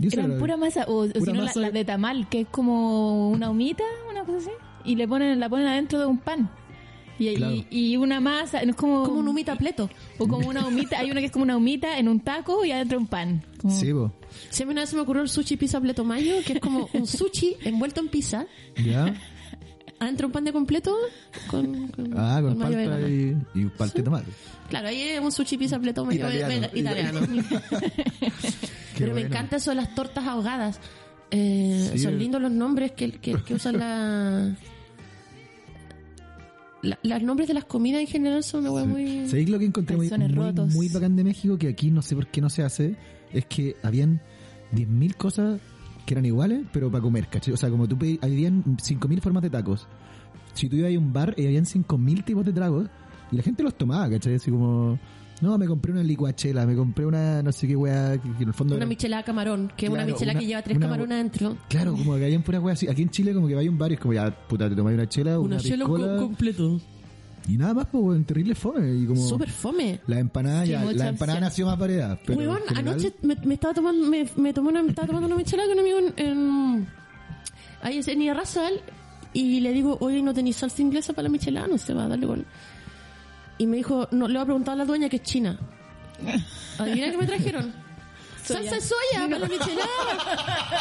Eran 0.00 0.30
era- 0.30 0.38
pura 0.38 0.56
masa, 0.56 0.84
o, 0.88 1.00
o 1.02 1.06
si 1.08 1.20
no, 1.20 1.34
la, 1.34 1.42
masa. 1.44 1.60
la 1.60 1.70
de 1.72 1.84
tamal, 1.84 2.28
que 2.28 2.42
es 2.42 2.48
como 2.48 3.30
una 3.30 3.50
humita, 3.50 3.84
una 4.10 4.24
cosa 4.24 4.38
así, 4.38 4.50
y 4.84 4.96
le 4.96 5.06
ponen, 5.06 5.38
la 5.40 5.48
ponen 5.48 5.66
adentro 5.66 5.98
de 5.98 6.06
un 6.06 6.18
pan. 6.18 6.48
Y, 7.18 7.28
y- 7.28 7.34
Claro. 7.36 7.54
y 7.68 7.96
una 7.98 8.18
masa, 8.18 8.62
no 8.64 8.70
es 8.70 8.76
como... 8.76 9.02
Como 9.04 9.18
un 9.18 9.28
humita 9.28 9.54
pleto. 9.56 9.90
O 10.16 10.26
como 10.26 10.48
una 10.48 10.66
humita, 10.66 10.98
hay 11.00 11.10
una 11.10 11.20
que 11.20 11.26
es 11.26 11.32
como 11.32 11.42
una 11.42 11.58
humita 11.58 11.98
en 11.98 12.08
un 12.08 12.20
taco 12.20 12.64
y 12.64 12.70
adentro 12.72 12.98
un 12.98 13.08
pan. 13.08 13.44
Como- 13.60 13.74
Sí, 13.78 13.90
a 13.90 14.66
mí 14.66 14.72
una 14.72 14.80
vez 14.82 14.88
se 14.90 14.96
me 14.96 15.02
ocurrió 15.02 15.20
el 15.20 15.28
sushi 15.28 15.58
pizza 15.58 15.78
pleto 15.82 16.02
mayo, 16.02 16.36
que 16.46 16.54
es 16.54 16.60
como 16.60 16.88
un 16.94 17.06
sushi 17.06 17.56
envuelto 17.64 18.00
en 18.00 18.08
pizza, 18.08 18.46
¿Ya? 18.82 19.12
Adentro 20.00 20.26
un 20.26 20.32
pan 20.32 20.44
de 20.44 20.52
completo 20.52 20.96
con, 21.48 21.88
con, 21.88 22.12
Ah, 22.18 22.40
con, 22.42 22.58
mayo 22.58 22.76
palta 22.90 23.08
y, 23.08 23.36
y 23.54 23.64
palta 23.66 23.98
de 23.98 24.02
tomate. 24.02 24.30
Claro, 24.68 24.88
ahí 24.88 25.00
es 25.02 25.20
un 25.20 25.30
sushi 25.30 25.56
pizza 25.58 25.78
pleto 25.78 26.04
mayo 26.04 26.26
Italiano, 26.74 27.20
Pero 28.98 29.14
me 29.14 29.20
encanta 29.22 29.56
eso 29.56 29.70
de 29.70 29.76
las 29.76 29.94
tortas 29.94 30.26
ahogadas. 30.26 30.80
Eh, 31.30 31.90
Sí. 31.92 31.98
Son 32.00 32.18
lindos 32.18 32.40
los 32.42 32.50
nombres 32.50 32.92
que, 32.92 33.12
que, 33.12 33.34
que 33.42 33.54
usan 33.54 33.78
la... 33.78 34.56
la- 36.82 36.98
Los 37.02 37.22
nombres 37.22 37.48
de 37.48 37.54
las 37.54 37.64
comidas 37.64 38.00
en 38.00 38.06
general 38.06 38.42
son 38.42 38.66
una 38.66 38.84
muy... 38.84 39.26
¿Sabéis 39.28 39.48
lo 39.50 39.58
que 39.58 39.64
encontré 39.66 39.96
muy, 39.96 40.10
muy 40.72 40.88
bacán 40.88 41.14
de 41.16 41.24
México? 41.24 41.56
Que 41.58 41.68
aquí 41.68 41.90
no 41.90 42.02
sé 42.02 42.14
por 42.16 42.26
qué 42.26 42.40
no 42.40 42.50
se 42.50 42.62
hace. 42.62 42.96
Es 43.32 43.44
que 43.46 43.76
habían 43.82 44.20
10.000 44.74 45.14
cosas 45.14 45.60
que 46.06 46.14
eran 46.14 46.24
iguales, 46.24 46.62
pero 46.72 46.90
para 46.90 47.02
comer, 47.02 47.28
¿cachai? 47.28 47.54
O 47.54 47.56
sea, 47.56 47.70
como 47.70 47.86
tú 47.88 47.96
pedí, 47.98 48.18
habían 48.22 48.62
5.000 48.64 49.20
formas 49.20 49.42
de 49.42 49.50
tacos. 49.50 49.86
Si 50.54 50.68
tú 50.68 50.76
ibas 50.76 50.94
a 50.94 50.98
un 50.98 51.12
bar, 51.12 51.34
eh, 51.36 51.46
habían 51.46 51.64
5.000 51.64 52.24
tipos 52.24 52.44
de 52.44 52.52
tragos 52.52 52.88
y 53.30 53.36
la 53.36 53.42
gente 53.42 53.62
los 53.62 53.74
tomaba, 53.76 54.08
¿cachai? 54.10 54.34
Así 54.34 54.50
como, 54.50 54.98
no, 55.40 55.56
me 55.56 55.66
compré 55.66 55.92
una 55.92 56.02
licuachela, 56.02 56.66
me 56.66 56.74
compré 56.74 57.06
una 57.06 57.42
no 57.42 57.52
sé 57.52 57.66
qué 57.68 57.76
weá, 57.76 58.18
que, 58.20 58.30
que 58.32 58.42
en 58.42 58.48
el 58.48 58.54
fondo... 58.54 58.74
Una 58.74 58.82
era- 58.84 58.88
michelada 58.88 59.22
camarón, 59.22 59.72
que 59.76 59.86
es 59.86 59.92
una 59.92 60.04
michelada 60.04 60.32
una- 60.32 60.40
que 60.40 60.46
lleva 60.46 60.62
tres 60.62 60.76
una- 60.76 60.86
camarones 60.86 61.14
adentro. 61.14 61.56
Claro, 61.68 61.92
como 61.92 62.16
que 62.16 62.24
habían 62.24 62.42
puras 62.42 62.62
weas 62.62 62.78
así. 62.78 62.88
Aquí 62.88 63.02
en 63.02 63.10
Chile 63.10 63.32
como 63.32 63.46
que 63.46 63.54
vaya 63.54 63.68
a 63.68 63.72
un 63.72 63.78
bar 63.78 63.90
y 63.90 63.94
es 63.94 64.00
como, 64.00 64.12
ya, 64.14 64.30
puta, 64.48 64.68
te 64.68 64.74
tomas 64.76 64.92
una 64.94 65.08
chela, 65.08 65.38
una, 65.38 65.56
Una 65.56 65.58
chela 65.64 65.84
co- 65.86 66.16
completo. 66.18 66.80
Y 67.52 67.56
nada 67.56 67.74
más, 67.74 67.86
pues, 67.90 68.24
terrible 68.26 68.54
fome. 68.54 68.94
Y 68.94 69.06
como... 69.06 69.26
Súper 69.28 69.50
fome. 69.50 70.00
La 70.06 70.18
empanada, 70.18 70.64
ya, 70.64 70.84
la 70.84 71.08
empanada 71.08 71.40
nació 71.40 71.66
más 71.66 71.78
variedad. 71.78 72.18
Pero 72.26 72.38
Weón, 72.38 72.60
general- 72.68 72.88
anoche 72.94 73.12
me, 73.22 73.34
me 73.36 73.54
estaba 73.54 73.74
tomando, 73.74 74.06
me, 74.06 74.28
me 74.36 74.52
tomé 74.52 74.68
una, 74.68 74.82
me 74.82 74.90
estaba 74.90 75.06
tomando 75.06 75.26
una 75.26 75.36
michelada 75.36 75.68
con 75.68 75.78
un 75.78 75.84
amigo 75.84 75.98
en, 75.98 76.26
en 76.26 76.88
ahí 77.82 77.98
es 77.98 78.08
en 78.08 78.22
Irarrázaval, 78.22 78.80
y 79.32 79.60
le 79.60 79.72
digo, 79.72 79.96
oye, 80.00 80.22
¿no 80.22 80.34
tenéis 80.34 80.56
salsa 80.56 80.82
inglesa 80.82 81.12
para 81.12 81.24
la 81.24 81.28
michelada? 81.30 81.66
No 81.68 81.78
sé, 81.78 81.94
va 81.94 82.04
a 82.04 82.08
darle 82.08 82.26
con... 82.26 82.44
Y 83.58 83.66
me 83.66 83.76
dijo, 83.76 84.08
no, 84.10 84.26
le 84.26 84.34
voy 84.34 84.42
a 84.42 84.44
preguntar 84.46 84.74
a 84.74 84.76
la 84.78 84.84
dueña 84.84 85.08
que 85.08 85.16
es 85.16 85.22
china. 85.22 85.58
Adivina 86.78 87.10
qué 87.10 87.16
me 87.18 87.26
trajeron. 87.26 87.72
Salsa 88.42 88.74
de 88.74 88.80
soya 88.80 89.28
para 89.28 89.38
la 89.38 89.48
michelada. 89.48 90.80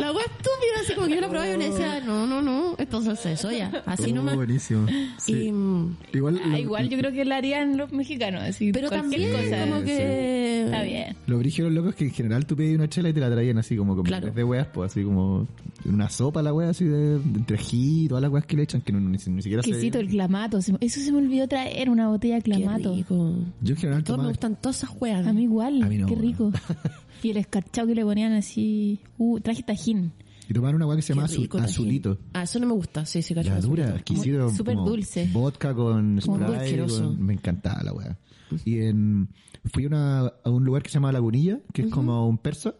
La 0.00 0.12
wea 0.12 0.24
estúpida, 0.26 0.80
así 0.82 0.94
como 0.94 1.06
que 1.06 1.14
yo 1.14 1.20
la 1.22 1.28
probaba 1.28 1.50
y 1.50 1.56
le 1.56 1.70
decía, 1.70 2.00
no, 2.04 2.26
no, 2.26 2.42
no, 2.42 2.74
esto 2.76 2.98
es 2.98 3.04
salsa 3.06 3.28
de 3.30 3.36
soya. 3.38 3.82
Así 3.86 4.10
Oh, 4.12 4.14
nomás. 4.16 4.36
buenísimo. 4.36 4.86
Sí. 5.18 5.32
Y, 5.46 5.52
mm, 5.52 5.96
Igual, 6.12 6.40
Ah, 6.44 6.48
lo, 6.48 6.58
igual 6.58 6.88
yo 6.90 6.98
creo 6.98 7.12
que 7.12 7.24
la 7.24 7.36
harían 7.38 7.78
los 7.78 7.90
mexicanos, 7.92 8.42
así 8.42 8.72
pero 8.72 8.90
también 8.90 9.32
cosa. 9.32 9.66
como 9.66 9.82
que... 9.84 10.64
Está 10.66 10.82
bien. 10.82 11.16
lo 11.26 11.38
brígido 11.38 11.70
loco 11.70 11.88
es 11.90 11.94
que 11.94 12.04
en 12.04 12.10
general 12.10 12.44
tú 12.44 12.56
pedías 12.56 12.74
una 12.76 12.88
chela 12.88 13.08
y 13.08 13.12
te 13.14 13.20
la 13.20 13.30
traían 13.30 13.56
así 13.58 13.76
como, 13.76 13.92
como 13.94 14.02
Claro. 14.04 14.30
de 14.32 14.44
weas, 14.44 14.66
pues 14.66 14.90
así 14.90 15.02
como 15.04 15.46
una 15.84 16.10
sopa 16.10 16.42
la 16.42 16.52
wea 16.52 16.70
así 16.70 16.84
de, 16.84 17.18
de 17.18 17.38
entre 17.38 17.56
ají 17.56 18.04
y 18.04 18.08
todas 18.08 18.20
las 18.22 18.30
weas 18.32 18.44
que 18.46 18.56
le 18.56 18.64
echan 18.64 18.80
que 18.82 18.92
no, 18.92 19.00
ni, 19.00 19.16
ni 19.16 19.18
siquiera 19.42 19.62
sé. 19.62 19.70
Exquisito 19.70 19.98
el 19.98 20.08
clamato. 20.08 20.60
se- 20.60 20.74
Eso 20.80 21.00
se 21.00 21.10
me 21.12 21.18
olvidó 21.18 21.46
traer 21.48 21.88
una 21.88 22.08
botella 22.08 22.34
de 22.36 22.42
Qué 22.42 22.50
clamato. 22.52 22.94
rico. 22.94 23.34
Yo 23.62 23.74
en 23.74 23.80
general 23.80 24.04
Todos 24.04 24.20
me 24.20 24.28
gustan 24.28 24.56
todas 24.56 24.76
esas 24.82 24.90
weas. 25.00 25.26
A 25.26 25.32
mí 25.32 25.44
igual. 25.44 25.82
A 25.82 25.86
mí 25.86 25.96
no, 25.98 26.06
Qué 26.08 26.14
bueno. 26.16 26.28
rico. 26.28 26.52
y 27.22 27.30
el 27.30 27.36
escarchado 27.38 27.86
que 27.88 27.94
le 27.94 28.04
ponían 28.04 28.32
así. 28.32 29.00
Uh, 29.18 29.40
traje 29.40 29.62
tajín. 29.62 30.12
Y 30.48 30.54
tomaban 30.54 30.76
una 30.76 30.86
wea 30.86 30.96
que 30.96 31.02
se 31.02 31.12
llama 31.12 31.24
azulito. 31.24 32.18
Ah, 32.32 32.44
eso 32.44 32.60
no 32.60 32.66
me 32.66 32.72
gusta, 32.74 33.04
sí, 33.04 33.20
sí, 33.22 33.34
cacho. 33.34 33.50
La 33.50 33.60
dura, 33.60 33.84
azulito. 33.86 33.96
exquisito. 34.12 34.50
Súper 34.50 34.76
como 34.76 34.88
dulce. 34.90 35.28
Vodka 35.32 35.74
con 35.74 36.20
con- 36.20 37.24
me 37.24 37.32
encantaba 37.34 37.82
la 37.82 37.92
wea. 37.92 38.18
Y 38.64 38.78
en, 38.80 39.28
fui 39.72 39.84
a, 39.84 39.86
una- 39.88 40.32
a 40.44 40.50
un 40.50 40.64
lugar 40.64 40.82
que 40.82 40.88
se 40.88 40.94
llama 40.94 41.10
Lagunilla, 41.10 41.58
que 41.72 41.82
es 41.82 41.88
como 41.88 42.28
un 42.28 42.38
persa. 42.38 42.74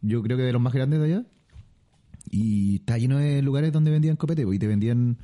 Yo 0.00 0.22
creo 0.22 0.36
que 0.38 0.42
de 0.44 0.52
los 0.52 0.62
más 0.62 0.72
grandes 0.72 1.00
de 1.00 1.06
allá. 1.06 1.24
Y 2.30 2.76
está 2.76 2.96
lleno 2.96 3.18
de 3.18 3.42
lugares 3.42 3.72
donde 3.72 3.90
vendían 3.90 4.16
copete. 4.16 4.44
pues, 4.44 4.56
Y 4.56 4.58
te 4.58 4.66
vendían 4.66 5.18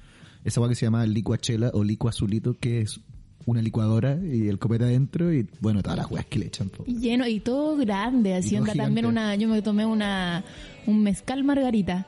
esa 0.45 0.61
wea 0.61 0.69
que 0.69 0.75
se 0.75 0.85
llama 0.87 1.07
licuachela 1.07 1.71
o 1.73 1.83
licu 1.85 2.09
azulito, 2.09 2.59
que 2.59 2.83
es 2.83 3.01
una 3.51 3.63
licuadora 3.63 4.17
y 4.23 4.49
el 4.49 4.59
copete 4.59 4.85
adentro 4.85 5.33
y 5.33 5.47
bueno, 5.61 5.83
todas 5.83 5.99
las 5.99 6.11
weas 6.11 6.27
que 6.27 6.39
le 6.39 6.47
echan. 6.47 6.69
po. 6.69 6.85
Y 6.87 6.99
lleno, 6.99 7.27
y 7.27 7.41
todo 7.41 7.77
grande, 7.77 8.35
así 8.35 8.57
onda 8.57 8.73
también 8.75 9.07
una, 9.07 9.35
yo 9.35 9.49
me 9.49 9.61
tomé 9.63 9.85
una, 9.85 10.45
un 10.87 11.03
mezcal 11.03 11.45
margarita. 11.45 12.07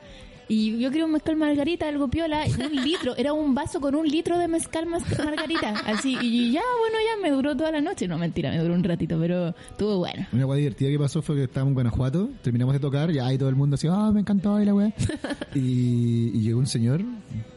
Y 0.49 0.79
yo 0.79 0.91
quería 0.91 1.05
un 1.07 1.13
mezcal 1.13 1.37
margarita, 1.37 1.89
algo 1.89 2.09
piola, 2.09 2.47
y 2.47 2.53
un 2.53 2.85
litro, 2.85 3.17
era 3.17 3.33
un 3.33 3.55
vaso 3.55 3.81
con 3.81 3.95
un 3.95 4.07
litro 4.07 4.39
de 4.39 4.49
mezcal 4.49 4.87
margarita, 4.87 5.71
así, 5.87 6.17
y 6.21 6.53
ya, 6.53 6.61
bueno, 6.81 6.97
ya 7.07 7.23
me 7.23 7.35
duró 7.35 7.57
toda 7.57 7.71
la 7.71 7.81
noche, 7.81 8.07
no 8.09 8.19
mentira, 8.19 8.51
me 8.51 8.59
duró 8.59 8.75
un 8.75 8.85
ratito, 8.85 9.19
pero 9.19 9.49
estuvo 9.71 9.99
bueno. 9.99 10.27
Una 10.33 10.47
wea 10.47 10.59
divertida 10.59 10.91
que 10.91 10.99
pasó 10.99 11.23
fue 11.23 11.37
que 11.37 11.45
estábamos 11.45 11.71
en 11.71 11.75
Guanajuato, 11.75 12.29
terminamos 12.43 12.75
de 12.75 12.81
tocar, 12.81 13.11
ya 13.13 13.27
ahí 13.27 13.39
todo 13.39 13.49
el 13.49 13.57
mundo 13.57 13.75
así, 13.75 13.87
ah, 13.91 14.11
me 14.13 14.21
encantó 14.21 14.61
y 14.61 14.65
la 14.65 14.75
wea. 14.75 14.93
y, 15.55 16.31
y 16.37 16.41
llegó 16.43 16.59
un 16.59 16.67
señor 16.67 17.01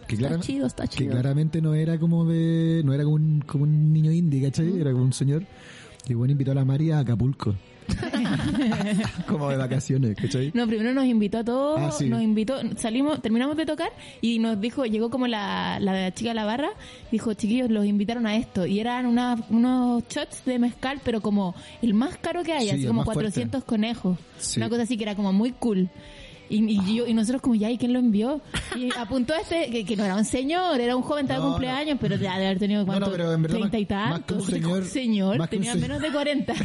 que, 0.08 0.16
Está 0.16 0.28
clara- 0.30 0.40
chido, 0.42 0.68
está 0.68 0.88
que 0.88 0.98
chido. 0.98 1.12
claramente 1.12 1.62
no 1.62 1.74
era 1.74 1.98
como 2.00 2.26
de, 2.26 2.82
no 2.86 2.94
era 2.94 3.04
como 3.04 3.16
un, 3.16 3.42
como 3.46 3.64
un 3.64 3.92
niño 3.92 4.12
indie, 4.12 4.42
¿cachai? 4.44 4.80
Era 4.80 4.92
como 4.92 5.04
un 5.04 5.14
señor 5.14 5.44
que 6.06 6.14
bueno 6.16 6.32
invitó 6.34 6.52
a 6.52 6.56
la 6.56 6.66
María 6.66 6.98
a 6.98 7.00
Acapulco. 7.02 7.56
como 9.28 9.50
de 9.50 9.58
vacaciones, 9.58 10.16
¿cachai? 10.16 10.52
No, 10.54 10.68
primero 10.68 10.94
nos 10.94 11.06
invitó 11.06 11.40
a 11.40 11.44
todos, 11.44 11.80
Ah, 11.82 11.92
sí. 11.92 12.08
nos 12.10 12.22
invitó, 12.22 12.56
salimos, 12.78 13.22
terminamos 13.22 13.58
de 13.58 13.66
tocar 13.66 13.90
y 14.22 14.40
nos 14.40 14.60
dijo, 14.60 14.86
llegó 14.86 15.10
como 15.10 15.28
la, 15.28 15.80
la 15.80 16.14
chica 16.14 16.30
de 16.32 16.36
la 16.36 16.46
barra, 16.46 16.70
dijo, 17.12 17.34
chiquillos, 17.34 17.70
los 17.70 17.86
invitaron 17.86 18.26
a 18.28 18.36
esto. 18.36 18.66
Y 18.66 18.80
eran 18.80 19.06
una- 19.06 19.38
unos 19.50 20.04
shots 20.10 20.44
de 20.46 20.60
mezcal, 20.60 21.00
pero 21.04 21.22
como 21.22 21.56
el 21.82 21.94
más 21.94 22.18
caro 22.18 22.44
que 22.44 22.54
hay, 22.54 22.66
Sí, 22.70 22.76
así 22.76 22.86
como 22.88 23.00
más 23.02 23.06
fuerte. 23.06 23.24
400 23.24 23.64
conejos. 23.64 24.18
Sí. 24.38 24.60
Una 24.60 24.70
cosa 24.70 24.84
así 24.84 24.98
que 24.98 25.04
era 25.04 25.16
como 25.16 25.34
muy 25.34 25.52
cool. 25.52 25.90
Y, 26.50 26.80
y 26.80 26.96
yo, 26.96 27.08
y 27.08 27.14
nosotros 27.14 27.42
como, 27.42 27.56
ya, 27.56 27.72
¿y 27.72 27.78
quién 27.78 27.94
lo 27.94 28.00
envió? 28.00 28.42
Y 28.76 28.90
apuntó 28.98 29.34
a 29.34 29.40
este, 29.40 29.70
que, 29.72 29.86
que 29.86 29.96
no 29.96 30.04
era 30.06 30.16
un 30.16 30.26
señor, 30.26 30.80
era 30.80 30.96
un 30.96 31.02
joven, 31.02 31.26
estaba 31.26 31.40
de 31.40 31.46
No, 31.46 31.52
cumpleaños, 31.54 31.98
pero 32.00 32.16
ya 32.18 32.38
de 32.38 32.46
haber 32.46 32.60
tenido, 32.60 32.82
No, 32.82 32.86
¿cuánto? 32.86 33.06
no, 33.08 33.12
pero 33.12 33.34
en 33.34 33.42
verdad 33.42 33.60
más- 33.60 33.72
30 33.72 33.80
y 33.80 33.96
más 33.96 34.20
que 34.22 34.34
un 34.34 34.40
tantos. 34.40 34.46
señor- 34.48 34.86
señor, 34.96 35.38
más 35.40 35.50
que 35.50 35.58
tenía 35.58 35.76
menos 35.76 36.02
de 36.02 36.12
40. 36.12 36.54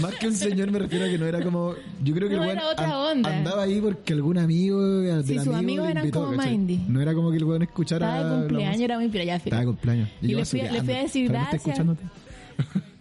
Más 0.00 0.14
que 0.16 0.26
un 0.28 0.34
señor 0.34 0.70
me 0.70 0.78
refiero 0.78 1.06
a 1.06 1.08
que 1.08 1.18
no 1.18 1.26
era 1.26 1.42
como, 1.42 1.74
yo 2.02 2.14
creo 2.14 2.28
que 2.28 2.36
No, 2.36 2.44
el 2.44 2.50
era 2.50 2.68
otra 2.68 2.98
onda. 2.98 3.36
andaba 3.36 3.62
ahí 3.62 3.80
porque 3.80 4.12
algún 4.12 4.38
amigo 4.38 4.80
del 5.00 5.24
Sí, 5.24 5.34
sus 5.38 5.48
amigo 5.48 5.56
amigos 5.58 5.88
eran 5.90 6.04
invitó, 6.04 6.24
como. 6.26 6.42
Mindy. 6.42 6.80
No 6.88 7.00
era 7.00 7.14
como 7.14 7.30
que 7.30 7.36
el 7.36 7.44
weón 7.44 7.62
escuchara 7.62 8.06
Estaba 8.18 8.34
de 8.34 8.38
cumpleaños, 8.48 8.80
era 8.80 8.98
muy 8.98 9.08
pira, 9.08 9.24
ya, 9.24 9.36
Estaba 9.36 9.60
de 9.60 9.66
cumpleaños. 9.66 10.08
Y 10.22 10.34
le 10.34 10.44
fui 10.44 10.60
a- 10.60 10.72
le 10.72 10.82
fui 10.82 10.94
a 10.94 10.98
decir 11.02 11.30
"Ojalá 11.30 11.48
me 11.50 11.56
esté 11.56 11.70
gracias". 11.72 11.96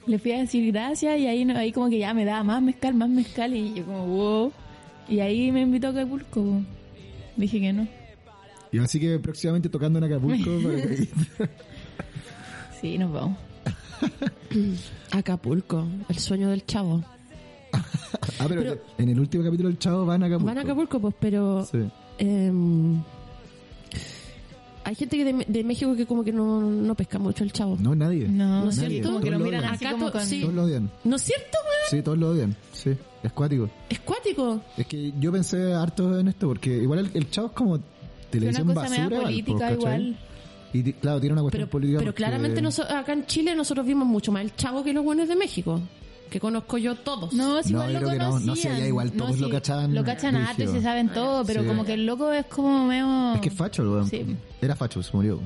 Le 0.06 0.20
fui 0.20 0.32
a 0.34 0.38
decir 0.40 0.72
gracias 0.72 1.20
y 1.20 1.28
ahí, 1.28 1.46
no- 1.46 1.58
ahí 1.58 1.72
como 1.72 1.90
que 1.90 1.98
ya 2.00 2.14
me 2.14 2.26
daba 2.26 2.44
más 2.44 2.62
mezcal, 2.62 2.94
más 2.94 3.10
mezcal 3.10 3.56
y 3.56 3.74
yo 3.74 3.86
como, 3.86 4.06
wow. 4.06 4.54
Y 5.08 5.20
ahí 5.20 5.52
me 5.52 5.62
invitó 5.62 5.88
a 5.88 5.90
Acapulco. 5.92 6.44
po. 6.44 6.62
Dije 7.36 7.60
que 7.60 7.74
no. 7.74 7.88
Y 8.72 8.80
así 8.80 9.00
que 9.00 9.20
próximamente 9.20 9.70
tocando 9.70 10.00
en 10.00 10.06
Acapulco 10.06 10.50
para 10.64 10.82
que- 10.82 11.08
Sí, 12.82 12.98
nos 12.98 13.12
vamos. 13.12 13.38
Acapulco, 15.12 15.88
el 16.10 16.18
sueño 16.20 16.50
del 16.50 16.66
chavo. 16.66 17.04
Ah, 18.40 18.46
pero, 18.48 18.62
Pero- 18.62 18.82
en 18.98 19.10
el 19.10 19.20
último 19.20 19.44
capítulo 19.44 19.70
del 19.70 19.78
Chavo 19.80 20.06
van 20.06 20.24
a 20.24 20.28
Acapulco. 20.28 20.46
Van 20.48 20.58
a 20.58 20.62
Acapulco, 20.62 21.00
pues, 21.00 21.16
pero... 21.20 21.66
Sí. 21.66 21.80
em, 22.20 23.02
hay 24.84 24.96
gente 24.96 25.18
que 25.18 25.26
de, 25.26 25.46
de 25.48 25.64
México 25.64 25.96
que 25.96 26.06
como 26.06 26.24
que 26.24 26.32
no, 26.32 26.62
no 26.62 26.96
pesca 26.96 27.18
mucho 27.20 27.44
el 27.44 27.52
chavo. 27.52 27.78
No, 27.80 27.96
nadie. 27.96 28.28
No, 28.28 28.64
¿No 28.66 28.70
es 28.70 28.76
cierto? 28.76 29.10
como 29.10 29.22
que 29.22 29.32
lo 29.32 29.40
miran 29.40 29.64
Acá 29.66 29.96
sí. 30.22 30.42
Todos 30.42 30.54
lo 30.54 30.64
odian. 30.64 30.92
¿No 31.04 31.16
es 31.16 31.22
cierto, 31.24 31.58
weón? 31.64 31.90
Sí, 31.90 32.02
todos 32.02 32.18
lo 32.18 32.30
odian. 32.32 32.56
Sí, 32.74 32.92
es 33.24 33.32
cuático. 33.34 33.70
Es 33.90 34.00
cuático. 34.02 34.62
Es 34.78 34.86
que 34.88 35.14
yo 35.20 35.32
pensé 35.32 35.74
harto 35.74 36.20
en 36.20 36.28
esto 36.28 36.48
porque 36.48 36.70
igual 36.78 37.00
el, 37.00 37.12
el 37.14 37.30
Chavo 37.32 37.48
es 37.48 37.54
como 37.54 37.80
televisión 38.30 38.70
una 38.70 38.82
cosa 38.84 38.90
basura. 38.98 39.22
política 39.22 39.72
igual. 39.72 40.18
Y 40.74 40.94
claro, 40.94 41.20
tiene 41.20 41.34
una 41.34 41.42
cuestión 41.44 41.62
Pero, 41.62 41.72
política. 41.72 42.00
pero 42.00 42.12
porque- 42.12 42.18
claramente 42.18 42.62
noso- 42.62 42.84
acá 42.90 43.14
en 43.14 43.26
Chile 43.28 43.56
nosotros 43.56 43.86
vimos 43.86 44.08
mucho 44.08 44.32
más 44.32 44.42
el 44.44 44.56
chavo 44.56 44.84
que 44.84 44.92
los 44.92 45.04
buenos 45.04 45.28
de 45.28 45.36
México. 45.36 45.80
Que 46.32 46.40
conozco 46.40 46.80
yo 46.80 46.96
todos. 46.96 47.32
No, 47.34 47.62
si 47.62 47.74
No, 47.74 47.88
igual 47.88 47.94
yo 47.94 48.00
lo 48.00 48.08
creo 48.08 48.10
que 48.20 48.26
no. 48.26 48.32
conocían. 48.32 48.48
No 48.48 48.56
sé, 48.56 48.70
allá 48.70 48.88
igual 48.88 49.12
todos 49.12 49.40
lo 49.40 49.46
sí, 49.48 49.52
cachaban 49.52 49.94
Lo 49.94 50.04
cachan 50.04 50.36
harto 50.36 50.64
y 50.64 50.68
se 50.68 50.82
saben 50.82 51.10
todo, 51.10 51.46
pero 51.46 51.62
Sí. 51.62 51.68
como 51.68 51.86
que 51.86 51.94
el 51.94 52.08
loco 52.08 52.32
es 52.32 52.46
como 52.48 52.88
medio... 52.88 53.36
Es 53.36 53.42
que 53.42 53.50
es 53.50 53.56
facho, 53.56 53.84
el 53.84 53.90
weón. 53.90 54.08
Sí. 54.10 54.26
Era 54.60 54.76
facho, 54.76 55.04
se 55.04 55.16
murió. 55.16 55.40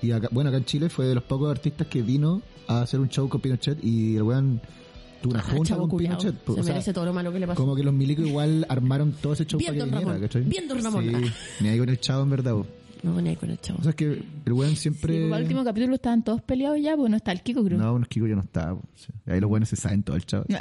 Y 0.00 0.12
acá, 0.12 0.28
bueno, 0.30 0.48
acá 0.48 0.56
en 0.56 0.64
Chile 0.64 0.88
fue 0.88 1.04
de 1.06 1.14
los 1.14 1.24
pocos 1.24 1.50
artistas 1.50 1.86
que 1.88 2.00
vino 2.00 2.40
a 2.68 2.80
hacer 2.80 3.00
un 3.00 3.10
show 3.10 3.28
con 3.28 3.42
Pinochet 3.42 3.84
y 3.84 4.16
el 4.16 4.22
weón 4.22 4.62
tuvo 4.62 4.79
una 5.24 5.40
Ah, 5.40 5.42
junta 5.42 5.76
con. 5.76 5.88
Pinochet. 5.98 6.34
Se 6.44 6.50
O 6.52 6.54
sea, 6.54 6.64
merece 6.64 6.92
todo 6.92 7.04
lo 7.06 7.12
malo 7.12 7.32
que 7.32 7.40
le 7.40 7.46
pasó. 7.46 7.60
como 7.60 7.74
que 7.76 7.82
los 7.82 7.92
milicos 7.94 8.26
igual 8.26 8.66
armaron 8.68 9.12
todo 9.20 9.32
ese 9.34 9.44
show 9.46 9.58
Bien, 9.58 9.76
para 9.76 9.90
que 9.90 9.96
viniera. 9.98 10.20
¿cachai? 10.20 10.42
Bien, 10.42 10.68
don 10.68 10.82
Ramón. 10.82 11.04
Sí, 11.04 11.32
ni 11.60 11.68
ahí 11.68 11.78
con 11.78 11.88
el 11.88 12.00
chavo 12.00 12.22
en 12.22 12.30
verdad. 12.30 12.52
po. 12.52 12.66
No, 13.02 13.18
ni 13.18 13.30
ahí 13.30 13.36
con 13.36 13.48
el 13.50 13.58
chavo. 13.58 13.78
O 13.78 13.82
sea, 13.82 13.90
es 13.90 13.96
que 13.96 14.22
el 14.44 14.52
weón 14.52 14.72
Sí, 14.72 14.76
siempre... 14.76 15.20
porque 15.20 15.34
al 15.34 15.42
último 15.44 15.64
capítulo 15.64 15.94
estaban 15.94 16.22
todos 16.22 16.42
peleados 16.42 16.78
ya, 16.82 16.94
pues 16.96 17.10
no 17.10 17.16
está 17.16 17.32
el 17.32 17.40
Kiko, 17.40 17.64
creo. 17.64 17.78
No, 17.78 17.94
unos 17.94 18.08
Kiko 18.08 18.26
ya 18.26 18.34
no 18.34 18.42
está. 18.42 18.76
Sí. 18.94 19.06
Ahí 19.26 19.40
los 19.40 19.48
buenos 19.48 19.70
se 19.70 19.76
saben 19.76 20.02
todo 20.02 20.16
el 20.16 20.26
chavo. 20.26 20.44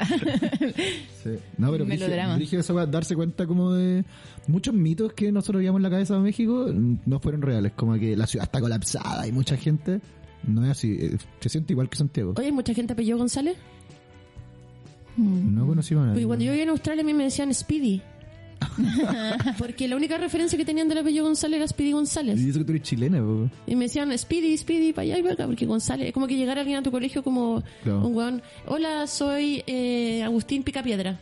Sí. 1.24 1.32
No, 1.58 1.70
pero 1.72 1.84
dije 2.38 2.58
eso 2.60 2.74
darse 2.88 3.14
cuenta 3.16 3.46
como 3.46 3.74
de 3.74 4.06
muchos 4.48 4.74
mitos 4.74 5.12
que 5.12 5.32
nosotros 5.34 5.60
veíamos 5.60 5.80
en 5.80 5.84
la 5.84 5.90
cabeza 5.90 6.14
de 6.16 6.22
México 6.22 6.68
no 7.06 7.20
fueron 7.20 7.42
reales, 7.42 7.74
como 7.76 7.96
que 7.96 8.16
la 8.16 8.26
ciudad 8.26 8.46
está 8.46 8.62
colapsada 8.62 9.28
y 9.28 9.34
mucha 9.34 9.58
gente 9.58 10.00
no 10.48 10.64
es 10.64 10.72
así, 10.72 10.94
eh, 10.98 11.18
se 11.42 11.50
siente 11.50 11.74
igual 11.74 11.90
que 11.90 11.98
Santiago. 11.98 12.34
Oye, 12.38 12.46
¿hay 12.46 12.52
mucha 12.54 12.74
gente 12.74 12.94
apellido 12.94 13.18
González? 13.18 13.58
No 15.20 15.68
conocimos 15.68 16.04
a 16.04 16.08
nadie. 16.08 16.16
Porque 16.16 16.28
cuando 16.28 16.46
yo 16.46 16.52
vivía 16.52 16.64
en 16.64 16.70
Australia 16.70 17.02
a 17.04 17.06
mí 17.06 17.14
me 17.14 17.24
decían 17.26 17.54
Speedy. 17.54 18.02
Porque 19.58 19.88
la 19.88 19.96
única 19.96 20.18
referencia 20.18 20.58
que 20.58 20.66
tenían 20.66 20.88
del 20.90 20.98
apellido 20.98 21.26
González 21.26 21.58
era 21.58 21.68
Speedy 21.68 21.92
González. 21.94 22.40
Y 22.42 22.50
eso 22.50 22.60
que 22.60 22.66
tú 22.66 22.72
eres 22.74 22.84
chilena, 22.84 23.20
po. 23.20 23.50
Y 23.68 23.76
me 23.76 23.86
decían 23.86 24.16
Speedy, 24.18 24.58
Speedy, 24.58 24.94
para 24.94 25.04
allá 25.04 25.18
y 25.20 25.22
para 25.22 25.34
acá. 25.36 25.48
Porque 25.48 25.66
González, 25.66 26.08
es 26.08 26.14
como 26.14 26.28
que 26.28 26.36
llegara 26.36 26.62
alguien 26.62 26.78
a 26.80 26.84
tu 26.84 26.92
colegio 26.92 27.24
como 27.24 27.64
Claro. 27.84 28.06
un 28.08 28.16
weón. 28.16 28.42
Hola, 28.68 29.08
soy 29.08 29.64
eh, 29.68 30.22
Agustín 30.24 30.64
Picapiedra. 30.64 31.20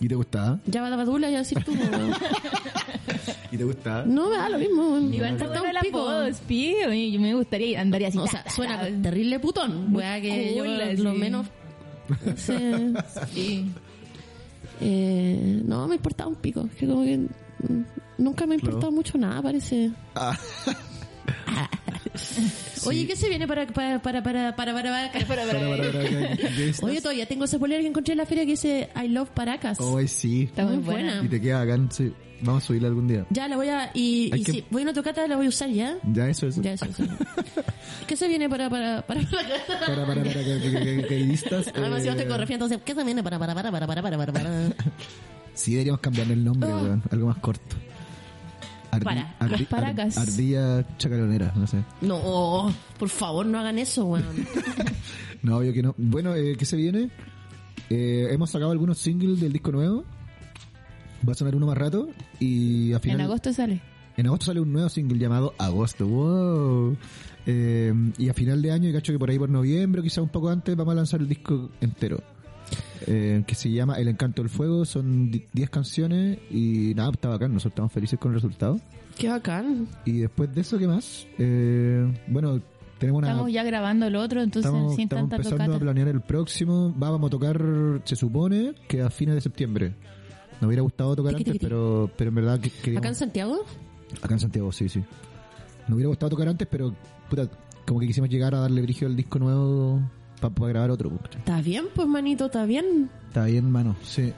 ¿Y 0.00 0.08
te 0.08 0.14
gustaba? 0.14 0.58
Ya 0.66 0.80
va 0.80 0.88
la 0.88 0.96
badula, 0.96 1.30
ya 1.30 1.38
decir 1.38 1.62
tú. 1.62 1.72
weón. 1.72 2.12
¿Y 3.52 3.56
te 3.56 3.64
gustaba? 3.64 4.04
No 4.06 4.30
me 4.30 4.36
da 4.36 4.48
lo 4.48 4.58
mismo. 4.58 4.88
weón. 4.92 5.12
Igual 5.12 5.32
está 5.34 5.62
un 5.62 5.68
pico. 5.82 5.98
apodo, 6.08 6.32
Speedy, 6.32 6.82
a 6.82 7.12
yo 7.12 7.20
me 7.20 7.34
gustaría 7.34 7.80
andar 7.80 8.02
así. 8.04 8.16
O 8.18 8.26
sea, 8.26 8.48
suena 8.50 8.88
terrible 9.02 9.38
putón. 9.40 9.94
Weá 9.94 10.20
que 10.20 10.54
yo 10.56 10.64
lo 10.64 11.10
así. 11.10 11.18
menos. 11.18 11.46
Sé. 12.36 12.92
Sí. 13.32 13.70
Eh, 14.80 15.62
no, 15.64 15.88
me 15.88 15.96
importaba 15.96 16.28
un 16.28 16.36
pico. 16.36 16.68
Que 16.78 16.86
como 16.86 17.04
que 17.04 17.18
mm, 17.18 17.84
nunca 18.18 18.46
me 18.46 18.54
ha 18.54 18.58
importado 18.58 18.92
mucho 18.92 19.18
nada, 19.18 19.42
parece. 19.42 19.90
Ah. 20.14 20.38
Oye, 22.86 23.06
¿qué 23.06 23.16
se 23.16 23.28
viene 23.28 23.46
para 23.46 23.66
para 23.66 24.00
para 24.00 24.22
para 24.22 24.56
para 24.56 24.72
para 24.72 25.12
para, 25.12 25.26
para, 25.26 25.44
Para. 25.44 26.86
Oye, 26.86 27.00
todavía 27.00 27.26
tengo 27.26 27.44
esa 27.44 27.58
polera 27.58 27.80
que 27.82 27.88
encontré 27.88 28.12
en 28.12 28.18
la 28.18 28.26
feria 28.26 28.44
que 28.44 28.52
dice 28.52 28.88
I 28.96 29.08
love 29.08 29.30
Paracas. 29.30 29.80
Hoy 29.80 30.08
sí. 30.08 30.44
Está 30.44 30.64
muy 30.64 30.78
buena. 30.78 31.22
Y 31.22 31.28
te 31.28 31.40
queda 31.40 31.64
bacán, 31.64 31.90
sí. 31.90 32.12
Vamos 32.40 32.62
a 32.62 32.66
subirla 32.66 32.88
algún 32.88 33.08
día. 33.08 33.26
Ya 33.30 33.48
la 33.48 33.56
voy 33.56 33.68
a. 33.68 33.90
Y, 33.94 34.30
si 34.44 34.64
voy 34.70 34.82
a 34.82 34.84
una 34.84 34.92
tocata, 34.92 35.26
la 35.26 35.36
voy 35.36 35.46
a 35.46 35.48
usar 35.48 35.70
ya. 35.70 35.98
Ya, 36.12 36.28
eso, 36.28 36.46
eso. 36.46 36.62
Ya, 36.62 36.72
eso, 36.72 36.86
eso. 36.86 37.04
¿Qué 38.06 38.16
se 38.16 38.28
viene 38.28 38.48
para. 38.48 38.70
para. 38.70 39.02
para. 39.02 39.20
para. 39.22 39.42
para. 39.86 40.06
para. 40.06 40.24
para. 40.24 40.30
Además, 41.74 42.00
si 42.00 42.06
yo 42.06 42.12
estoy 42.12 42.26
eh, 42.26 42.28
corriendo, 42.28 42.66
entonces, 42.66 42.80
¿qué 42.84 42.94
se 42.94 43.04
viene 43.04 43.22
para. 43.22 43.38
para. 43.38 43.54
para. 43.54 43.70
para. 43.70 43.86
para. 43.86 44.02
para. 44.02 44.32
para. 44.32 44.50
sí, 45.54 45.72
deberíamos 45.72 46.00
cambiarle 46.00 46.34
el 46.34 46.44
nombre, 46.44 46.70
ah. 46.70 46.80
weón. 46.82 47.02
Algo 47.10 47.26
más 47.26 47.38
corto. 47.38 47.76
Ardi, 48.90 49.04
para, 49.04 49.36
ardi, 49.38 49.50
las 49.52 49.62
paracas. 49.64 50.16
Ard, 50.16 50.28
ardilla 50.28 50.96
chacalonera, 50.96 51.52
no 51.56 51.66
sé. 51.66 51.84
No, 52.00 52.72
por 52.98 53.08
favor, 53.08 53.44
no 53.44 53.58
hagan 53.58 53.78
eso, 53.78 54.06
weón. 54.06 54.46
no, 55.42 55.58
obvio 55.58 55.72
que 55.72 55.82
no. 55.82 55.94
Bueno, 55.98 56.34
eh, 56.34 56.56
¿qué 56.56 56.64
se 56.64 56.76
viene? 56.76 57.10
Eh, 57.90 58.28
hemos 58.30 58.50
sacado 58.50 58.70
algunos 58.70 58.98
singles 58.98 59.40
del 59.40 59.52
disco 59.52 59.72
nuevo. 59.72 60.04
Va 61.26 61.32
a 61.32 61.34
sonar 61.34 61.54
uno 61.56 61.66
más 61.66 61.78
rato. 61.78 62.08
Y 62.40 62.92
a 62.92 63.00
final, 63.00 63.20
En 63.20 63.26
agosto 63.26 63.52
sale. 63.52 63.80
en 64.16 64.26
agosto 64.26 64.46
sale 64.46 64.60
un 64.60 64.72
nuevo 64.72 64.88
single 64.88 65.18
llamado 65.18 65.54
Agosto. 65.58 66.06
¡Wow! 66.06 66.96
Eh, 67.46 67.92
y 68.18 68.28
a 68.28 68.34
final 68.34 68.60
de 68.62 68.70
año, 68.72 68.88
y 68.88 68.92
cacho 68.92 69.12
que 69.12 69.18
por 69.18 69.30
ahí 69.30 69.38
por 69.38 69.48
noviembre, 69.48 70.00
o 70.00 70.04
quizá 70.04 70.20
un 70.22 70.28
poco 70.28 70.48
antes, 70.50 70.76
vamos 70.76 70.92
a 70.92 70.96
lanzar 70.96 71.20
el 71.20 71.28
disco 71.28 71.70
entero. 71.80 72.22
Eh, 73.06 73.42
que 73.46 73.54
se 73.54 73.70
llama 73.70 73.94
El 73.98 74.08
Encanto 74.08 74.42
del 74.42 74.50
Fuego. 74.50 74.84
Son 74.84 75.30
di- 75.30 75.46
10 75.52 75.70
canciones. 75.70 76.38
Y 76.50 76.92
nada, 76.94 77.10
está 77.12 77.28
bacán. 77.28 77.52
Nosotros 77.54 77.72
estamos 77.72 77.92
felices 77.92 78.18
con 78.18 78.32
el 78.32 78.34
resultado. 78.34 78.78
Qué 79.16 79.28
bacán. 79.28 79.88
Y 80.04 80.18
después 80.18 80.54
de 80.54 80.60
eso, 80.60 80.78
¿qué 80.78 80.86
más? 80.86 81.26
Eh, 81.38 82.06
bueno, 82.26 82.60
tenemos 82.98 83.20
una... 83.20 83.30
Estamos 83.30 83.50
ya 83.52 83.62
grabando 83.62 84.06
el 84.06 84.16
otro, 84.16 84.42
entonces 84.42 84.70
Estamos, 84.70 84.94
sin 84.96 85.04
estamos 85.04 85.22
tanta 85.30 85.36
empezando 85.36 85.64
tocata. 85.64 85.76
a 85.76 85.80
planear 85.80 86.08
el 86.08 86.20
próximo. 86.20 86.92
Vamos 86.94 87.26
a 87.26 87.30
tocar, 87.30 87.62
se 88.04 88.16
supone, 88.16 88.74
que 88.86 89.00
a 89.00 89.08
fines 89.08 89.34
de 89.36 89.40
septiembre. 89.40 89.94
Nos 90.60 90.66
hubiera 90.66 90.82
gustado 90.82 91.14
tocar 91.16 91.36
antes, 91.36 91.56
pero, 91.60 92.10
pero 92.16 92.28
en 92.28 92.34
verdad 92.34 92.60
que 92.60 92.70
queríamos... 92.70 92.98
¿Acá 92.98 93.08
en 93.08 93.14
Santiago? 93.14 93.64
Acá 94.22 94.34
en 94.34 94.40
Santiago, 94.40 94.72
sí, 94.72 94.88
sí. 94.88 95.00
Nos 95.86 95.94
hubiera 95.94 96.08
gustado 96.08 96.30
tocar 96.30 96.48
antes, 96.48 96.66
pero 96.70 96.94
puta, 97.30 97.48
como 97.86 98.00
que 98.00 98.06
quisimos 98.06 98.28
llegar 98.28 98.54
a 98.54 98.60
darle 98.60 98.82
brillo 98.82 99.06
al 99.06 99.16
disco 99.16 99.38
nuevo 99.38 100.00
para 100.40 100.68
grabar 100.68 100.90
otro. 100.90 101.10
pues. 101.10 101.36
¿Está 101.36 101.60
bien, 101.60 101.86
pues, 101.94 102.08
manito? 102.08 102.46
¿Está 102.46 102.64
bien? 102.64 103.10
Está 103.28 103.44
bien, 103.46 103.70
mano, 103.70 103.96
sí. 104.02 104.32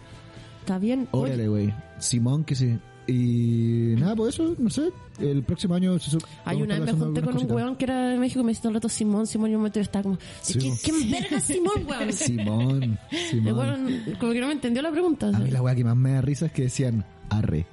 ¿Está 0.60 0.78
bien? 0.78 1.08
Órale, 1.10 1.48
güey. 1.48 1.74
Simón, 1.98 2.44
que 2.44 2.54
sí. 2.54 2.78
Y 3.10 3.96
nada, 3.98 4.14
pues 4.14 4.34
eso, 4.34 4.54
no 4.58 4.70
sé. 4.70 4.90
El 5.18 5.42
próximo 5.42 5.74
año... 5.74 5.98
se 5.98 6.16
Hay 6.44 6.62
una 6.62 6.78
vez 6.78 6.94
me 6.94 7.00
junté 7.04 7.22
con 7.22 7.36
un 7.36 7.50
weón 7.50 7.76
que 7.76 7.84
era 7.84 8.08
de 8.10 8.18
México 8.18 8.40
y 8.40 8.44
me 8.44 8.50
dice 8.50 8.62
todo 8.62 8.70
el 8.70 8.74
rato 8.74 8.88
Simón, 8.88 9.26
Simón, 9.26 9.50
y 9.50 9.54
un 9.54 9.60
momento 9.60 9.78
yo 9.80 9.82
estaba 9.82 10.02
como, 10.04 10.18
Sí, 10.42 10.54
¿quién, 10.58 10.72
po. 10.74 10.80
¿quién 10.84 11.10
verga 11.10 11.40
Simón, 11.40 11.86
weón? 11.86 12.12
Simón, 12.12 12.98
Simón. 13.30 13.56
weón 13.58 14.02
como 14.18 14.32
que 14.32 14.40
no 14.40 14.46
me 14.46 14.52
entendió 14.52 14.80
la 14.82 14.90
pregunta. 14.92 15.28
A 15.28 15.38
mí 15.40 15.50
la 15.50 15.60
weá 15.60 15.74
que 15.74 15.84
más 15.84 15.96
me 15.96 16.12
da 16.12 16.20
risa 16.20 16.46
es 16.46 16.52
que 16.52 16.62
decían 16.62 17.04
arre. 17.28 17.66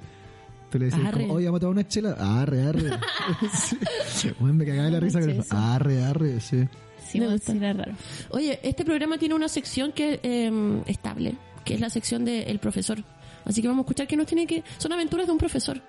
Tú 0.70 0.78
le 0.78 0.86
decías 0.86 1.06
Arre. 1.06 1.22
como, 1.22 1.34
oye, 1.34 1.46
vamos 1.46 1.58
a 1.58 1.60
tomar 1.60 1.72
una 1.76 1.88
chela. 1.88 2.12
Arre, 2.42 2.62
arre. 2.62 2.90
sí. 4.08 4.30
Me 4.40 4.66
cagaba 4.66 4.84
de 4.86 4.90
la 4.90 5.00
risa 5.00 5.20
con. 5.20 5.44
Arre, 5.50 6.04
arre, 6.04 6.40
sí. 6.40 6.64
Sí, 7.08 7.20
Me 7.20 7.26
me 7.26 7.32
gusta. 7.32 7.52
era 7.52 7.72
raro. 7.72 7.92
Oye, 8.30 8.60
este 8.62 8.84
programa 8.84 9.16
tiene 9.16 9.34
una 9.34 9.48
sección 9.48 9.92
que 9.92 10.20
eh, 10.22 10.82
estable, 10.86 11.36
que 11.64 11.72
es 11.74 11.80
la 11.80 11.88
sección 11.88 12.26
del 12.26 12.58
profesor. 12.58 13.02
Así 13.48 13.62
que 13.62 13.68
vamos 13.68 13.82
a 13.82 13.86
escuchar 13.86 14.06
que 14.06 14.16
nos 14.16 14.26
tiene 14.26 14.46
que... 14.46 14.62
Son 14.76 14.92
aventuras 14.92 15.26
de 15.26 15.32
un 15.32 15.38
profesor. 15.38 15.80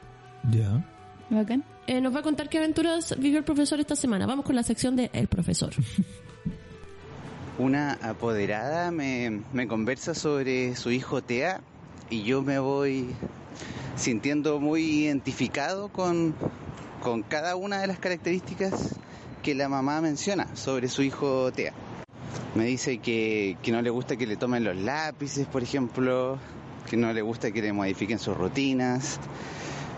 Ya. 0.49 0.83
Bacán. 1.29 1.63
Eh, 1.87 1.99
nos 2.01 2.15
va 2.15 2.21
a 2.21 2.23
contar 2.23 2.49
qué 2.49 2.57
aventuras 2.57 3.15
vivió 3.19 3.37
el 3.37 3.43
profesor 3.43 3.79
esta 3.79 3.95
semana. 3.95 4.25
Vamos 4.25 4.45
con 4.45 4.55
la 4.55 4.63
sección 4.63 4.95
de 4.95 5.09
El 5.13 5.27
Profesor. 5.27 5.73
Una 7.59 7.93
apoderada 8.01 8.89
me, 8.91 9.41
me 9.51 9.67
conversa 9.67 10.15
sobre 10.15 10.77
su 10.77 10.91
hijo 10.91 11.21
Tea 11.21 11.61
y 12.09 12.23
yo 12.23 12.41
me 12.41 12.57
voy 12.59 13.07
sintiendo 13.97 14.61
muy 14.61 14.81
identificado 14.83 15.89
con, 15.89 16.33
con 17.03 17.21
cada 17.23 17.57
una 17.57 17.81
de 17.81 17.87
las 17.87 17.99
características 17.99 18.95
que 19.43 19.53
la 19.53 19.67
mamá 19.67 19.99
menciona 19.99 20.55
sobre 20.55 20.87
su 20.87 21.01
hijo 21.01 21.51
Tea. 21.51 21.73
Me 22.55 22.63
dice 22.65 22.99
que, 22.99 23.57
que 23.61 23.71
no 23.71 23.81
le 23.81 23.89
gusta 23.89 24.15
que 24.15 24.25
le 24.25 24.37
tomen 24.37 24.63
los 24.63 24.77
lápices, 24.77 25.45
por 25.45 25.61
ejemplo, 25.61 26.39
que 26.89 26.97
no 26.97 27.13
le 27.13 27.21
gusta 27.21 27.51
que 27.51 27.61
le 27.61 27.71
modifiquen 27.71 28.19
sus 28.19 28.35
rutinas. 28.35 29.19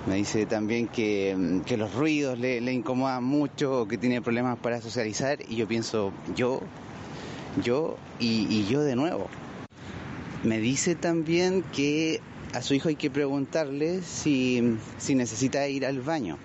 Me 0.07 0.15
dice 0.15 0.45
también 0.45 0.87
que, 0.87 1.61
que 1.65 1.77
los 1.77 1.93
ruidos 1.93 2.37
le, 2.37 2.59
incomodan 2.71 3.23
mucho 3.23 3.87
que 3.87 3.97
tiene 3.97 4.21
problemas 4.21 4.57
para 4.59 4.81
socializar 4.81 5.39
y 5.47 5.55
yo 5.55 5.67
pienso, 5.67 6.11
yo 6.35 6.61
yo 7.63 7.97
y, 8.19 8.47
y 8.49 8.65
yo 8.67 8.81
de 8.81 8.95
nuevo. 8.95 9.27
Me 10.43 10.59
dice 10.59 10.95
también 10.95 11.63
que 11.71 12.19
a 12.53 12.61
su 12.61 12.73
hijo 12.73 12.89
hay 12.89 12.95
que 12.95 13.09
preguntarle 13.09 14.01
si, 14.01 14.77
si 14.97 15.15
necesita 15.15 15.67
ir 15.67 15.85
al 15.85 16.01
baño, 16.01 16.37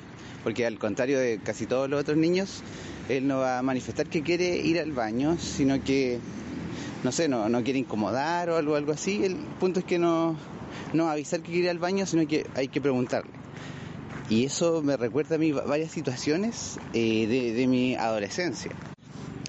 porque 0.45 0.67
al 0.67 0.79
contrario 0.79 1.19
de 1.19 1.41
casi 1.43 1.67
todos 1.67 1.89
los 1.89 2.01
otros 2.01 2.17
niños, 2.17 2.63
él 3.09 3.27
no 3.27 3.39
va 3.39 3.59
a 3.59 3.63
manifestar 3.63 4.07
que 4.07 4.23
quiere 4.23 4.57
ir 4.59 4.79
al 4.79 4.93
baño, 4.93 5.37
sino 5.39 5.83
que, 5.83 6.19
no 7.07 7.13
sé, 7.13 7.29
no, 7.29 7.49
no 7.49 7.63
quiere 7.63 7.79
incomodar 7.79 8.51
o 8.51 8.57
algo, 8.57 8.75
algo 8.75 8.91
así. 8.91 9.25
El 9.25 9.37
punto 9.37 9.79
es 9.79 9.87
que 9.87 9.97
no, 9.97 10.37
no 10.93 11.09
avisar 11.09 11.41
que 11.41 11.53
quiere 11.53 11.65
ir 11.67 11.71
al 11.71 11.79
baño, 11.79 12.05
sino 12.05 12.27
que 12.27 12.45
hay 12.57 12.67
que 12.67 12.81
preguntarle. 12.81 13.31
Y 14.29 14.45
eso 14.45 14.83
me 14.83 14.97
recuerda 14.97 15.37
a 15.37 15.39
mí 15.39 15.53
va- 15.53 15.63
varias 15.63 15.93
situaciones 15.93 16.81
eh, 16.95 17.29
de, 17.55 17.67
mi 17.69 17.95
adolescencia 17.95 18.73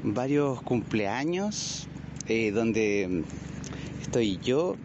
varios 0.03 0.61
cumpleaños 0.61 1.87
eh, 2.27 2.51
donde 2.51 3.23
estoy 3.99 4.37
yo 4.43 4.75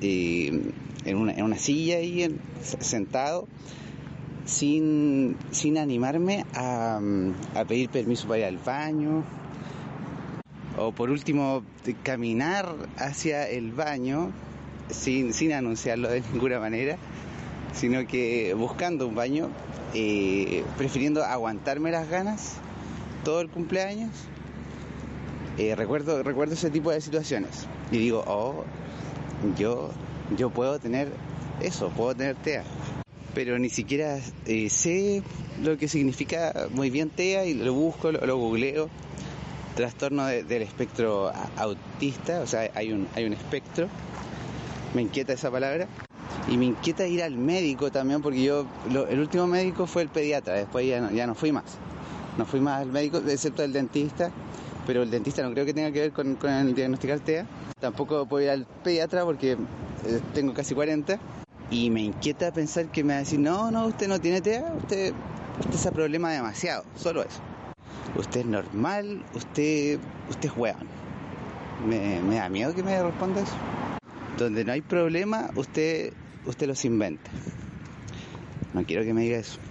eh, 0.00 0.72
en, 1.04 1.16
una, 1.16 1.32
en 1.32 1.42
una 1.42 1.58
silla 1.58 1.96
ahí 1.96 2.22
en- 2.22 2.38
sentado 2.62 3.48
sin, 4.44 5.36
sin 5.50 5.78
animarme 5.78 6.46
a, 6.54 7.00
a 7.56 7.64
pedir 7.64 7.88
permiso 7.88 8.28
para 8.28 8.38
ir 8.38 8.44
al 8.44 8.58
baño 8.58 9.24
o 10.80 10.92
por 10.92 11.10
último 11.10 11.62
caminar 12.02 12.74
hacia 12.96 13.48
el 13.48 13.72
baño 13.72 14.32
sin, 14.88 15.32
sin 15.34 15.52
anunciarlo 15.52 16.08
de 16.08 16.22
ninguna 16.32 16.58
manera 16.58 16.96
sino 17.72 18.06
que 18.06 18.54
buscando 18.54 19.06
un 19.06 19.14
baño 19.14 19.50
eh, 19.94 20.64
prefiriendo 20.76 21.24
aguantarme 21.24 21.90
las 21.90 22.08
ganas 22.08 22.56
todo 23.24 23.40
el 23.40 23.48
cumpleaños. 23.48 24.10
Eh, 25.58 25.74
recuerdo, 25.74 26.22
recuerdo 26.22 26.54
ese 26.54 26.70
tipo 26.70 26.90
de 26.90 27.00
situaciones. 27.00 27.66
Y 27.90 27.98
digo, 27.98 28.24
oh, 28.26 28.64
yo, 29.58 29.90
yo 30.36 30.50
puedo 30.50 30.78
tener 30.78 31.08
eso, 31.60 31.90
puedo 31.90 32.14
tener 32.14 32.36
TEA. 32.36 32.64
Pero 33.34 33.58
ni 33.58 33.68
siquiera 33.68 34.18
eh, 34.46 34.70
sé 34.70 35.22
lo 35.62 35.76
que 35.76 35.86
significa 35.86 36.68
muy 36.70 36.90
bien 36.90 37.10
TEA 37.10 37.44
y 37.44 37.54
lo 37.54 37.74
busco, 37.74 38.10
lo, 38.10 38.24
lo 38.26 38.36
googleo 38.36 38.88
trastorno 39.74 40.26
de- 40.26 40.44
del 40.44 40.62
espectro 40.62 41.32
autista, 41.56 42.40
o 42.40 42.46
sea, 42.46 42.70
hay 42.74 42.92
un, 42.92 43.06
hay 43.14 43.24
un 43.24 43.32
espectro. 43.32 43.88
Me 44.94 45.02
inquieta 45.02 45.32
esa 45.32 45.50
palabra. 45.50 45.86
Y 46.48 46.56
me 46.56 46.66
inquieta 46.66 47.06
ir 47.06 47.22
al 47.22 47.36
médico 47.36 47.90
también, 47.90 48.22
porque 48.22 48.42
yo, 48.42 48.66
lo- 48.90 49.06
el 49.08 49.20
último 49.20 49.46
médico 49.46 49.86
fue 49.86 50.02
el 50.02 50.08
pediatra, 50.08 50.54
después 50.54 50.86
ya 50.86 51.00
no, 51.00 51.10
ya 51.10 51.26
no 51.26 51.34
fui 51.34 51.52
más. 51.52 51.64
No 52.38 52.46
fui 52.46 52.60
más 52.60 52.80
al 52.82 52.90
médico, 52.92 53.18
excepto 53.18 53.62
el 53.62 53.72
dentista, 53.72 54.30
pero 54.86 55.02
el 55.02 55.10
dentista 55.10 55.42
no 55.42 55.50
creo 55.52 55.64
que 55.66 55.74
tenga 55.74 55.90
que 55.92 56.00
ver 56.00 56.12
con, 56.12 56.36
con 56.36 56.50
el 56.50 56.74
diagnosticar 56.74 57.20
TEA. 57.20 57.46
Tampoco 57.80 58.26
puedo 58.26 58.44
ir 58.44 58.50
al 58.50 58.66
pediatra 58.84 59.24
porque 59.24 59.52
eh, 59.52 60.20
tengo 60.34 60.54
casi 60.54 60.74
40. 60.74 61.18
Y 61.70 61.90
me 61.90 62.02
inquieta 62.02 62.50
pensar 62.52 62.86
que 62.86 63.04
me 63.04 63.12
va 63.12 63.16
a 63.18 63.20
decir, 63.20 63.38
no, 63.38 63.70
no, 63.70 63.86
usted 63.86 64.08
no 64.08 64.20
tiene 64.20 64.40
TEA, 64.40 64.72
usted, 64.76 65.12
usted 65.60 65.78
se 65.78 65.92
problema 65.92 66.32
demasiado, 66.32 66.84
solo 66.96 67.22
eso. 67.22 67.40
Usted 68.16 68.40
es 68.40 68.46
normal, 68.46 69.24
usted, 69.34 69.98
usted 70.28 70.48
es 70.48 70.56
hueón. 70.56 70.86
Me, 71.86 72.20
me 72.22 72.36
da 72.36 72.48
miedo 72.48 72.74
que 72.74 72.82
me 72.82 73.02
responda 73.02 73.40
eso. 73.40 73.54
Donde 74.38 74.64
no 74.64 74.72
hay 74.72 74.80
problema, 74.80 75.50
usted, 75.54 76.12
usted 76.46 76.66
los 76.66 76.84
inventa. 76.84 77.30
No 78.74 78.84
quiero 78.84 79.04
que 79.04 79.14
me 79.14 79.22
diga 79.22 79.38
eso. 79.38 79.58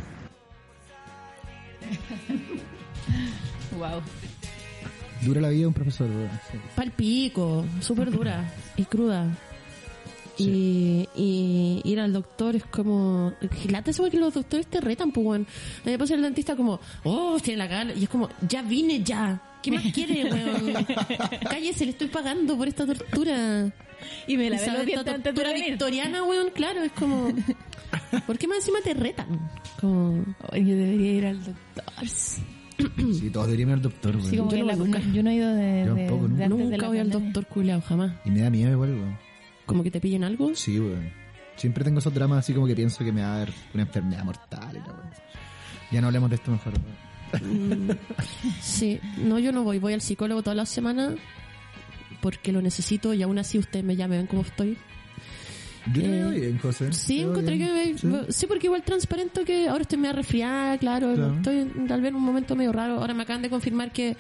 Wow. 3.78 4.02
Dura 5.22 5.42
la 5.42 5.50
vida 5.50 5.62
de 5.62 5.68
un 5.68 5.74
profesor, 5.74 6.10
weón. 6.10 6.30
Sí. 6.52 6.58
Pal 6.76 6.92
pico, 6.92 7.66
súper 7.82 8.12
dura 8.12 8.52
y 8.76 8.86
cruda. 8.86 9.28
Y, 10.44 11.08
y 11.16 11.82
ir 11.84 12.00
al 12.00 12.14
doctor 12.14 12.56
es 12.56 12.66
como. 12.66 13.34
Gilate 13.62 13.92
eso 13.92 14.10
que 14.10 14.18
los 14.18 14.34
doctores 14.34 14.68
te 14.68 14.80
retan, 14.82 15.12
pues, 15.12 15.26
weón. 15.26 15.48
Me 15.86 15.98
pasa 15.98 16.16
el 16.16 16.22
dentista 16.22 16.56
como, 16.56 16.80
oh, 17.04 17.38
tiene 17.42 17.58
la 17.58 17.70
cara. 17.70 17.94
Y 17.94 18.04
es 18.04 18.10
como, 18.10 18.30
ya 18.48 18.62
vine 18.62 19.04
ya. 19.04 19.42
¿Qué 19.62 19.72
más 19.72 19.84
quiere, 19.94 20.24
weón? 20.32 20.86
Cállese, 21.50 21.84
le 21.86 21.92
estoy 21.92 22.08
pagando 22.08 22.56
por 22.58 22.68
esta 22.68 22.86
tortura. 22.86 23.72
Y 24.28 24.38
me 24.38 24.50
lavé 24.50 24.64
Esa- 24.64 24.72
los 24.74 24.82
esta 24.82 24.86
dientes 24.86 25.14
antes 25.14 25.24
de 25.24 25.30
tortura 25.34 25.52
venir. 25.54 25.70
victoriana, 25.72 26.24
weón, 26.24 26.50
claro, 26.54 26.82
es 26.84 26.92
como. 26.94 27.28
¿Por 28.26 28.38
qué 28.38 28.48
más 28.48 28.58
encima 28.60 28.80
te 28.84 28.94
retan? 28.94 29.28
Como. 29.82 30.24
Yo 30.54 30.76
debería 30.76 31.12
ir 31.12 31.26
al 31.26 31.44
doctor. 31.44 32.08
Sí, 32.08 33.30
todos 33.30 33.48
deberían 33.48 33.70
ir 33.70 33.74
al 33.76 33.82
doctor, 33.82 34.16
weón. 34.16 34.30
Sí, 34.30 34.38
como 34.38 34.52
Yo 34.52 34.58
no 34.60 34.66
la- 34.66 34.76
nunca. 34.78 35.02
yo 35.14 35.22
no 35.24 35.30
he 35.30 35.36
ido 35.36 35.54
de, 35.54 35.84
Yo 35.86 35.94
de- 35.96 36.06
tampoco, 36.08 36.24
de 36.24 36.30
nunca. 36.30 36.44
antes 36.46 36.58
de 36.58 36.64
Nunca 36.64 36.78
la 36.78 36.88
voy 36.88 36.98
al 37.00 37.10
doctor 37.10 37.46
culeado, 37.48 37.82
jamás. 37.82 38.12
Y 38.24 38.30
me 38.32 38.40
da 38.40 38.50
miedo 38.50 38.72
igual, 38.72 38.92
weón. 38.94 39.18
Como 39.70 39.84
que 39.84 39.92
te 39.92 40.02
pillen 40.02 40.24
algo. 40.24 40.54
Sí, 40.56 40.80
weón. 40.80 41.12
Siempre 41.56 41.84
tengo 41.84 42.00
esos 42.00 42.14
dramas 42.14 42.40
así 42.40 42.54
como 42.54 42.68
que 42.68 42.76
pienso 42.76 43.04
que 43.04 43.12
me 43.12 43.22
va 43.22 43.36
a 43.36 43.40
dar 43.40 43.50
una 43.74 43.84
enfermedad 43.84 44.24
mortal 44.24 44.70
y 44.72 44.80
la 44.80 44.86
weón. 44.86 45.10
Ya 45.92 46.02
no 46.02 46.08
hablemos 46.08 46.30
de 46.30 46.36
esto 46.38 46.52
mejor. 46.52 46.74
Mm, 47.44 47.92
Sí, 48.62 49.00
no, 49.18 49.38
yo 49.40 49.52
no 49.52 49.64
voy. 49.64 49.78
Voy 49.80 49.94
al 49.94 50.02
psicólogo 50.02 50.42
todas 50.42 50.58
las 50.58 50.70
semanas 50.70 51.16
porque 52.22 52.52
lo 52.52 52.62
necesito 52.62 53.14
y 53.14 53.22
aún 53.24 53.38
así 53.40 53.58
ustedes 53.60 53.86
me 53.86 53.96
llaman, 53.96 54.20
ven 54.20 54.28
cómo 54.28 54.42
estoy. 54.42 54.78
Te 55.94 56.00
Eh, 56.02 56.30
bien, 56.32 56.60
José. 56.60 56.92
Sí, 56.94 57.22
encontré 57.22 57.56
bien. 57.56 57.94
que 57.94 57.98
Sí. 58.00 58.08
me, 58.08 58.32
sí, 58.32 58.48
porque 58.48 58.68
igual 58.68 58.84
transparente 58.84 59.44
que 59.46 59.68
ahora 59.70 59.82
estoy 59.84 59.98
medio 59.98 60.14
resfriada, 60.16 60.78
claro, 60.78 61.14
Claro. 61.16 61.34
estoy 61.36 61.66
tal 61.88 62.02
vez 62.02 62.10
en 62.10 62.16
un 62.16 62.24
momento 62.24 62.56
medio 62.56 62.72
raro. 62.74 62.96
Ahora 62.96 63.14
me 63.14 63.24
acaban 63.24 63.42
de 63.42 63.50
confirmar 63.50 63.92
que 63.92 64.16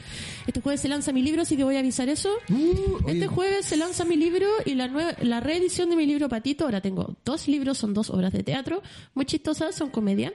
este 0.47 0.62
jueves 0.62 0.82
se 0.82 0.88
lanza 0.88 1.12
mi 1.12 1.22
libro, 1.22 1.41
así 1.41 1.57
que 1.57 1.64
voy 1.64 1.76
a 1.76 1.80
avisar 1.80 2.07
eso. 2.10 2.30
Uh, 2.49 3.10
Este 3.10 3.28
jueves 3.28 3.66
se 3.66 3.78
lanza 3.78 4.05
mi 4.05 4.16
libro 4.16 4.47
y 4.66 4.76
la 4.76 4.88
nueva, 4.88 5.14
la 5.22 5.39
reedición 5.41 5.89
de 5.89 5.95
mi 5.95 6.05
libro 6.05 6.30
Patito. 6.30 6.66
Ahora 6.66 6.82
tengo 6.82 7.16
dos 7.26 7.47
libros, 7.47 7.78
son 7.78 7.93
dos 7.93 8.10
obras 8.10 8.32
de 8.34 8.43
teatro, 8.43 8.82
muy 9.14 9.26
chistosas, 9.26 9.76
son 9.76 9.89
comedia. 9.89 10.34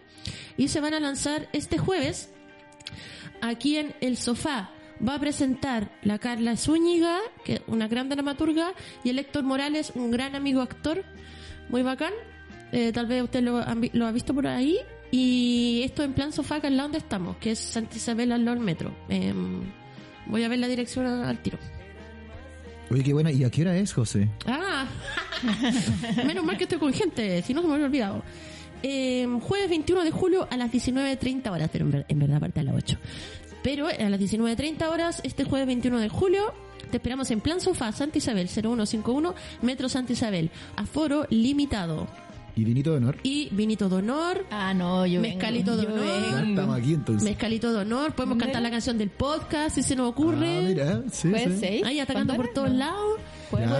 Y 0.56 0.68
se 0.68 0.80
van 0.80 0.94
a 0.94 1.00
lanzar 1.00 1.48
este 1.52 1.78
jueves 1.78 2.28
aquí 3.40 3.76
en 3.76 3.94
El 4.00 4.16
Sofá. 4.16 4.70
Va 5.06 5.16
a 5.16 5.18
presentar 5.20 5.90
la 6.02 6.18
Carla 6.18 6.56
Zúñiga, 6.56 7.18
que 7.44 7.54
es 7.54 7.60
una 7.66 7.88
gran 7.88 8.08
dramaturga, 8.08 8.72
y 9.02 9.10
el 9.10 9.18
Héctor 9.18 9.42
Morales, 9.44 9.92
un 9.94 10.10
gran 10.10 10.34
amigo 10.34 10.60
actor, 10.62 11.04
muy 11.68 11.82
bacán. 11.82 12.12
Eh, 12.72 12.90
tal 12.92 13.06
vez 13.06 13.22
usted 13.22 13.42
lo, 13.42 13.62
lo 13.92 14.06
ha 14.06 14.12
visto 14.12 14.32
por 14.34 14.46
ahí. 14.46 14.78
Y 15.10 15.82
esto 15.84 16.02
en 16.02 16.12
plan 16.12 16.32
sofá, 16.32 16.60
que 16.60 16.66
es 16.68 16.72
la 16.72 16.84
donde 16.84 16.98
estamos, 16.98 17.36
que 17.36 17.52
es 17.52 17.58
Santa 17.58 17.96
Isabel 17.96 18.32
al 18.32 18.44
lado 18.44 18.56
del 18.56 18.64
metro. 18.64 18.92
Em, 19.08 19.62
voy 20.26 20.42
a 20.42 20.48
ver 20.48 20.58
la 20.58 20.66
dirección 20.68 21.06
al 21.06 21.38
tiro. 21.38 21.58
Oye, 22.90 23.02
qué 23.04 23.12
buena. 23.12 23.30
¿Y 23.30 23.44
a 23.44 23.50
qué 23.50 23.62
hora 23.62 23.76
es, 23.76 23.92
José? 23.92 24.28
Ah, 24.46 24.86
menos 26.26 26.44
mal 26.44 26.56
que 26.56 26.64
estoy 26.64 26.78
con 26.78 26.92
gente, 26.92 27.42
si 27.42 27.54
no 27.54 27.60
se 27.62 27.68
me 27.68 27.74
había 27.74 27.86
olvidado. 27.86 28.22
Eh, 28.82 29.26
jueves 29.40 29.70
21 29.70 30.04
de 30.04 30.10
julio 30.10 30.46
a 30.50 30.56
las 30.56 30.70
19.30 30.70 31.50
horas, 31.50 31.70
pero 31.72 31.84
en, 31.86 31.90
ver- 31.92 32.06
en 32.08 32.18
verdad 32.18 32.40
parte 32.40 32.60
a 32.60 32.64
las 32.64 32.74
8. 32.74 32.98
Pero 33.64 33.88
a 33.88 34.08
las 34.10 34.20
19.30 34.20 34.88
horas, 34.88 35.20
este 35.24 35.42
jueves 35.42 35.66
21 35.66 35.98
de 35.98 36.08
julio, 36.08 36.54
te 36.92 36.98
esperamos 36.98 37.30
en 37.32 37.40
Plan 37.40 37.60
Sofá, 37.60 37.90
Santa 37.92 38.18
Isabel 38.18 38.48
0151, 38.48 39.34
Metro 39.62 39.88
Santa 39.88 40.12
Isabel. 40.12 40.50
Aforo 40.76 41.26
limitado. 41.30 42.06
¿Y 42.56 42.62
vinito 42.62 42.92
de 42.92 42.98
honor? 42.98 43.16
Y 43.24 43.48
vinito 43.50 43.88
de 43.88 43.96
honor, 43.96 44.46
Ah, 44.50 44.72
no, 44.74 45.04
yo 45.06 45.20
Mezcalito 45.20 45.76
vengo, 45.76 45.92
de 45.92 46.00
honor. 46.02 46.44
Estamos 46.50 46.76
aquí 46.78 46.94
entonces. 46.94 47.28
mezcalito 47.28 47.72
de 47.72 47.78
honor, 47.80 48.12
podemos 48.14 48.38
cantar 48.38 48.62
la 48.62 48.70
canción 48.70 48.96
del 48.96 49.10
podcast 49.10 49.74
si 49.74 49.82
se 49.82 49.96
nos 49.96 50.10
ocurre. 50.10 50.58
Ah, 50.58 50.62
mira, 50.68 51.02
sí, 51.10 51.30
¿Jueves 51.30 51.58
sí. 51.58 51.82
Ahí 51.84 51.98
atacando 51.98 52.36
por 52.36 52.44
¿Cuánto 52.52 52.60
todos 52.60 52.68
era? 52.76 52.78
lados. 52.86 53.18
Podemos- 53.50 53.78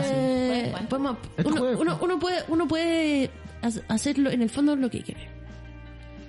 Este 1.37 1.49
uno, 1.49 1.57
jueves. 1.61 1.78
uno- 1.80 1.99
uno 2.03 2.18
puede, 2.18 2.43
uno 2.49 2.66
puede 2.66 3.30
ha- 3.62 3.95
hacerlo 3.95 4.30
en 4.30 4.43
el 4.43 4.51
fondo 4.51 4.74
lo 4.74 4.91
que 4.91 5.03
quiere. 5.03 5.28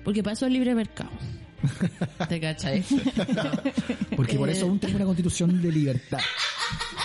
Porque 0.04 0.22
para 0.22 0.34
eso 0.34 0.46
es 0.46 0.52
libre 0.52 0.72
mercado. 0.74 1.10
¿Te 2.28 2.40
cachai? 2.40 2.82
Porque 4.16 4.36
por 4.36 4.48
Eh. 4.48 4.52
eso 4.52 4.66
aún 4.66 4.78
tenemos 4.78 4.96
una 5.00 5.06
constitución 5.06 5.60
de 5.62 5.72
libertad. 5.72 6.18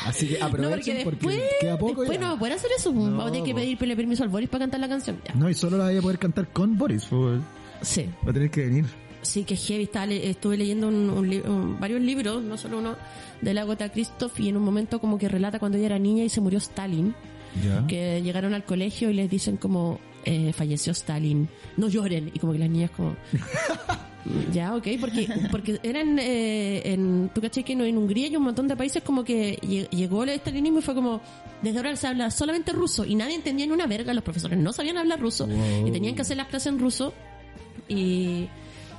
Así 0.06 0.28
que 0.28 0.40
No, 0.40 0.50
porque 0.50 0.66
aprovechen 0.66 0.96
después, 0.96 1.18
porque 1.22 1.50
queda 1.60 1.78
poco 1.78 2.04
ya. 2.06 2.18
no 2.20 2.40
poder 2.40 2.54
hacer 2.54 2.72
eso. 2.78 2.92
pues. 2.92 3.06
No, 3.06 3.12
Vamos 3.18 3.28
a 3.28 3.32
tener 3.32 3.46
que 3.46 3.54
pues. 3.54 3.66
pedirle 3.66 3.96
permiso 3.96 4.24
al 4.24 4.30
Boris 4.30 4.50
para 4.50 4.64
cantar 4.64 4.80
la 4.80 4.90
canción. 4.90 5.22
Ya. 5.28 5.34
No, 5.36 5.50
y 5.50 5.54
solo 5.54 5.78
la 5.78 5.86
voy 5.86 5.98
a 5.98 6.02
poder 6.02 6.18
cantar 6.20 6.48
con 6.50 6.78
Boris. 6.78 7.06
pues. 7.10 7.40
Sí. 7.82 8.10
Va 8.26 8.32
a 8.32 8.34
tener 8.34 8.50
que 8.50 8.66
venir. 8.66 8.86
Sí, 9.22 9.44
que 9.44 9.56
heavy. 9.56 9.84
Estaba 9.84 10.06
estuve 10.12 10.58
leyendo 10.58 10.88
un- 10.88 11.10
un 11.12 11.30
li- 11.30 11.44
un- 11.46 11.80
varios 11.80 12.02
libros, 12.02 12.42
no 12.42 12.58
solo 12.58 12.80
uno, 12.80 12.96
de 13.42 13.54
la 13.54 13.64
Gota 13.66 13.90
Christoph, 13.90 14.40
y 14.40 14.50
en 14.50 14.58
un 14.58 14.64
momento 14.64 15.00
como 15.00 15.20
que 15.20 15.30
relata 15.30 15.60
cuando 15.60 15.78
ella 15.78 15.86
era 15.88 16.00
niña 16.00 16.24
y 16.24 16.30
se 16.30 16.42
murió 16.42 16.58
Stalin. 16.58 17.14
Ya. 17.62 17.86
que 17.86 18.22
llegaron 18.22 18.54
al 18.54 18.64
colegio 18.64 19.10
y 19.10 19.14
les 19.14 19.30
dicen 19.30 19.58
como 19.58 20.00
eh, 20.24 20.54
falleció 20.54 20.94
Stalin, 20.94 21.50
no 21.76 21.90
lloren 21.90 22.32
y 22.34 22.40
como 22.40 22.54
que 22.54 22.60
las 22.60 22.70
niñas 22.70 22.92
como 22.92 23.18
ya 24.54 24.76
ok 24.76 24.88
porque 25.00 25.28
porque 25.50 25.80
eran 25.84 26.20
eh, 26.20 26.82
en 26.86 27.30
tú 27.34 27.42
caché 27.42 27.64
que 27.64 27.76
no, 27.76 27.84
en 27.86 27.98
Hungría 27.98 28.28
y 28.28 28.36
un 28.36 28.44
montón 28.44 28.68
de 28.68 28.76
países 28.76 29.02
como 29.04 29.24
que 29.24 29.58
lle- 29.62 29.90
llegó 29.90 30.24
el 30.24 30.30
estalinismo 30.30 30.80
y 30.80 30.82
fue 30.82 30.94
como 30.96 31.22
desde 31.62 31.78
ahora 31.78 31.96
se 31.96 32.08
habla 32.08 32.30
solamente 32.32 32.72
ruso 32.72 33.04
y 33.06 33.16
nadie 33.16 33.36
entendía 33.36 33.66
ni 33.66 33.72
una 33.72 33.88
verga 33.88 34.14
los 34.14 34.24
profesores 34.24 34.58
no 34.60 34.74
sabían 34.74 34.98
hablar 34.98 35.20
ruso 35.20 35.48
Wow. 35.48 35.88
y 35.88 35.92
tenían 35.92 36.16
que 36.16 36.22
hacer 36.22 36.38
las 36.38 36.48
clases 36.48 36.68
en 36.74 36.80
ruso 36.80 37.14
y 37.88 38.48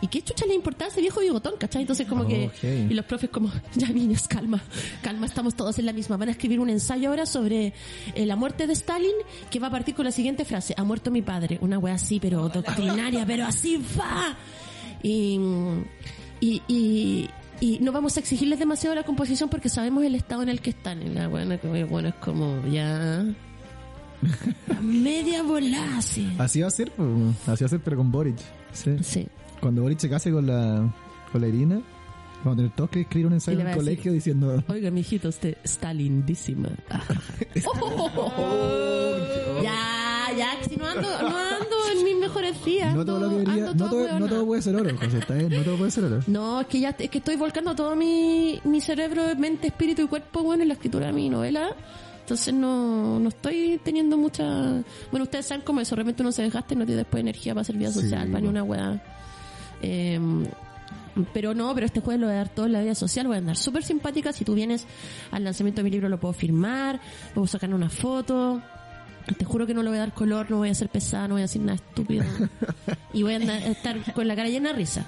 y 0.00 0.08
qué 0.08 0.20
chucha 0.20 0.46
le 0.46 0.54
importaba 0.56 0.86
a 0.88 0.90
ese 0.90 1.00
viejo 1.00 1.20
bigotón, 1.20 1.54
¿cachai? 1.60 1.82
Entonces 1.82 2.08
como 2.08 2.26
que... 2.26 2.50
Y 2.90 2.92
los 2.92 3.04
profes 3.04 3.30
como, 3.30 3.52
ya 3.76 3.86
niños, 3.90 4.26
calma, 4.26 4.60
calma, 5.00 5.26
estamos 5.26 5.54
todos 5.54 5.78
en 5.78 5.86
la 5.86 5.92
misma. 5.92 6.16
Van 6.16 6.28
a 6.28 6.32
escribir 6.32 6.58
un 6.58 6.70
ensayo 6.70 7.10
ahora 7.10 7.24
sobre 7.24 7.72
eh, 8.16 8.26
la 8.26 8.34
muerte 8.34 8.66
de 8.66 8.72
Stalin, 8.72 9.12
que 9.48 9.60
va 9.60 9.68
a 9.68 9.70
partir 9.70 9.94
con 9.94 10.04
la 10.04 10.10
siguiente 10.10 10.44
frase, 10.44 10.74
ha 10.76 10.82
muerto 10.82 11.12
mi 11.12 11.22
padre. 11.22 11.56
Una 11.60 11.78
wea 11.78 11.94
así, 11.94 12.18
pero 12.18 12.48
doctrinaria, 12.48 13.24
pero 13.24 13.44
así 13.46 13.76
va. 13.96 14.36
Y, 15.02 15.38
y, 16.40 16.62
y, 16.68 17.30
y 17.60 17.78
no 17.80 17.92
vamos 17.92 18.16
a 18.16 18.20
exigirles 18.20 18.58
demasiado 18.58 18.94
la 18.94 19.04
composición 19.04 19.48
porque 19.48 19.68
sabemos 19.68 20.04
el 20.04 20.14
estado 20.14 20.42
en 20.42 20.48
el 20.48 20.60
que 20.60 20.70
están. 20.70 21.02
Y 21.02 21.10
la 21.10 21.28
buena, 21.28 21.58
bueno, 21.88 22.08
es 22.08 22.14
como 22.16 22.64
ya... 22.68 23.20
a 23.20 23.24
media 24.82 25.42
volada, 25.42 26.00
sí. 26.02 26.32
Así 26.38 26.60
va 26.60 26.68
a 26.68 26.70
ser, 26.70 26.90
pues, 26.92 27.08
así 27.48 27.64
va 27.64 27.66
a 27.66 27.70
ser, 27.70 27.80
pero 27.80 27.96
con 27.96 28.12
Boric. 28.12 28.36
Sí. 28.72 28.96
Sí. 29.02 29.26
Cuando 29.60 29.82
Boric 29.82 29.98
se 29.98 30.08
case 30.08 30.30
con 30.30 30.46
la, 30.46 30.92
con 31.30 31.40
la 31.40 31.48
Irina, 31.48 31.80
vamos 32.44 32.54
a 32.54 32.56
tener 32.56 32.72
todos 32.76 32.90
que 32.90 33.00
escribir 33.02 33.26
un 33.26 33.32
ensayo 33.34 33.60
en 33.60 33.66
el 33.66 33.72
decir- 33.74 33.78
colegio 33.78 34.12
diciendo. 34.12 34.62
Oiga, 34.68 34.90
mijito, 34.90 35.28
usted 35.28 35.56
está 35.64 35.92
lindísima. 35.92 36.68
Ah. 36.90 37.02
ya, 39.62 39.62
ya, 39.62 40.11
que 40.34 40.68
si 40.70 40.76
no 40.76 40.86
ando, 40.86 41.02
no 41.02 41.36
ando 41.36 41.76
en 41.96 42.04
mis 42.04 42.16
mejores 42.16 42.64
días. 42.64 42.94
No 42.94 43.04
todo 43.04 43.20
lo 43.20 43.26
ando- 43.26 43.30
que 43.30 43.38
debería, 43.50 43.70
ando 43.70 43.72
no 43.72 43.78
toda 43.78 43.90
todo, 43.90 44.00
no 44.00 44.06
hueona. 44.14 44.28
todo 44.28 44.46
puede 44.46 44.62
ser 44.62 44.76
oro, 44.76 44.90
José, 44.98 45.18
está 45.18 45.34
bien, 45.34 45.48
no 45.50 45.62
todo 45.62 45.76
puede 45.76 45.90
ser 45.90 46.04
oro. 46.04 46.20
No, 46.26 46.60
es 46.60 46.66
que 46.66 46.80
ya 46.80 46.90
es 46.98 47.10
que 47.10 47.18
estoy 47.18 47.36
volcando 47.36 47.74
todo 47.74 47.94
mi, 47.96 48.60
mi 48.64 48.80
cerebro, 48.80 49.22
mente, 49.36 49.68
espíritu 49.68 50.02
y 50.02 50.06
cuerpo, 50.08 50.42
bueno, 50.42 50.62
en 50.62 50.68
la 50.68 50.74
escritura 50.74 51.06
de 51.06 51.12
mi 51.12 51.28
novela. 51.28 51.74
Entonces 52.20 52.54
no, 52.54 53.18
no 53.18 53.28
estoy 53.28 53.80
teniendo 53.82 54.16
mucha... 54.16 54.44
Bueno, 55.10 55.24
ustedes 55.24 55.44
saben 55.46 55.62
cómo 55.64 55.80
eso, 55.80 55.96
de 55.96 56.02
repente 56.02 56.22
uno 56.22 56.30
se 56.32 56.42
desgasta 56.42 56.72
y 56.72 56.76
no 56.76 56.86
tiene 56.86 56.98
después 56.98 57.20
energía 57.20 57.52
para 57.52 57.62
hacer 57.62 57.76
vida 57.76 57.90
Sí, 57.90 58.00
social, 58.02 58.28
para 58.28 58.40
ni 58.40 58.48
una 58.48 58.62
weá. 58.62 59.02
Eh, 59.82 60.20
pero 61.34 61.52
no, 61.52 61.74
pero 61.74 61.84
este 61.84 62.00
jueves 62.00 62.20
lo 62.20 62.26
voy 62.28 62.34
a 62.34 62.38
dar 62.38 62.48
todo 62.48 62.66
en 62.66 62.72
la 62.72 62.80
vida 62.80 62.94
social, 62.94 63.26
voy 63.26 63.36
a 63.36 63.38
andar 63.40 63.56
súper 63.56 63.82
simpática. 63.82 64.32
Si 64.32 64.44
tú 64.44 64.54
vienes 64.54 64.86
al 65.30 65.44
lanzamiento 65.44 65.80
de 65.80 65.84
mi 65.84 65.90
libro 65.90 66.08
lo 66.08 66.18
puedo 66.18 66.32
firmar, 66.32 67.00
puedo 67.34 67.46
sacar 67.46 67.74
una 67.74 67.90
foto. 67.90 68.62
Te 69.38 69.44
juro 69.44 69.66
que 69.66 69.74
no 69.74 69.82
le 69.82 69.88
voy 69.90 69.98
a 69.98 70.00
dar 70.02 70.14
color, 70.14 70.50
no 70.50 70.58
voy 70.58 70.68
a 70.70 70.74
ser 70.74 70.88
pesada, 70.88 71.28
no 71.28 71.34
voy 71.34 71.42
a 71.42 71.44
decir 71.44 71.60
nada 71.62 71.74
estúpido. 71.76 72.24
y 73.12 73.22
voy 73.22 73.34
a 73.34 73.36
andar- 73.38 73.62
estar 73.62 74.12
con 74.14 74.26
la 74.28 74.34
cara 74.36 74.48
llena 74.48 74.70
de 74.72 74.76
risa. 74.78 75.06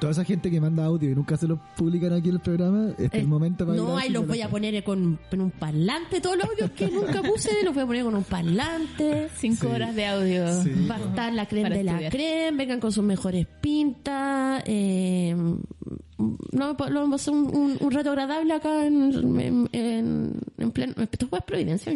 Toda 0.00 0.12
esa 0.12 0.24
gente 0.24 0.50
que 0.50 0.60
manda 0.60 0.84
audio 0.84 1.10
y 1.10 1.14
nunca 1.14 1.36
se 1.36 1.48
lo 1.48 1.58
publican 1.76 2.12
aquí 2.12 2.28
en 2.28 2.34
el 2.36 2.40
programa, 2.40 2.90
este 2.90 3.04
es 3.06 3.14
Eh, 3.14 3.18
el 3.20 3.26
momento 3.28 3.64
para 3.66 3.76
No, 3.76 3.96
ahí 3.96 4.10
los 4.10 4.26
voy 4.26 4.42
a 4.42 4.48
poner 4.48 4.82
con, 4.84 5.18
con 5.30 5.40
un 5.40 5.50
parlante. 5.50 6.20
Todos 6.20 6.36
los 6.36 6.48
audios 6.48 6.70
que 6.72 6.88
nunca 6.88 7.22
puse, 7.22 7.50
los 7.64 7.74
voy 7.74 7.82
a 7.82 7.86
poner 7.86 8.04
con 8.04 8.14
un 8.14 8.24
parlante. 8.24 9.28
Cinco 9.36 9.66
Sí. 9.68 9.72
horas 9.74 9.94
de 9.94 10.06
audio. 10.06 10.62
Sí. 10.62 10.70
Va 10.88 10.96
a 10.96 11.00
estar 11.00 11.32
la 11.32 11.46
crema 11.46 11.70
de 11.70 11.84
la 11.84 12.10
crema, 12.10 12.56
vengan 12.58 12.80
con 12.80 12.92
sus 12.92 13.02
mejores 13.04 13.46
pintas. 13.60 14.62
Eh, 14.66 15.34
no, 16.18 16.76
lo 16.88 17.00
vamos 17.00 17.12
a 17.12 17.14
hacer 17.16 17.32
un, 17.34 17.54
un- 17.56 17.76
un 17.80 17.90
rato 17.92 18.10
agradable 18.10 18.52
acá 18.52 18.84
en, 18.86 19.12
en, 19.40 19.68
en, 19.72 20.32
en 20.58 20.70
pleno. 20.72 20.94
Esto 20.98 21.28
fue 21.28 21.40
Providencia. 21.42 21.92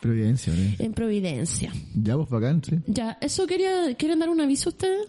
Providencia, 0.00 0.52
¿no? 0.54 0.84
En 0.84 0.92
Providencia. 0.92 1.72
Ya, 1.94 2.16
pues 2.16 2.28
bacán, 2.30 2.62
sí. 2.64 2.76
Ya, 2.86 3.18
¿eso 3.20 3.46
quería, 3.46 3.94
quieren 3.96 4.18
dar 4.18 4.30
un 4.30 4.40
aviso 4.40 4.70
ustedes? 4.70 5.06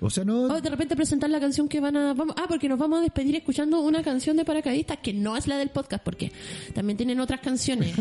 O 0.00 0.08
sea, 0.08 0.24
no. 0.24 0.44
O 0.44 0.60
de 0.60 0.70
repente 0.70 0.96
presentar 0.96 1.28
la 1.28 1.40
canción 1.40 1.68
que 1.68 1.78
van 1.80 1.96
a... 1.96 2.14
Vamos, 2.14 2.34
ah, 2.38 2.46
porque 2.48 2.68
nos 2.68 2.78
vamos 2.78 3.00
a 3.00 3.02
despedir 3.02 3.36
escuchando 3.36 3.80
una 3.80 4.02
canción 4.02 4.36
de 4.36 4.44
paracaidistas 4.44 4.98
que 4.98 5.12
no 5.12 5.36
es 5.36 5.46
la 5.46 5.58
del 5.58 5.68
podcast, 5.68 6.02
porque 6.02 6.32
también 6.74 6.96
tienen 6.96 7.20
otras 7.20 7.40
canciones. 7.40 7.94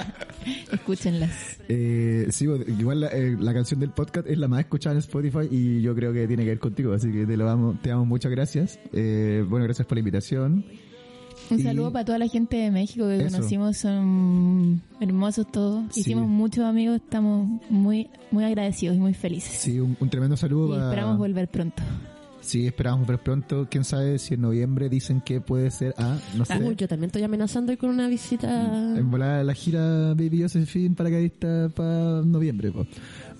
Escúchenlas. 0.72 1.58
Eh, 1.68 2.26
sí, 2.30 2.46
igual 2.78 3.00
la, 3.00 3.08
eh, 3.08 3.36
la 3.38 3.52
canción 3.52 3.80
del 3.80 3.90
podcast 3.90 4.26
es 4.28 4.38
la 4.38 4.48
más 4.48 4.60
escuchada 4.60 4.94
en 4.94 5.00
Spotify 5.00 5.48
y 5.50 5.82
yo 5.82 5.94
creo 5.94 6.12
que 6.12 6.26
tiene 6.26 6.44
que 6.44 6.50
ver 6.50 6.58
contigo, 6.58 6.94
así 6.94 7.12
que 7.12 7.26
te 7.26 7.36
lo 7.36 7.44
damos, 7.44 7.80
te 7.82 7.90
damos 7.90 8.06
muchas 8.06 8.30
gracias. 8.30 8.78
Eh, 8.92 9.44
bueno, 9.48 9.64
gracias 9.64 9.86
por 9.86 9.96
la 9.96 10.00
invitación. 10.00 10.64
Un 11.50 11.60
Y- 11.60 11.62
saludo 11.62 11.92
para 11.92 12.04
toda 12.04 12.18
la 12.18 12.28
gente 12.28 12.56
de 12.56 12.70
México 12.70 13.06
que 13.06 13.18
Eso. 13.24 13.36
conocimos, 13.36 13.76
son 13.76 14.82
hermosos 15.00 15.46
todos. 15.50 15.84
Sí. 15.92 16.00
Hicimos 16.00 16.26
muchos 16.28 16.64
amigos, 16.64 16.96
estamos 17.02 17.48
muy 17.70 18.08
muy 18.30 18.44
agradecidos 18.44 18.96
y 18.96 19.00
muy 19.00 19.14
felices. 19.14 19.52
Sí, 19.58 19.78
un, 19.78 19.96
un 20.00 20.10
tremendo 20.10 20.36
saludo. 20.36 20.68
y 20.68 20.70
para- 20.78 20.84
esperamos 20.88 21.18
volver 21.18 21.48
pronto. 21.48 21.82
Sí, 22.40 22.64
esperamos 22.64 23.08
ver 23.08 23.18
pronto. 23.18 23.66
Quién 23.68 23.82
sabe 23.82 24.20
si 24.20 24.34
en 24.34 24.42
noviembre 24.42 24.88
dicen 24.88 25.20
que 25.20 25.40
puede 25.40 25.68
ser 25.72 25.94
a, 25.98 26.16
no 26.36 26.44
sé. 26.44 26.56
Uy, 26.62 26.76
yo 26.76 26.86
también 26.86 27.08
estoy 27.08 27.24
amenazando 27.24 27.76
con 27.76 27.90
una 27.90 28.06
visita... 28.06 28.96
En 28.96 29.10
volar 29.10 29.44
la 29.44 29.52
gira 29.52 30.14
Baby 30.14 30.42
Josephine 30.42 30.94
paracaidista 30.94 31.68
para 31.74 32.22
noviembre. 32.22 32.70
po. 32.70 32.86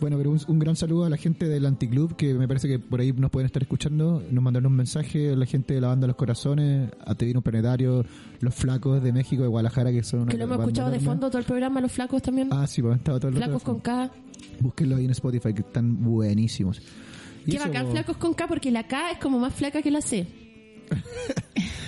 Bueno, 0.00 0.18
pero 0.18 0.30
un, 0.30 0.40
un 0.48 0.58
gran 0.58 0.76
saludo 0.76 1.04
a 1.04 1.10
la 1.10 1.16
gente 1.16 1.48
del 1.48 1.64
Anticlub 1.66 2.16
que 2.16 2.34
me 2.34 2.46
parece 2.46 2.68
que 2.68 2.78
por 2.78 3.00
ahí 3.00 3.12
nos 3.12 3.30
pueden 3.30 3.46
estar 3.46 3.62
escuchando. 3.62 4.22
Nos 4.30 4.42
mandaron 4.42 4.70
un 4.72 4.76
mensaje 4.76 5.32
a 5.32 5.36
la 5.36 5.46
gente 5.46 5.74
de 5.74 5.80
la 5.80 5.88
banda 5.88 6.06
Los 6.06 6.16
Corazones, 6.16 6.90
a 7.04 7.14
Te 7.14 7.26
Vino 7.26 7.40
Planetario, 7.42 8.04
Los 8.40 8.54
Flacos 8.54 9.02
de 9.02 9.12
México, 9.12 9.42
de 9.42 9.48
Guadalajara, 9.48 9.92
que 9.92 10.02
son 10.02 10.22
una 10.22 10.32
Que 10.32 10.38
lo 10.38 10.44
hemos 10.44 10.58
escuchado 10.60 10.90
de 10.90 11.00
fondo 11.00 11.28
todo 11.28 11.38
el 11.38 11.44
programa, 11.44 11.80
los 11.80 11.92
flacos 11.92 12.22
también. 12.22 12.48
Ah, 12.52 12.66
sí, 12.66 12.82
pues 12.82 12.96
estaba 12.98 13.18
todo 13.18 13.30
el 13.30 13.36
flacos 13.36 13.62
con. 13.62 13.80
K. 13.80 14.10
Búsquenlo 14.60 14.96
ahí 14.96 15.04
en 15.04 15.10
Spotify, 15.10 15.54
que 15.54 15.62
están 15.62 16.02
buenísimos. 16.02 16.80
Qué 17.48 17.58
bacán, 17.58 17.86
po, 17.86 17.92
flacos 17.92 18.16
con 18.16 18.34
K, 18.34 18.48
porque 18.48 18.70
la 18.70 18.86
K 18.86 19.12
es 19.12 19.18
como 19.18 19.38
más 19.38 19.54
flaca 19.54 19.82
que 19.82 19.90
la 19.90 20.00
C. 20.00 20.26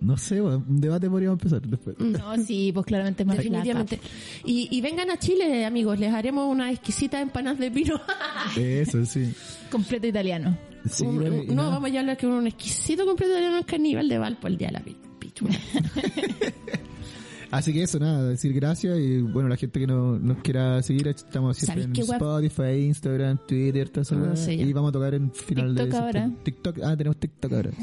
No 0.00 0.16
sé, 0.16 0.40
un 0.40 0.80
debate 0.80 1.10
podríamos 1.10 1.38
empezar 1.38 1.60
después. 1.60 1.96
No, 1.98 2.36
sí, 2.44 2.70
pues 2.72 2.86
claramente 2.86 3.22
es 3.22 3.26
más 3.26 3.36
Definitivamente. 3.36 4.00
Y, 4.46 4.68
y 4.70 4.80
vengan 4.80 5.10
a 5.10 5.18
Chile, 5.18 5.64
amigos, 5.66 5.98
les 5.98 6.12
haremos 6.12 6.50
una 6.50 6.70
exquisita 6.72 7.20
empanadas 7.20 7.58
de 7.58 7.70
pino. 7.70 8.00
Eso, 8.56 9.04
sí. 9.04 9.30
Completo 9.70 10.06
italiano. 10.06 10.56
Sí, 10.88 11.04
Un- 11.04 11.46
no, 11.48 11.54
nada. 11.54 11.70
vamos 11.70 11.92
a 11.94 11.98
hablar 12.00 12.16
que 12.16 12.26
un 12.26 12.46
exquisito 12.46 13.04
completo 13.04 13.34
de 13.34 13.48
un 13.50 13.62
carnival 13.64 14.08
de 14.08 14.16
Valpo 14.18 14.46
el 14.46 14.56
día 14.56 14.68
de 14.68 14.72
la 14.72 14.80
pi- 14.80 14.96
pichula. 15.18 15.54
Así 17.50 17.72
que 17.72 17.82
eso, 17.82 17.98
nada, 17.98 18.28
decir 18.28 18.52
gracias 18.54 18.96
y 19.00 19.20
bueno, 19.22 19.48
la 19.48 19.56
gente 19.56 19.80
que 19.80 19.86
no, 19.86 20.16
nos 20.20 20.38
quiera 20.38 20.80
seguir, 20.84 21.08
estamos 21.08 21.56
siempre 21.56 21.82
¿Sabes 21.82 21.98
en? 21.98 22.14
Spotify, 22.14 22.86
Instagram, 22.86 23.38
Twitter, 23.46 23.88
todo 23.88 24.02
eso. 24.02 24.16
Ah, 24.24 24.36
sí, 24.36 24.56
ya. 24.56 24.64
y 24.64 24.72
vamos 24.72 24.90
a 24.90 24.92
tocar 24.92 25.14
en 25.14 25.32
final 25.32 25.74
de 25.74 25.82
TikTok 25.82 26.00
ahora. 26.00 26.30
TikTok, 26.44 26.78
ah, 26.84 26.96
tenemos 26.96 27.16
TikTok 27.18 27.52
ahora. 27.52 27.70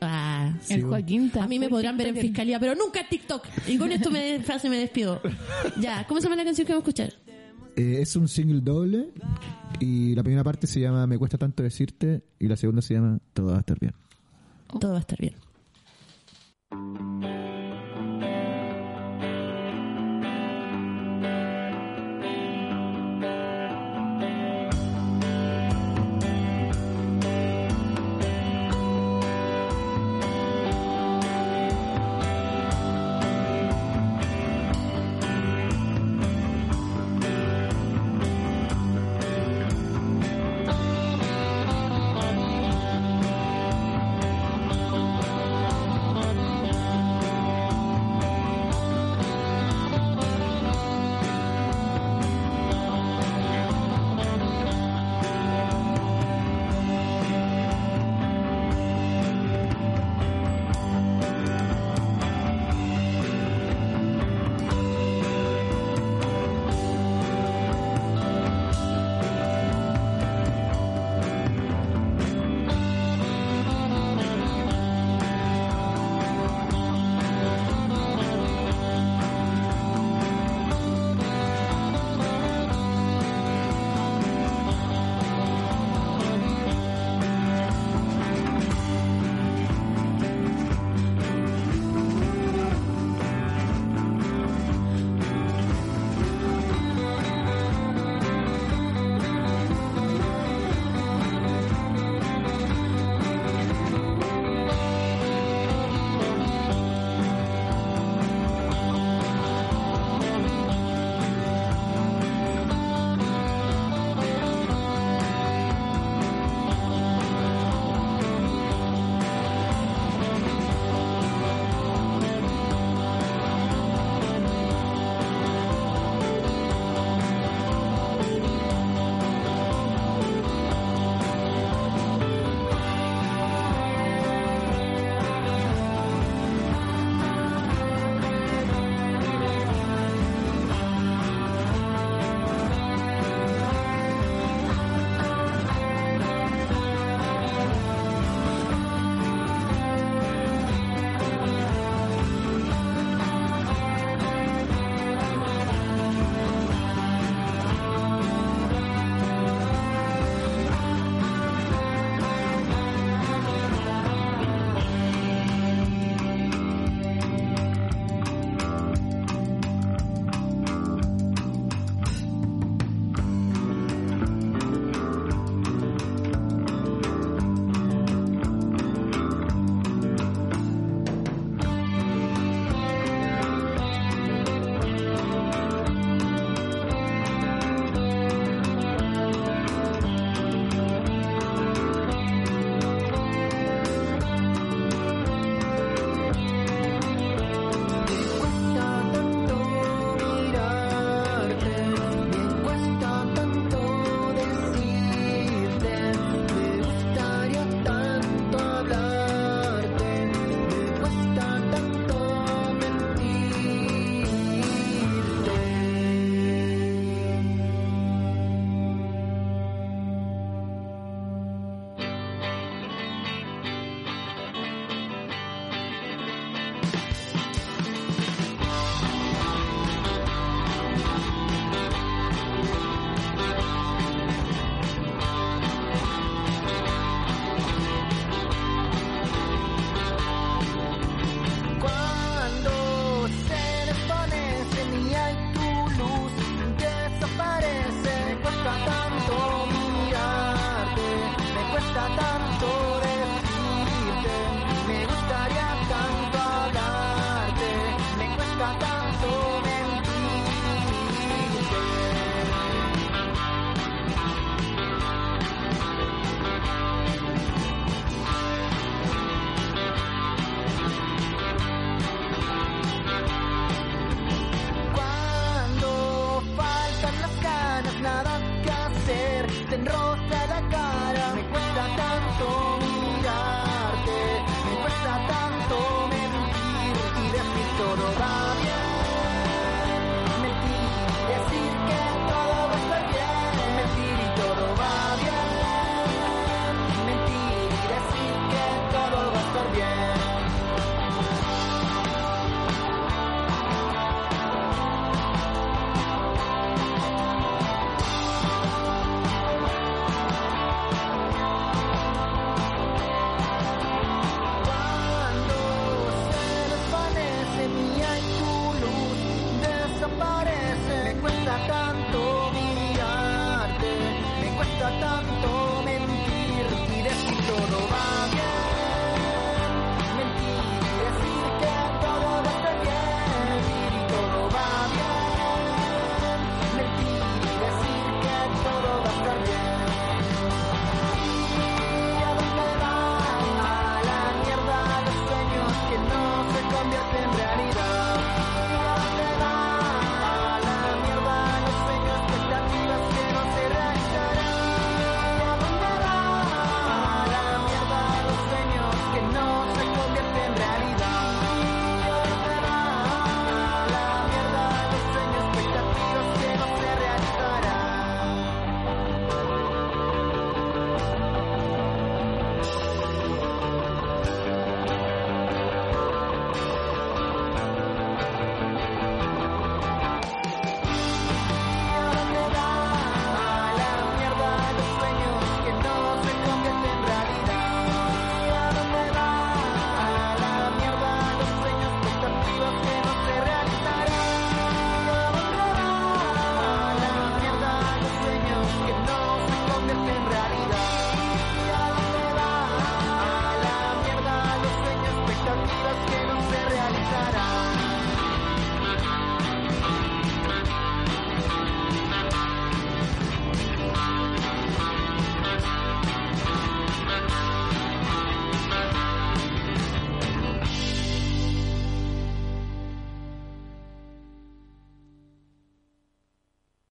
Ah, 0.00 0.52
Sí, 0.60 0.74
el. 0.74 0.84
Joaquín 0.84 1.30
a 1.40 1.46
mí 1.46 1.58
me 1.58 1.68
podrán 1.68 1.96
ver 1.96 2.08
en 2.08 2.16
fiscalía, 2.16 2.58
pero 2.60 2.74
nunca 2.74 3.00
en 3.00 3.08
TikTok. 3.08 3.46
Y 3.66 3.78
con 3.78 3.90
esto 3.92 4.10
me 4.10 4.40
frase 4.44 4.68
me 4.68 4.78
despido. 4.78 5.20
Ya, 5.80 6.06
¿cómo 6.06 6.20
se 6.20 6.26
llama 6.26 6.36
la 6.36 6.44
canción 6.44 6.66
que 6.66 6.72
vamos 6.72 6.86
a 6.86 6.90
escuchar? 6.90 7.12
Eh, 7.76 7.98
es 8.00 8.16
un 8.16 8.26
single 8.28 8.60
doble 8.60 9.10
y 9.80 10.14
la 10.14 10.22
primera 10.22 10.42
parte 10.42 10.66
se 10.66 10.80
llama 10.80 11.06
Me 11.06 11.16
cuesta 11.16 11.38
tanto 11.38 11.62
decirte 11.62 12.22
y 12.38 12.48
la 12.48 12.56
segunda 12.56 12.82
se 12.82 12.94
llama 12.94 13.18
Todo 13.32 13.48
va 13.52 13.56
a 13.56 13.60
estar 13.60 13.78
bien. 13.78 13.94
Todo 14.80 14.90
va 14.92 14.96
a 14.98 15.00
estar 15.00 15.18
bien. 15.20 15.34